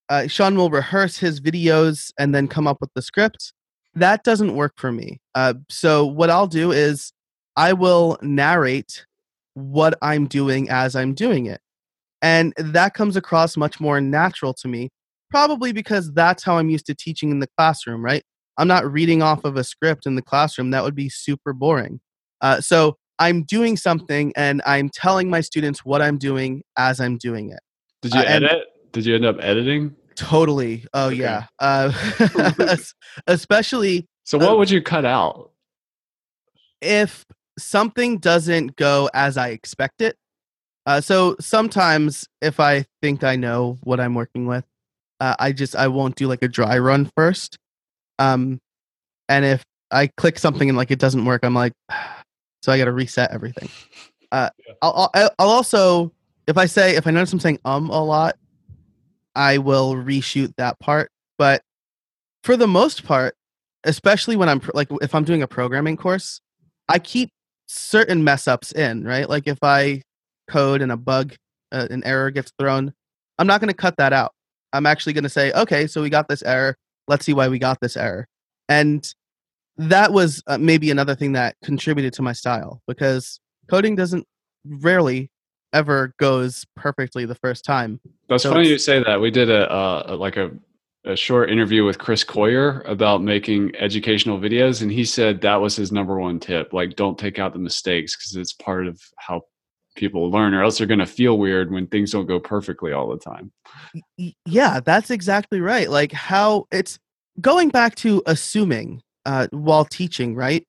uh, 0.09 0.27
Shawn 0.27 0.57
will 0.57 0.71
rehearse 0.71 1.19
his 1.19 1.41
videos 1.41 2.13
and 2.19 2.35
then 2.35 2.49
come 2.49 2.67
up 2.67 2.79
with 2.81 2.91
the 2.95 3.03
script. 3.03 3.53
That 3.97 4.22
doesn't 4.22 4.55
work 4.55 4.74
for 4.76 4.92
me. 4.92 5.20
Uh, 5.34 5.55
so 5.68 6.07
what 6.07 6.30
I'll 6.30 6.47
do 6.47 6.70
is 6.70 7.12
I 7.57 7.72
will 7.72 8.18
narrate 8.22 9.07
what 9.55 9.99
I'm 10.03 10.26
doing 10.26 10.68
as 10.68 10.94
I'm 10.94 11.14
doing 11.14 11.47
it. 11.47 11.61
And 12.22 12.53
that 12.59 12.94
comes 12.94 13.16
across 13.16 13.57
much 13.57 13.80
more 13.80 14.01
natural 14.01 14.53
to 14.55 14.68
me, 14.68 14.90
probably 15.30 15.72
because 15.72 16.12
that's 16.12 16.44
how 16.44 16.59
I'm 16.59 16.68
used 16.70 16.86
to 16.86 16.94
teaching 16.94 17.30
in 17.30 17.40
the 17.40 17.49
classroom, 17.57 18.05
right? 18.05 18.22
I'm 18.59 18.68
not 18.68 18.90
reading 18.90 19.22
off 19.22 19.44
of 19.44 19.57
a 19.57 19.64
script 19.64 20.07
in 20.07 20.14
the 20.14 20.22
classroom. 20.22 20.70
That 20.70 20.82
would 20.82 20.94
be 20.94 21.09
super 21.09 21.53
boring. 21.53 22.01
Uh, 22.40 22.61
so 22.61 22.97
I'm 23.18 23.44
doing 23.44 23.76
something 23.76 24.32
and 24.36 24.62
I'm 24.66 24.88
telling 24.88 25.30
my 25.30 25.40
students 25.40 25.84
what 25.84 26.03
I'm 26.03 26.18
doing 26.18 26.62
as 26.76 27.01
I'm 27.01 27.16
doing 27.16 27.51
it. 27.51 27.61
Did 28.03 28.14
you 28.14 28.20
uh, 28.20 28.24
edit? 28.24 28.66
Did 28.92 29.07
you 29.07 29.14
end 29.14 29.24
up 29.24 29.36
editing? 29.40 29.94
Totally. 30.17 30.85
Oh 30.93 31.07
okay. 31.09 31.17
yeah. 31.17 31.47
Uh, 31.59 31.93
especially. 33.27 34.07
So 34.25 34.39
what 34.39 34.51
uh, 34.51 34.57
would 34.57 34.71
you 34.71 34.83
cut 34.83 35.05
out? 35.05 35.51
If 36.81 37.25
something 37.59 38.19
doesn't 38.19 38.77
go 38.77 39.09
as 39.14 39.37
I 39.37 39.49
expect 39.49 40.01
it. 40.01 40.17
Uh, 40.85 41.01
so 41.01 41.37
sometimes 41.41 42.27
if 42.41 42.61
I 42.61 42.85
think 43.03 43.25
I 43.25 43.37
know 43.37 43.79
what 43.83 43.99
I'm 43.99 44.14
working 44.14 44.47
with, 44.47 44.64
uh, 45.21 45.35
I 45.39 45.53
just 45.53 45.75
I 45.75 45.89
won't 45.89 46.17
do 46.17 46.29
like 46.29 46.43
a 46.43 46.49
dry 46.49 46.79
run 46.79 47.11
first. 47.17 47.59
Um, 48.19 48.61
and 49.29 49.45
if 49.45 49.64
I 49.91 50.09
click 50.17 50.39
something 50.39 50.69
and 50.69 50.79
like 50.79 50.91
it 50.91 50.99
doesn't 50.99 51.25
work, 51.25 51.45
I'm 51.45 51.55
like, 51.55 51.73
so 52.62 52.73
I 52.73 52.79
got 52.79 52.85
to 52.85 52.93
reset 52.93 53.33
everything. 53.33 53.69
Uh, 54.31 54.51
yeah. 54.67 54.75
I'll, 54.83 55.11
I'll, 55.14 55.31
I'll 55.39 55.51
also 55.51 56.12
if 56.47 56.57
I 56.57 56.67
say 56.67 56.95
if 56.97 57.07
I 57.07 57.11
notice 57.11 57.33
I'm 57.33 57.41
saying 57.41 57.59
um 57.64 57.91
a 57.91 58.03
lot, 58.03 58.37
I 59.37 59.59
will 59.59 59.95
reshoot 59.95 60.53
that 60.57 60.78
part. 60.80 61.11
But 61.39 61.62
for 62.43 62.57
the 62.57 62.66
most 62.66 63.05
part, 63.05 63.37
especially 63.84 64.37
when 64.37 64.49
I'm 64.49 64.61
like 64.74 64.89
if 65.01 65.14
I'm 65.14 65.24
doing 65.24 65.43
a 65.43 65.49
programming 65.49 65.97
course, 65.97 66.41
I 66.89 66.99
keep 66.99 67.30
certain 67.66 68.24
mess 68.24 68.49
ups 68.49 68.72
in 68.72 69.05
right. 69.05 69.28
Like 69.28 69.47
if 69.47 69.59
I 69.62 70.03
code 70.49 70.82
and 70.82 70.91
a 70.91 70.97
bug, 70.97 71.34
uh, 71.72 71.87
an 71.91 72.03
error 72.05 72.30
gets 72.30 72.53
thrown, 72.59 72.93
I'm 73.39 73.47
not 73.47 73.61
going 73.61 73.68
to 73.68 73.74
cut 73.74 73.97
that 73.99 74.12
out. 74.12 74.32
I'm 74.72 74.87
actually 74.87 75.12
going 75.12 75.24
to 75.24 75.30
say, 75.30 75.53
okay, 75.53 75.87
so 75.87 76.03
we 76.03 76.11
got 76.11 76.28
this 76.28 76.43
error 76.43 76.76
let's 77.09 77.24
see 77.24 77.32
why 77.32 77.49
we 77.49 77.59
got 77.59 77.80
this 77.80 77.97
error 77.97 78.26
and 78.68 79.14
that 79.76 80.12
was 80.12 80.43
uh, 80.47 80.59
maybe 80.59 80.91
another 80.91 81.14
thing 81.14 81.32
that 81.32 81.55
contributed 81.62 82.12
to 82.14 82.22
my 82.22 82.32
style 82.32 82.80
because 82.87 83.41
coding 83.68 83.95
doesn't 83.95 84.26
rarely 84.64 85.30
ever 85.77 86.14
goes 86.18 86.64
perfectly 86.74 87.27
the 87.27 87.35
first 87.35 87.64
time. 87.64 88.01
That's 88.29 88.43
so 88.43 88.53
funny 88.53 88.68
you 88.68 88.79
say 88.79 89.03
that. 89.03 89.20
We 89.20 89.31
did 89.31 89.51
a 89.51 89.70
uh, 89.70 90.16
like 90.18 90.37
a, 90.37 90.51
a 91.05 91.14
short 91.14 91.51
interview 91.51 91.85
with 91.85 91.99
chris 91.99 92.24
coyier 92.24 92.87
about 92.89 93.22
making 93.22 93.72
educational 93.77 94.39
videos 94.39 94.83
and 94.83 94.91
he 94.91 95.05
said 95.05 95.41
that 95.41 95.61
was 95.61 95.77
his 95.77 95.93
number 95.93 96.18
one 96.18 96.41
tip 96.41 96.72
like 96.72 96.97
don't 96.97 97.16
take 97.16 97.39
out 97.39 97.53
the 97.53 97.61
mistakes 97.61 98.16
because 98.16 98.35
it's 98.35 98.53
part 98.53 98.89
of 98.89 99.01
how 99.16 99.41
people 99.95 100.31
learn 100.31 100.53
or 100.53 100.64
else 100.64 100.79
they're 100.79 100.87
going 100.87 100.99
to 100.99 101.07
feel 101.07 101.39
weird 101.39 101.70
when 101.70 101.87
things 101.87 102.11
don't 102.11 102.27
go 102.27 102.41
perfectly 102.41 102.93
all 102.93 103.09
the 103.09 103.18
time. 103.18 103.53
Yeah 104.45 104.81
that's 104.81 105.11
exactly 105.11 105.61
right. 105.61 105.89
Like 105.89 106.11
how 106.12 106.66
it's 106.72 106.99
going 107.41 107.68
back 107.68 107.95
to 107.97 108.22
assuming 108.27 109.01
uh, 109.24 109.47
while 109.53 109.85
teaching 109.85 110.35
right? 110.35 110.64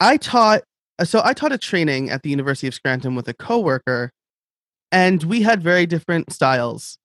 I 0.00 0.16
taught 0.16 0.62
so 1.04 1.20
i 1.24 1.32
taught 1.32 1.52
a 1.52 1.58
training 1.58 2.10
at 2.10 2.22
the 2.22 2.30
university 2.30 2.66
of 2.66 2.74
scranton 2.74 3.14
with 3.14 3.28
a 3.28 3.34
coworker 3.34 4.12
and 4.90 5.22
we 5.24 5.42
had 5.42 5.62
very 5.62 5.86
different 5.86 6.32
styles. 6.32 6.98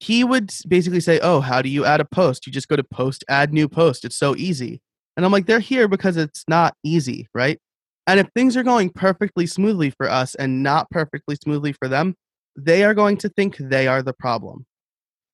He 0.00 0.24
would 0.24 0.52
basically 0.66 1.00
say 1.00 1.20
oh 1.20 1.40
how 1.40 1.62
do 1.62 1.68
you 1.68 1.84
add 1.84 2.00
a 2.00 2.04
post? 2.04 2.46
You 2.46 2.52
just 2.52 2.68
go 2.68 2.76
to 2.76 2.84
post 2.84 3.24
add 3.28 3.52
new 3.52 3.68
post. 3.68 4.04
It's 4.04 4.16
so 4.16 4.34
easy. 4.36 4.80
And 5.16 5.24
i'm 5.26 5.32
like 5.32 5.46
they're 5.46 5.60
here 5.60 5.88
because 5.88 6.16
it's 6.16 6.44
not 6.48 6.74
easy 6.82 7.28
right? 7.34 7.58
And 8.06 8.18
if 8.18 8.28
things 8.34 8.56
are 8.56 8.64
going 8.64 8.90
perfectly 8.90 9.46
smoothly 9.46 9.90
for 9.90 10.10
us 10.10 10.34
and 10.34 10.62
not 10.62 10.90
perfectly 10.90 11.36
smoothly 11.36 11.72
for 11.72 11.86
them, 11.86 12.16
they 12.56 12.82
are 12.82 12.94
going 12.94 13.16
to 13.18 13.28
think 13.28 13.56
they 13.56 13.86
are 13.86 14.02
the 14.02 14.12
problem. 14.12 14.66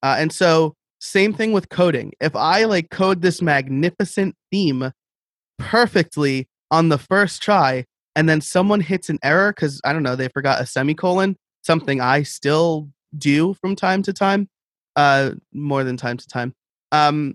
Uh, 0.02 0.16
and 0.18 0.30
so, 0.30 0.74
same 1.00 1.32
thing 1.32 1.52
with 1.52 1.70
coding. 1.70 2.12
If 2.20 2.36
I 2.36 2.64
like 2.64 2.90
code 2.90 3.22
this 3.22 3.40
magnificent 3.40 4.34
theme 4.50 4.92
perfectly 5.58 6.46
on 6.70 6.88
the 6.88 6.98
first 6.98 7.42
try, 7.42 7.84
and 8.16 8.28
then 8.28 8.40
someone 8.40 8.80
hits 8.80 9.08
an 9.08 9.18
error 9.22 9.52
because 9.52 9.80
I 9.84 9.92
don't 9.92 10.02
know 10.02 10.16
they 10.16 10.28
forgot 10.28 10.60
a 10.60 10.66
semicolon, 10.66 11.36
something 11.62 12.00
I 12.00 12.22
still 12.22 12.88
do 13.16 13.54
from 13.54 13.76
time 13.76 14.02
to 14.02 14.12
time, 14.12 14.48
uh, 14.96 15.32
more 15.52 15.84
than 15.84 15.96
time 15.96 16.16
to 16.16 16.26
time. 16.26 16.54
Um, 16.92 17.34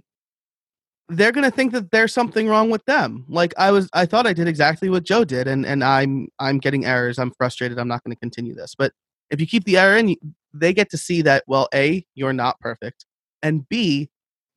they're 1.09 1.31
gonna 1.31 1.51
think 1.51 1.73
that 1.73 1.91
there's 1.91 2.13
something 2.13 2.47
wrong 2.47 2.69
with 2.69 2.83
them. 2.85 3.25
Like 3.27 3.53
I 3.57 3.71
was, 3.71 3.89
I 3.93 4.05
thought 4.05 4.27
I 4.27 4.33
did 4.33 4.47
exactly 4.47 4.89
what 4.89 5.03
Joe 5.03 5.25
did, 5.25 5.47
and 5.47 5.65
and 5.65 5.83
I'm 5.83 6.27
I'm 6.39 6.59
getting 6.59 6.85
errors. 6.85 7.19
I'm 7.19 7.31
frustrated. 7.31 7.79
I'm 7.79 7.87
not 7.87 8.03
going 8.03 8.15
to 8.15 8.19
continue 8.19 8.55
this. 8.55 8.75
But 8.75 8.93
if 9.29 9.39
you 9.39 9.47
keep 9.47 9.65
the 9.65 9.77
error 9.77 9.97
in, 9.97 10.15
they 10.53 10.73
get 10.73 10.89
to 10.91 10.97
see 10.97 11.21
that 11.23 11.43
well, 11.47 11.67
a 11.73 12.05
you're 12.15 12.33
not 12.33 12.59
perfect, 12.59 13.05
and 13.41 13.67
b 13.69 14.09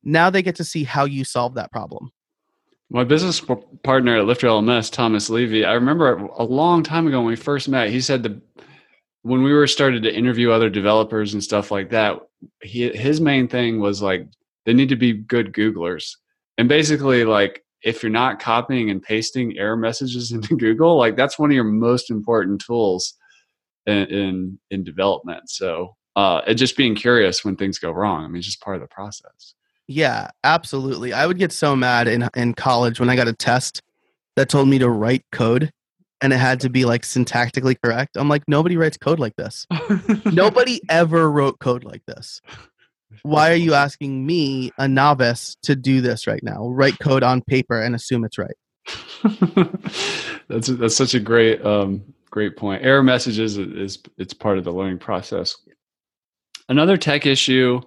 now 0.03 0.29
they 0.29 0.41
get 0.41 0.55
to 0.55 0.63
see 0.63 0.83
how 0.83 1.05
you 1.05 1.23
solve 1.25 1.55
that 1.55 1.71
problem. 1.71 2.11
My 2.89 3.03
business 3.03 3.41
partner 3.83 4.17
at 4.17 4.25
LifterLMS, 4.25 4.91
Thomas 4.91 5.29
Levy, 5.29 5.65
I 5.65 5.73
remember 5.73 6.15
a 6.37 6.43
long 6.43 6.83
time 6.83 7.05
ago 7.05 7.19
when 7.19 7.27
we 7.27 7.35
first 7.35 7.67
met, 7.67 7.89
he 7.89 7.99
said 7.99 8.23
that 8.23 8.41
when 9.23 9.43
we 9.43 9.51
were 9.51 9.67
started 9.67 10.03
to 10.03 10.15
interview 10.15 10.51
other 10.51 10.69
developers 10.69 11.33
and 11.33 11.43
stuff 11.43 11.69
like 11.69 11.89
that, 11.89 12.17
he, 12.63 12.89
his 12.89 13.19
main 13.19 13.47
thing 13.49 13.81
was 13.81 14.01
like 14.01 14.27
they 14.65 14.73
need 14.73 14.89
to 14.89 14.95
be 14.95 15.13
good 15.13 15.53
Googlers. 15.53 16.13
And 16.57 16.69
basically, 16.69 17.25
like 17.25 17.65
if 17.81 18.01
you're 18.01 18.09
not 18.09 18.39
copying 18.39 18.89
and 18.89 19.01
pasting 19.01 19.57
error 19.57 19.77
messages 19.77 20.31
into 20.33 20.55
Google, 20.55 20.97
like 20.97 21.17
that's 21.17 21.37
one 21.37 21.49
of 21.51 21.55
your 21.55 21.65
most 21.65 22.09
important 22.09 22.61
tools 22.61 23.15
in 23.85 24.05
in, 24.07 24.59
in 24.71 24.83
development. 24.85 25.49
So 25.49 25.97
uh, 26.15 26.53
just 26.53 26.77
being 26.77 26.95
curious 26.95 27.45
when 27.45 27.55
things 27.55 27.79
go 27.79 27.91
wrong. 27.91 28.23
I 28.23 28.27
mean, 28.27 28.37
it's 28.37 28.47
just 28.47 28.61
part 28.61 28.75
of 28.75 28.81
the 28.81 28.87
process. 28.87 29.53
Yeah, 29.87 30.29
absolutely. 30.43 31.13
I 31.13 31.25
would 31.25 31.37
get 31.37 31.51
so 31.51 31.75
mad 31.75 32.07
in 32.07 32.27
in 32.35 32.53
college 32.53 32.99
when 32.99 33.09
I 33.09 33.15
got 33.15 33.27
a 33.27 33.33
test 33.33 33.81
that 34.35 34.49
told 34.49 34.67
me 34.67 34.79
to 34.79 34.89
write 34.89 35.23
code 35.31 35.71
and 36.21 36.33
it 36.33 36.37
had 36.37 36.59
to 36.61 36.69
be 36.69 36.85
like 36.85 37.03
syntactically 37.03 37.75
correct. 37.83 38.17
I'm 38.17 38.29
like, 38.29 38.43
nobody 38.47 38.75
writes 38.75 38.97
code 38.97 39.19
like 39.19 39.35
this. 39.35 39.65
nobody 40.25 40.81
ever 40.89 41.31
wrote 41.31 41.59
code 41.59 41.83
like 41.83 42.03
this. 42.05 42.41
Why 43.23 43.51
are 43.51 43.55
you 43.55 43.73
asking 43.73 44.25
me, 44.25 44.71
a 44.77 44.87
novice, 44.87 45.55
to 45.63 45.75
do 45.75 46.01
this 46.01 46.27
right 46.27 46.43
now? 46.43 46.67
Write 46.67 46.99
code 46.99 47.23
on 47.23 47.41
paper 47.41 47.81
and 47.81 47.95
assume 47.95 48.25
it's 48.25 48.37
right. 48.37 48.55
that's 50.47 50.67
that's 50.67 50.95
such 50.95 51.13
a 51.13 51.19
great 51.19 51.65
um, 51.65 52.03
great 52.29 52.57
point. 52.57 52.83
Error 52.83 53.03
messages 53.03 53.57
is 53.57 53.99
it's 54.17 54.33
part 54.33 54.57
of 54.57 54.63
the 54.63 54.71
learning 54.71 54.99
process. 54.99 55.55
Another 56.69 56.97
tech 56.97 57.25
issue 57.25 57.81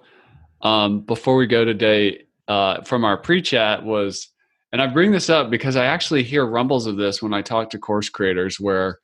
um, 0.63 1.01
before 1.01 1.35
we 1.35 1.47
go 1.47 1.65
today 1.65 2.23
uh, 2.47 2.81
from 2.81 3.05
our 3.05 3.17
pre-chat 3.17 3.83
was 3.83 4.29
and 4.71 4.81
i 4.81 4.87
bring 4.87 5.11
this 5.11 5.29
up 5.29 5.49
because 5.49 5.75
i 5.75 5.85
actually 5.85 6.23
hear 6.23 6.45
rumbles 6.45 6.87
of 6.87 6.97
this 6.97 7.21
when 7.21 7.33
i 7.33 7.41
talk 7.41 7.69
to 7.69 7.77
course 7.77 8.09
creators 8.09 8.59
where 8.59 8.99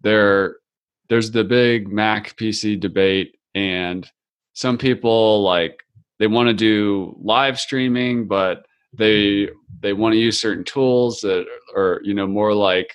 there 0.00 0.56
there's 1.08 1.30
the 1.30 1.44
big 1.44 1.92
mac 1.92 2.36
pc 2.36 2.78
debate 2.78 3.36
and 3.54 4.10
some 4.52 4.78
people 4.78 5.42
like 5.42 5.80
they 6.18 6.26
want 6.26 6.48
to 6.48 6.54
do 6.54 7.16
live 7.20 7.58
streaming 7.58 8.26
but 8.26 8.66
they 8.92 9.48
they 9.80 9.92
want 9.92 10.12
to 10.12 10.18
use 10.18 10.40
certain 10.40 10.64
tools 10.64 11.20
that 11.20 11.46
are 11.76 12.00
you 12.02 12.14
know 12.14 12.26
more 12.26 12.54
like 12.54 12.94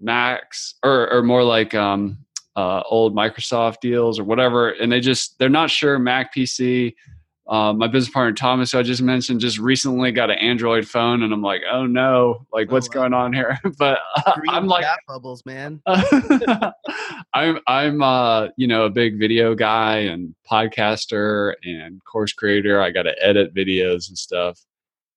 macs 0.00 0.74
or, 0.84 1.10
or 1.12 1.22
more 1.22 1.42
like 1.42 1.74
um, 1.74 2.18
uh, 2.56 2.82
old 2.88 3.14
microsoft 3.14 3.80
deals 3.80 4.18
or 4.18 4.24
whatever 4.24 4.70
and 4.70 4.90
they 4.90 5.00
just 5.00 5.38
they're 5.38 5.48
not 5.48 5.70
sure 5.70 5.98
mac 5.98 6.34
pc 6.34 6.94
um, 7.48 7.78
my 7.78 7.86
business 7.86 8.12
partner 8.12 8.34
Thomas, 8.34 8.72
who 8.72 8.78
I 8.78 8.82
just 8.82 9.00
mentioned, 9.00 9.40
just 9.40 9.58
recently 9.58 10.12
got 10.12 10.30
an 10.30 10.38
Android 10.38 10.86
phone, 10.86 11.22
and 11.22 11.32
I'm 11.32 11.40
like, 11.40 11.62
oh 11.70 11.86
no, 11.86 12.46
like 12.52 12.68
oh, 12.68 12.74
what's 12.74 12.88
wow. 12.88 12.94
going 12.94 13.14
on 13.14 13.32
here? 13.32 13.58
but 13.78 14.00
uh, 14.16 14.32
I'm 14.50 14.66
like 14.66 14.84
bubbles, 15.06 15.44
man. 15.46 15.80
I'm 17.34 17.58
I'm 17.66 18.02
uh, 18.02 18.48
you 18.58 18.66
know 18.66 18.84
a 18.84 18.90
big 18.90 19.18
video 19.18 19.54
guy 19.54 19.98
and 19.98 20.34
podcaster 20.50 21.54
and 21.62 22.04
course 22.04 22.34
creator. 22.34 22.82
I 22.82 22.90
got 22.90 23.04
to 23.04 23.14
edit 23.24 23.54
videos 23.54 24.08
and 24.08 24.18
stuff. 24.18 24.60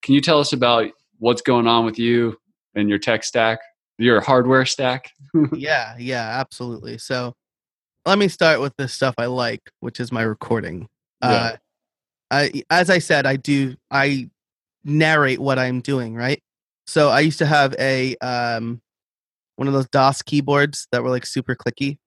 Can 0.02 0.16
you 0.16 0.22
tell 0.22 0.40
us 0.40 0.54
about 0.54 0.90
what's 1.20 1.42
going 1.42 1.68
on 1.68 1.86
with 1.86 2.00
you 2.00 2.38
and 2.76 2.88
your 2.88 2.98
tech 2.98 3.26
stack, 3.26 3.60
your 3.98 4.22
hardware 4.22 4.66
stack? 4.66 5.12
yeah, 5.54 5.96
yeah, 6.00 6.40
absolutely. 6.40 6.98
So 6.98 7.34
let 8.06 8.18
me 8.18 8.30
start 8.30 8.62
with 8.62 8.74
the 8.78 8.88
stuff 8.88 9.16
I 9.18 9.26
like, 9.26 9.62
which 9.82 10.00
is 10.00 10.14
my 10.14 10.22
recording. 10.22 10.88
Yeah. 11.22 11.30
Uh, 11.30 11.58
I, 12.32 12.64
as 12.70 12.90
I 12.90 13.00
said, 13.00 13.26
I 13.26 13.36
do 13.36 13.76
I 13.92 14.30
narrate 14.84 15.40
what 15.40 15.60
I'm 15.60 15.82
doing, 15.82 16.16
right? 16.16 16.42
So 16.88 17.10
I 17.10 17.20
used 17.20 17.40
to 17.40 17.46
have 17.46 17.76
a 17.78 18.16
um, 18.18 18.82
one 19.58 19.68
of 19.68 19.74
those 19.74 19.88
Das 19.90 20.22
Keyboards 20.22 20.88
that 20.92 21.04
were 21.04 21.10
like 21.10 21.26
super 21.26 21.56
clicky. 21.56 21.98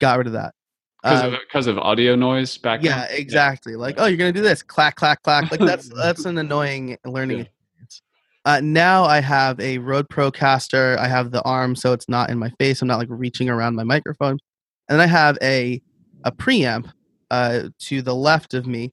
Got 0.00 0.18
rid 0.18 0.26
of 0.26 0.32
that 0.32 0.54
because 1.02 1.68
um, 1.68 1.76
of 1.76 1.78
of 1.78 1.82
audio 1.84 2.14
noise 2.14 2.56
back. 2.58 2.82
Yeah, 2.82 3.04
exactly. 3.10 3.72
Yeah. 3.72 3.78
Like, 3.78 3.96
oh, 3.98 4.06
you're 4.06 4.16
gonna 4.16 4.32
do 4.32 4.42
this, 4.42 4.62
clack, 4.62 4.96
clack, 4.96 5.22
clack. 5.22 5.50
Like 5.50 5.60
that's 5.60 5.88
that's 5.94 6.24
an 6.24 6.38
annoying 6.38 6.96
learning 7.04 7.38
yeah. 7.38 7.44
experience. 7.44 8.02
Uh, 8.44 8.60
now 8.62 9.04
I 9.04 9.20
have 9.20 9.60
a 9.60 9.78
Rode 9.78 10.08
Procaster. 10.08 10.98
I 10.98 11.08
have 11.08 11.30
the 11.30 11.42
arm, 11.42 11.76
so 11.76 11.92
it's 11.92 12.08
not 12.08 12.30
in 12.30 12.38
my 12.38 12.50
face. 12.58 12.82
I'm 12.82 12.88
not 12.88 12.98
like 12.98 13.08
reaching 13.10 13.48
around 13.48 13.74
my 13.76 13.84
microphone. 13.84 14.38
And 14.88 14.98
then 14.98 15.00
I 15.00 15.06
have 15.06 15.38
a 15.42 15.80
a 16.24 16.32
preamp 16.32 16.90
uh, 17.30 17.68
to 17.78 18.02
the 18.02 18.14
left 18.14 18.54
of 18.54 18.66
me 18.66 18.92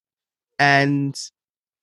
and 0.59 1.19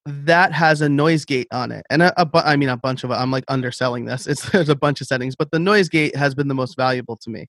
that 0.07 0.53
has 0.53 0.81
a 0.81 0.89
noise 0.89 1.25
gate 1.25 1.49
on 1.51 1.72
it 1.72 1.85
and 1.89 2.03
a, 2.03 2.20
a 2.20 2.27
bu- 2.27 2.39
I 2.39 2.57
mean 2.57 2.68
a 2.68 2.77
bunch 2.77 3.05
of 3.05 3.11
i'm 3.11 3.31
like 3.31 3.45
underselling 3.49 4.05
this 4.05 4.27
it's 4.27 4.49
there's 4.51 4.68
a 4.68 4.77
bunch 4.77 5.01
of 5.01 5.07
settings 5.07 5.35
but 5.35 5.51
the 5.51 5.59
noise 5.59 5.89
gate 5.89 6.14
has 6.14 6.35
been 6.35 6.49
the 6.49 6.55
most 6.55 6.77
valuable 6.77 7.16
to 7.16 7.31
me 7.31 7.47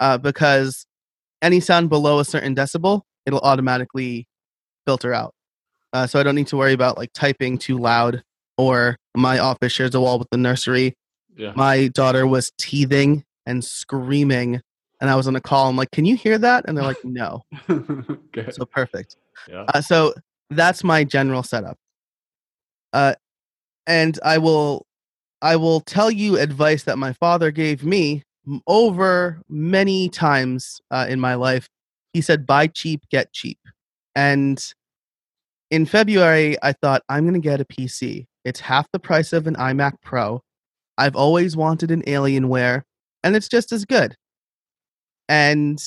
uh, 0.00 0.16
because 0.16 0.86
any 1.42 1.60
sound 1.60 1.88
below 1.90 2.18
a 2.18 2.24
certain 2.24 2.54
decibel 2.54 3.02
it'll 3.26 3.40
automatically 3.40 4.26
filter 4.86 5.12
out 5.12 5.34
uh, 5.92 6.06
so 6.06 6.18
i 6.18 6.22
don't 6.22 6.34
need 6.34 6.46
to 6.46 6.56
worry 6.56 6.72
about 6.72 6.96
like 6.96 7.12
typing 7.12 7.58
too 7.58 7.76
loud 7.76 8.22
or 8.56 8.96
my 9.14 9.38
office 9.38 9.72
shares 9.72 9.94
a 9.94 10.00
wall 10.00 10.18
with 10.18 10.28
the 10.30 10.38
nursery 10.38 10.94
yeah. 11.36 11.52
my 11.54 11.88
daughter 11.88 12.26
was 12.26 12.50
teething 12.58 13.22
and 13.44 13.62
screaming 13.62 14.58
and 15.02 15.10
i 15.10 15.14
was 15.14 15.28
on 15.28 15.36
a 15.36 15.40
call 15.40 15.68
i'm 15.68 15.76
like 15.76 15.90
can 15.90 16.06
you 16.06 16.16
hear 16.16 16.38
that 16.38 16.64
and 16.66 16.78
they're 16.78 16.84
like 16.84 17.04
no 17.04 17.42
so 18.50 18.64
perfect 18.64 19.16
yeah. 19.48 19.64
Uh, 19.74 19.80
so 19.80 20.12
that's 20.50 20.84
my 20.84 21.04
general 21.04 21.42
setup. 21.42 21.78
Uh, 22.92 23.14
and 23.86 24.18
I 24.24 24.38
will, 24.38 24.86
I 25.42 25.56
will 25.56 25.80
tell 25.80 26.10
you 26.10 26.38
advice 26.38 26.84
that 26.84 26.98
my 26.98 27.12
father 27.12 27.50
gave 27.50 27.84
me 27.84 28.24
over 28.66 29.40
many 29.48 30.08
times 30.08 30.80
uh, 30.90 31.06
in 31.08 31.20
my 31.20 31.34
life. 31.34 31.68
He 32.12 32.20
said, 32.20 32.46
"Buy 32.46 32.66
cheap, 32.66 33.02
get 33.10 33.32
cheap." 33.32 33.58
And 34.16 34.62
in 35.70 35.86
February, 35.86 36.56
I 36.62 36.72
thought 36.72 37.02
I'm 37.08 37.22
going 37.24 37.40
to 37.40 37.40
get 37.40 37.60
a 37.60 37.64
PC. 37.64 38.26
It's 38.44 38.60
half 38.60 38.90
the 38.92 38.98
price 38.98 39.32
of 39.32 39.46
an 39.46 39.54
iMac 39.54 39.94
Pro. 40.02 40.42
I've 40.98 41.16
always 41.16 41.56
wanted 41.56 41.90
an 41.90 42.02
Alienware, 42.02 42.82
and 43.22 43.36
it's 43.36 43.48
just 43.48 43.72
as 43.72 43.84
good. 43.84 44.16
And 45.28 45.80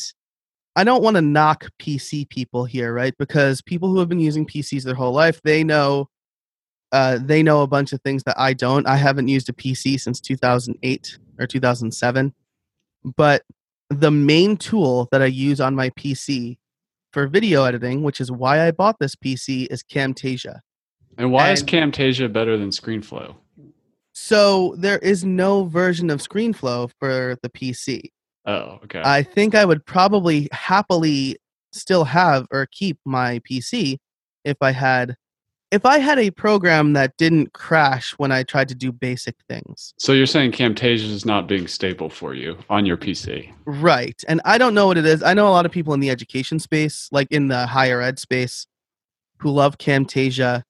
I 0.76 0.84
don't 0.84 1.04
want 1.04 1.16
to 1.16 1.22
knock 1.22 1.68
PC 1.80 2.28
people 2.30 2.66
here, 2.66 2.94
right? 2.94 3.14
Because 3.18 3.62
people 3.62 3.90
who 3.90 4.00
have 4.00 4.10
been 4.10 4.20
using 4.20 4.46
PCs 4.46 4.84
their 4.84 4.96
whole 4.96 5.14
life, 5.14 5.40
they 5.44 5.64
know 5.64 6.08
uh, 6.92 7.18
they 7.20 7.42
know 7.42 7.64
a 7.64 7.68
bunch 7.68 7.92
of 7.92 8.02
things 8.02 8.24
that 8.24 8.40
I 8.40 8.54
don't. 8.54 8.88
I 8.88 8.98
haven't 8.98 9.28
used 9.28 9.50
a 9.50 9.54
PC 9.54 10.00
since 10.00 10.22
2008 10.22 11.18
or 11.40 11.48
2007. 11.48 12.34
But 13.18 13.42
the 13.90 14.12
main 14.12 14.58
tool 14.58 15.08
that 15.12 15.22
I 15.22 15.26
use 15.26 15.60
on 15.60 15.76
my 15.76 15.90
PC 15.92 16.58
for 17.12 17.28
video 17.28 17.64
editing, 17.64 18.04
which 18.04 18.22
is 18.22 18.32
why 18.32 18.68
I 18.68 18.72
bought 18.72 18.98
this 19.00 19.16
PC, 19.16 19.68
is 19.72 19.84
Camtasia. 19.84 20.60
And 21.18 21.32
why 21.32 21.50
and 21.50 21.58
is 21.58 21.64
Camtasia 21.64 22.32
better 22.32 22.58
than 22.58 22.70
ScreenFlow? 22.70 23.36
So 24.14 24.76
there 24.78 25.00
is 25.00 25.26
no 25.26 25.66
version 25.66 26.12
of 26.12 26.22
ScreenFlow 26.22 26.92
for 27.00 27.38
the 27.42 27.50
PC. 27.50 28.12
Oh, 28.46 28.80
okay. 28.84 29.02
I 29.04 29.24
think 29.24 29.56
I 29.56 29.66
would 29.66 29.86
probably 29.86 30.50
happily 30.52 31.38
still 31.72 32.04
have 32.04 32.48
or 32.52 32.68
keep 32.68 33.00
my 33.06 33.40
PC 33.40 33.98
if 34.44 34.58
I 34.62 34.72
had 34.72 35.16
if 35.72 35.88
I 35.88 35.98
had 35.98 36.20
a 36.20 36.30
program 36.30 36.94
that 36.94 37.18
didn't 37.18 37.54
crash 37.54 38.12
when 38.18 38.32
I 38.32 38.44
tried 38.44 38.68
to 38.68 38.76
do 38.76 38.92
basic 38.92 39.36
things. 39.50 39.96
So 39.98 40.14
you're 40.14 40.28
saying 40.28 40.52
Camtasia 40.52 41.10
is 41.10 41.26
not 41.26 41.48
being 41.48 41.68
stable 41.68 42.12
for 42.12 42.36
you 42.36 42.60
on 42.70 42.86
your 42.86 42.96
PC. 42.96 43.52
Right. 43.66 44.24
And 44.28 44.40
I 44.46 44.60
don't 44.60 44.76
know 44.76 44.86
what 44.86 45.00
it 45.00 45.06
is. 45.08 45.24
I 45.24 45.34
know 45.34 45.48
a 45.48 45.50
lot 45.50 45.66
of 45.66 45.72
people 45.72 45.96
in 45.96 46.00
the 46.00 46.12
education 46.12 46.60
space, 46.60 47.10
like 47.12 47.32
in 47.32 47.48
the 47.48 47.66
higher 47.66 48.02
ed 48.02 48.20
space, 48.20 48.68
who 49.40 49.50
love 49.50 49.80
Camtasia. 49.80 50.62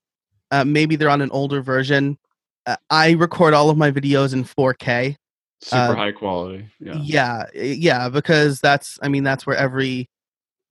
Uh, 0.51 0.63
maybe 0.63 0.95
they're 0.95 1.09
on 1.09 1.21
an 1.21 1.31
older 1.31 1.61
version. 1.61 2.17
Uh, 2.65 2.77
I 2.89 3.11
record 3.11 3.53
all 3.53 3.69
of 3.69 3.77
my 3.77 3.91
videos 3.91 4.31
in 4.31 4.45
4K 4.45 5.17
super 5.63 5.93
uh, 5.93 5.95
high 5.95 6.11
quality 6.11 6.65
yeah 6.79 6.93
yeah 7.01 7.45
yeah 7.55 8.09
because 8.09 8.59
that's 8.59 8.99
i 9.01 9.07
mean 9.07 9.23
that's 9.23 9.45
where 9.45 9.55
every 9.55 10.09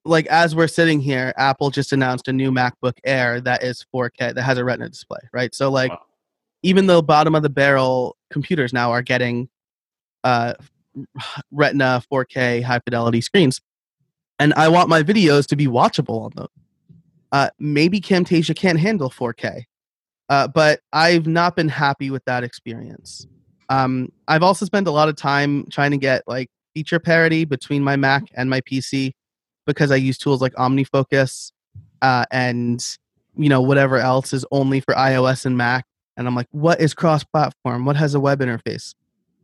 like 0.04 0.26
as 0.26 0.54
we're 0.54 0.68
sitting 0.68 1.00
here 1.00 1.32
apple 1.36 1.70
just 1.70 1.92
announced 1.92 2.28
a 2.28 2.32
new 2.32 2.50
macbook 2.50 2.98
air 3.04 3.40
that 3.40 3.62
is 3.62 3.84
4k 3.94 4.34
that 4.34 4.42
has 4.42 4.58
a 4.58 4.64
retina 4.64 4.88
display 4.88 5.20
right 5.32 5.54
so 5.54 5.70
like 5.70 5.90
wow. 5.90 6.02
even 6.62 6.86
though 6.86 7.00
bottom 7.02 7.34
of 7.34 7.42
the 7.42 7.50
barrel 7.50 8.16
computers 8.30 8.72
now 8.72 8.90
are 8.90 9.02
getting 9.02 9.48
uh 10.24 10.54
Retina 11.50 12.02
4K 12.12 12.62
high 12.62 12.80
fidelity 12.80 13.20
screens, 13.20 13.60
and 14.38 14.52
I 14.54 14.68
want 14.68 14.88
my 14.88 15.02
videos 15.02 15.46
to 15.48 15.56
be 15.56 15.66
watchable 15.66 16.24
on 16.24 16.30
them. 16.34 16.48
Uh, 17.30 17.48
maybe 17.58 18.00
Camtasia 18.00 18.54
can't 18.54 18.78
handle 18.78 19.10
4K, 19.10 19.64
uh, 20.28 20.48
but 20.48 20.80
I've 20.92 21.26
not 21.26 21.56
been 21.56 21.68
happy 21.68 22.10
with 22.10 22.24
that 22.26 22.44
experience. 22.44 23.26
Um, 23.72 24.12
I've 24.28 24.42
also 24.42 24.66
spent 24.66 24.86
a 24.86 24.90
lot 24.90 25.08
of 25.08 25.16
time 25.16 25.66
trying 25.70 25.92
to 25.92 25.96
get 25.96 26.24
like 26.26 26.50
feature 26.74 27.00
parity 27.00 27.46
between 27.46 27.82
my 27.82 27.96
Mac 27.96 28.24
and 28.34 28.50
my 28.50 28.60
PC 28.60 29.12
because 29.66 29.90
I 29.90 29.96
use 29.96 30.18
tools 30.18 30.42
like 30.42 30.52
OmniFocus 30.54 31.52
uh, 32.02 32.26
and 32.30 32.84
you 33.34 33.48
know 33.48 33.62
whatever 33.62 33.96
else 33.96 34.34
is 34.34 34.44
only 34.52 34.80
for 34.80 34.92
iOS 34.92 35.46
and 35.46 35.56
Mac. 35.56 35.86
And 36.18 36.26
I'm 36.26 36.34
like, 36.34 36.48
what 36.50 36.82
is 36.82 36.92
cross-platform? 36.92 37.86
What 37.86 37.96
has 37.96 38.14
a 38.14 38.20
web 38.20 38.40
interface? 38.40 38.94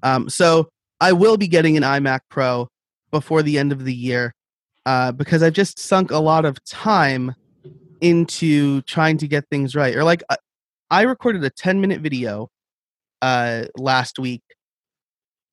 Um, 0.03 0.29
so 0.29 0.69
I 1.01 1.13
will 1.13 1.39
be 1.39 1.49
getting 1.49 1.79
an 1.79 1.83
iMac 1.83 2.21
Pro 2.29 2.69
before 3.11 3.43
the 3.43 3.59
end 3.59 3.73
of 3.73 3.87
the 3.87 3.95
year 3.95 4.35
uh, 4.85 5.13
because 5.13 5.43
I've 5.43 5.55
just 5.55 5.79
sunk 5.79 6.11
a 6.11 6.19
lot 6.19 6.45
of 6.45 6.63
time 6.65 7.35
into 8.03 8.83
trying 8.83 9.17
to 9.19 9.27
get 9.27 9.49
things 9.49 9.75
right. 9.75 9.97
Or 9.97 10.05
like, 10.05 10.23
uh, 10.29 10.37
I 10.91 11.03
recorded 11.03 11.43
a 11.45 11.51
10 11.51 11.81
minute 11.81 12.03
video 12.03 12.51
uh, 13.23 13.65
last 13.77 14.19
week. 14.19 14.43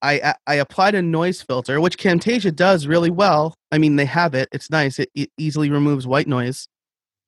I, 0.02 0.36
I 0.46 0.56
applied 0.56 0.94
a 0.94 1.02
noise 1.02 1.42
filter, 1.42 1.82
which 1.82 1.98
Camtasia 1.98 2.56
does 2.56 2.86
really 2.86 3.10
well. 3.10 3.56
I 3.72 3.80
mean, 3.80 3.96
they 3.96 4.06
have 4.06 4.36
it. 4.36 4.48
It's 4.52 4.70
nice. 4.70 5.00
It, 5.00 5.10
it 5.16 5.32
easily 5.38 5.72
removes 5.72 6.06
white 6.06 6.28
noise, 6.28 6.68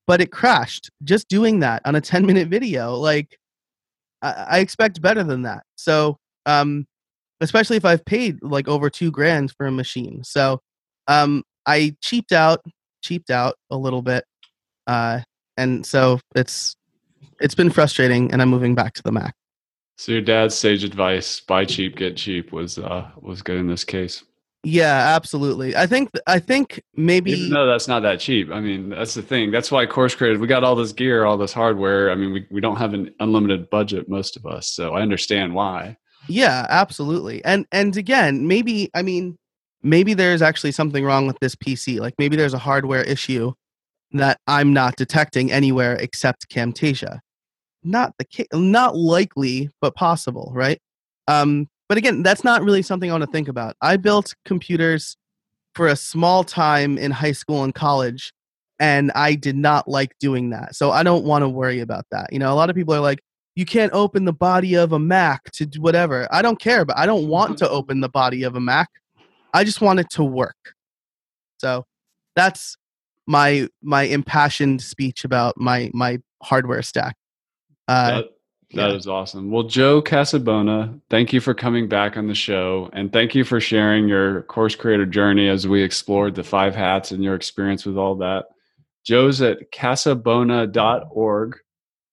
but 0.05 0.21
it 0.21 0.31
crashed 0.31 0.91
just 1.03 1.27
doing 1.27 1.61
that 1.61 1.81
on 1.85 1.95
a 1.95 2.01
10 2.01 2.25
minute 2.25 2.49
video. 2.49 2.93
Like, 2.95 3.38
I, 4.21 4.45
I 4.49 4.59
expect 4.59 5.01
better 5.01 5.23
than 5.23 5.41
that. 5.43 5.63
So, 5.75 6.17
um, 6.45 6.85
especially 7.41 7.77
if 7.77 7.85
I've 7.85 8.05
paid 8.05 8.43
like 8.43 8.67
over 8.67 8.89
two 8.89 9.11
grand 9.11 9.53
for 9.57 9.65
a 9.65 9.71
machine. 9.71 10.23
So, 10.23 10.59
um, 11.07 11.43
I 11.65 11.95
cheaped 12.01 12.31
out, 12.31 12.61
cheaped 13.01 13.29
out 13.29 13.55
a 13.71 13.77
little 13.77 14.01
bit, 14.01 14.23
uh, 14.88 15.21
and 15.57 15.85
so 15.85 16.19
it's 16.35 16.75
it's 17.41 17.55
been 17.55 17.69
frustrating, 17.69 18.31
and 18.31 18.41
I'm 18.41 18.49
moving 18.49 18.75
back 18.75 18.93
to 18.93 19.03
the 19.03 19.11
Mac. 19.11 19.36
So 19.98 20.12
your 20.12 20.22
dad's 20.22 20.56
sage 20.56 20.84
advice: 20.84 21.39
buy 21.39 21.66
cheap, 21.66 21.95
get 21.95 22.16
cheap 22.16 22.52
was 22.52 22.78
uh, 22.78 23.10
was 23.20 23.41
good 23.41 23.58
in 23.58 23.68
this 23.68 23.84
case. 23.84 24.24
Yeah, 24.64 25.16
absolutely. 25.16 25.76
I 25.76 25.88
think 25.88 26.10
I 26.28 26.39
think 26.39 26.84
maybe 26.95 27.32
Even 27.32 27.52
though 27.52 27.66
that's 27.68 27.88
not 27.88 28.02
that 28.02 28.20
cheap. 28.20 28.52
I 28.52 28.60
mean, 28.60 28.89
that's 28.89 29.14
the 29.14 29.22
thing. 29.22 29.50
That's 29.50 29.72
why 29.72 29.86
course 29.86 30.14
creators 30.14 30.39
we 30.39 30.48
got 30.48 30.64
all 30.64 30.76
this 30.76 30.91
gear, 30.91 31.26
all 31.26 31.38
this 31.38 31.54
hardware. 31.54 32.12
I 32.12 32.16
mean, 32.16 32.34
we, 32.34 32.45
we 32.52 32.62
don't 32.62 32.76
have 32.78 32.93
an 32.93 33.14
unlimited 33.20 33.70
budget, 33.70 34.10
most 34.10 34.36
of 34.36 34.45
us. 34.45 34.70
So 34.70 34.93
I 34.93 35.02
understand 35.02 35.54
why. 35.54 35.98
Yeah, 36.28 36.66
absolutely. 36.70 37.43
And 37.45 37.66
and 37.72 37.95
again, 37.95 38.48
maybe 38.48 38.89
I 38.93 39.02
mean, 39.02 39.38
maybe 39.84 40.14
there's 40.14 40.41
actually 40.41 40.74
something 40.74 41.04
wrong 41.04 41.28
with 41.28 41.39
this 41.39 41.56
PC. 41.56 42.00
Like 42.00 42.16
maybe 42.18 42.36
there's 42.36 42.54
a 42.54 42.60
hardware 42.60 43.04
issue 43.04 43.54
that 44.12 44.39
I'm 44.48 44.74
not 44.74 44.95
detecting 44.95 45.52
anywhere 45.52 45.95
except 45.95 46.50
Camtasia. 46.50 47.20
Not 47.88 48.13
the 48.19 48.25
case, 48.25 48.47
not 48.53 48.95
likely, 48.95 49.69
but 49.81 49.95
possible, 49.95 50.51
right? 50.53 50.79
Um, 51.27 51.69
but 51.88 51.97
again, 51.97 52.21
that's 52.21 52.43
not 52.43 52.63
really 52.63 52.81
something 52.81 53.09
I 53.09 53.13
want 53.13 53.23
to 53.23 53.31
think 53.31 53.47
about. 53.47 53.75
I 53.81 53.97
built 53.97 54.33
computers 54.45 55.15
for 55.73 55.88
a 55.88 55.95
small 55.95 56.43
time 56.43 56.97
in 56.97 57.11
high 57.11 57.31
school 57.31 57.63
and 57.63 57.73
college, 57.73 58.33
and 58.79 59.11
I 59.15 59.35
did 59.35 59.55
not 59.55 59.88
like 59.88 60.11
doing 60.19 60.49
that. 60.49 60.75
So 60.75 60.91
I 60.91 61.03
don't 61.03 61.23
want 61.23 61.43
to 61.43 61.49
worry 61.49 61.79
about 61.79 62.05
that. 62.11 62.33
You 62.33 62.39
know, 62.39 62.51
a 62.51 62.55
lot 62.55 62.69
of 62.69 62.75
people 62.75 62.93
are 62.93 62.99
like, 62.99 63.19
you 63.55 63.65
can't 63.65 63.93
open 63.93 64.25
the 64.25 64.33
body 64.33 64.75
of 64.75 64.91
a 64.91 64.99
Mac 64.99 65.49
to 65.51 65.65
do 65.65 65.81
whatever. 65.81 66.27
I 66.29 66.41
don't 66.41 66.59
care, 66.59 66.83
but 66.83 66.97
I 66.97 67.05
don't 67.05 67.27
want 67.27 67.57
to 67.59 67.69
open 67.69 68.01
the 68.01 68.09
body 68.09 68.43
of 68.43 68.55
a 68.55 68.59
Mac. 68.59 68.89
I 69.53 69.63
just 69.63 69.81
want 69.81 69.99
it 69.99 70.09
to 70.11 70.23
work. 70.23 70.75
So 71.59 71.85
that's 72.35 72.75
my 73.25 73.67
my 73.81 74.03
impassioned 74.03 74.81
speech 74.81 75.23
about 75.23 75.55
my 75.57 75.89
my 75.93 76.19
hardware 76.43 76.81
stack. 76.81 77.15
Uh, 77.88 78.11
that, 78.11 78.25
that 78.73 78.89
yeah. 78.89 78.95
is 78.95 79.07
awesome. 79.07 79.49
Well, 79.49 79.63
Joe 79.63 80.01
Casabona, 80.01 80.99
thank 81.09 81.31
you 81.31 81.39
for 81.39 81.53
coming 81.53 81.88
back 81.88 82.17
on 82.17 82.27
the 82.27 82.35
show, 82.35 82.89
and 82.93 83.11
thank 83.13 83.33
you 83.33 83.43
for 83.43 83.59
sharing 83.59 84.07
your 84.07 84.43
course 84.43 84.75
creator 84.75 85.05
journey 85.05 85.47
as 85.47 85.67
we 85.67 85.81
explored 85.81 86.35
the 86.35 86.43
five 86.43 86.75
hats 86.75 87.11
and 87.11 87.23
your 87.23 87.35
experience 87.35 87.85
with 87.85 87.97
all 87.97 88.15
that. 88.15 88.45
Joe's 89.05 89.41
at 89.41 89.71
casabona.org. 89.71 91.57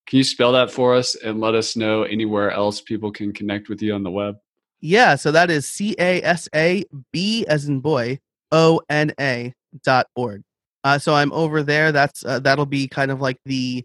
Can 0.06 0.16
you 0.18 0.24
spell 0.24 0.52
that 0.52 0.70
for 0.70 0.94
us 0.94 1.16
and 1.16 1.40
let 1.40 1.54
us 1.54 1.76
know 1.76 2.04
anywhere 2.04 2.50
else 2.52 2.80
people 2.80 3.10
can 3.10 3.32
connect 3.32 3.68
with 3.68 3.82
you 3.82 3.94
on 3.94 4.04
the 4.04 4.10
web? 4.10 4.36
Yeah, 4.80 5.16
so 5.16 5.32
that 5.32 5.50
is 5.50 5.66
C 5.66 5.96
A 5.98 6.22
S 6.22 6.48
A 6.54 6.84
B 7.10 7.46
as 7.48 7.66
in 7.66 7.80
boy 7.80 8.20
O 8.52 8.80
N 8.88 9.12
A 9.18 9.52
dot 9.82 10.06
org. 10.14 10.42
Uh, 10.84 10.98
so 10.98 11.14
I'm 11.14 11.32
over 11.32 11.62
there. 11.62 11.90
That's 11.90 12.24
uh, 12.24 12.38
that'll 12.40 12.66
be 12.66 12.86
kind 12.86 13.10
of 13.10 13.20
like 13.20 13.38
the 13.46 13.84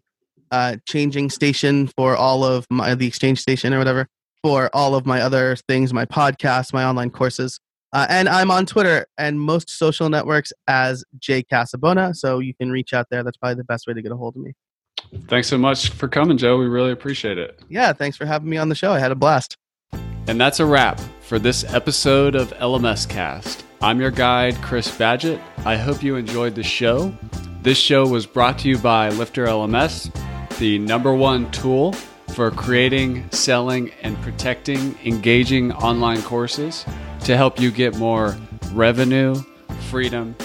uh, 0.52 0.78
changing 0.86 1.30
station 1.30 1.88
for 1.88 2.16
all 2.16 2.44
of 2.44 2.66
my 2.70 2.96
the 2.96 3.08
exchange 3.08 3.40
station 3.40 3.74
or 3.74 3.78
whatever 3.78 4.08
for 4.44 4.70
all 4.74 4.96
of 4.96 5.06
my 5.06 5.22
other 5.22 5.56
things, 5.68 5.94
my 5.94 6.06
podcast, 6.06 6.74
my 6.74 6.84
online 6.84 7.10
courses. 7.10 7.60
Uh, 7.92 8.06
and 8.10 8.30
I'm 8.30 8.52
on 8.52 8.66
Twitter 8.66 9.08
and 9.18 9.40
most 9.40 9.70
social 9.70 10.10
networks 10.10 10.54
as 10.68 11.04
Jay 11.18 11.44
Casabona. 11.44 12.16
So 12.16 12.40
you 12.40 12.54
can 12.54 12.72
reach 12.72 12.94
out 12.94 13.08
there. 13.10 13.24
That's 13.24 13.38
probably 13.38 13.56
the 13.56 13.64
best 13.64 13.88
way 13.88 13.94
to 13.94 14.02
get 14.02 14.12
a 14.12 14.16
hold 14.16 14.36
of 14.36 14.44
me. 14.44 14.54
Thanks 15.28 15.48
so 15.48 15.58
much 15.58 15.90
for 15.90 16.08
coming, 16.08 16.38
Joe. 16.38 16.58
We 16.58 16.68
really 16.68 16.92
appreciate 16.92 17.38
it. 17.38 17.60
Yeah, 17.68 17.94
thanks 17.94 18.16
for 18.16 18.26
having 18.26 18.50
me 18.50 18.58
on 18.58 18.70
the 18.70 18.76
show. 18.76 18.92
I 18.92 19.00
had 19.00 19.12
a 19.12 19.16
blast. 19.16 19.58
And 20.28 20.40
that's 20.40 20.60
a 20.60 20.66
wrap 20.66 21.00
for 21.22 21.40
this 21.40 21.64
episode 21.74 22.36
of 22.36 22.54
LMScast. 22.58 23.64
I'm 23.82 24.00
your 24.00 24.12
guide, 24.12 24.56
Chris 24.62 24.96
Badgett. 24.96 25.42
I 25.66 25.76
hope 25.76 26.04
you 26.04 26.16
enjoyed 26.16 26.54
the 26.54 26.64
show. 26.64 27.16
This 27.64 27.78
show 27.78 28.08
was 28.08 28.26
brought 28.26 28.60
to 28.60 28.70
you 28.70 28.78
by 28.78 29.10
LifterLMS, 29.10 30.14
the 30.60 30.78
number 30.78 31.14
one 31.14 31.50
tool 31.52 31.94
for 32.36 32.52
creating, 32.52 33.30
selling, 33.32 33.92
and 34.04 34.22
protecting 34.22 34.98
engaging 35.04 35.72
online 35.72 36.22
courses 36.22 36.86
to 37.24 37.36
help 37.36 37.60
you 37.60 37.72
get 37.72 37.98
more 37.98 38.38
revenue, 38.74 39.36
freedom, 39.90 40.36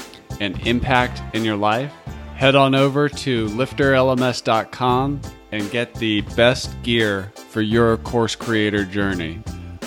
and 0.41 0.59
impact 0.67 1.21
in 1.35 1.45
your 1.45 1.57
life. 1.57 1.93
Head 2.37 2.55
on 2.55 2.75
over 2.75 3.09
to 3.09 3.47
lifterlms.com 3.49 5.21
and 5.53 5.71
get 5.71 5.95
the 5.95 6.23
best 6.37 6.71
gear 6.83 7.33
for 7.49 7.61
your 7.61 7.97
course 7.99 8.35
creator 8.35 8.85
journey. 8.85 9.43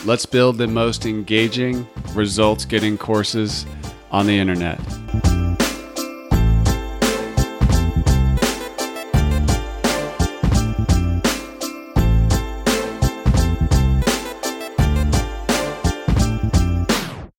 Let's 0.06 0.26
build 0.26 0.58
the 0.58 0.68
most 0.68 1.06
engaging, 1.06 1.88
results 2.14 2.64
getting 2.66 2.98
courses 2.98 3.66
on 4.12 4.28
the 4.28 4.38
internet. 4.38 4.80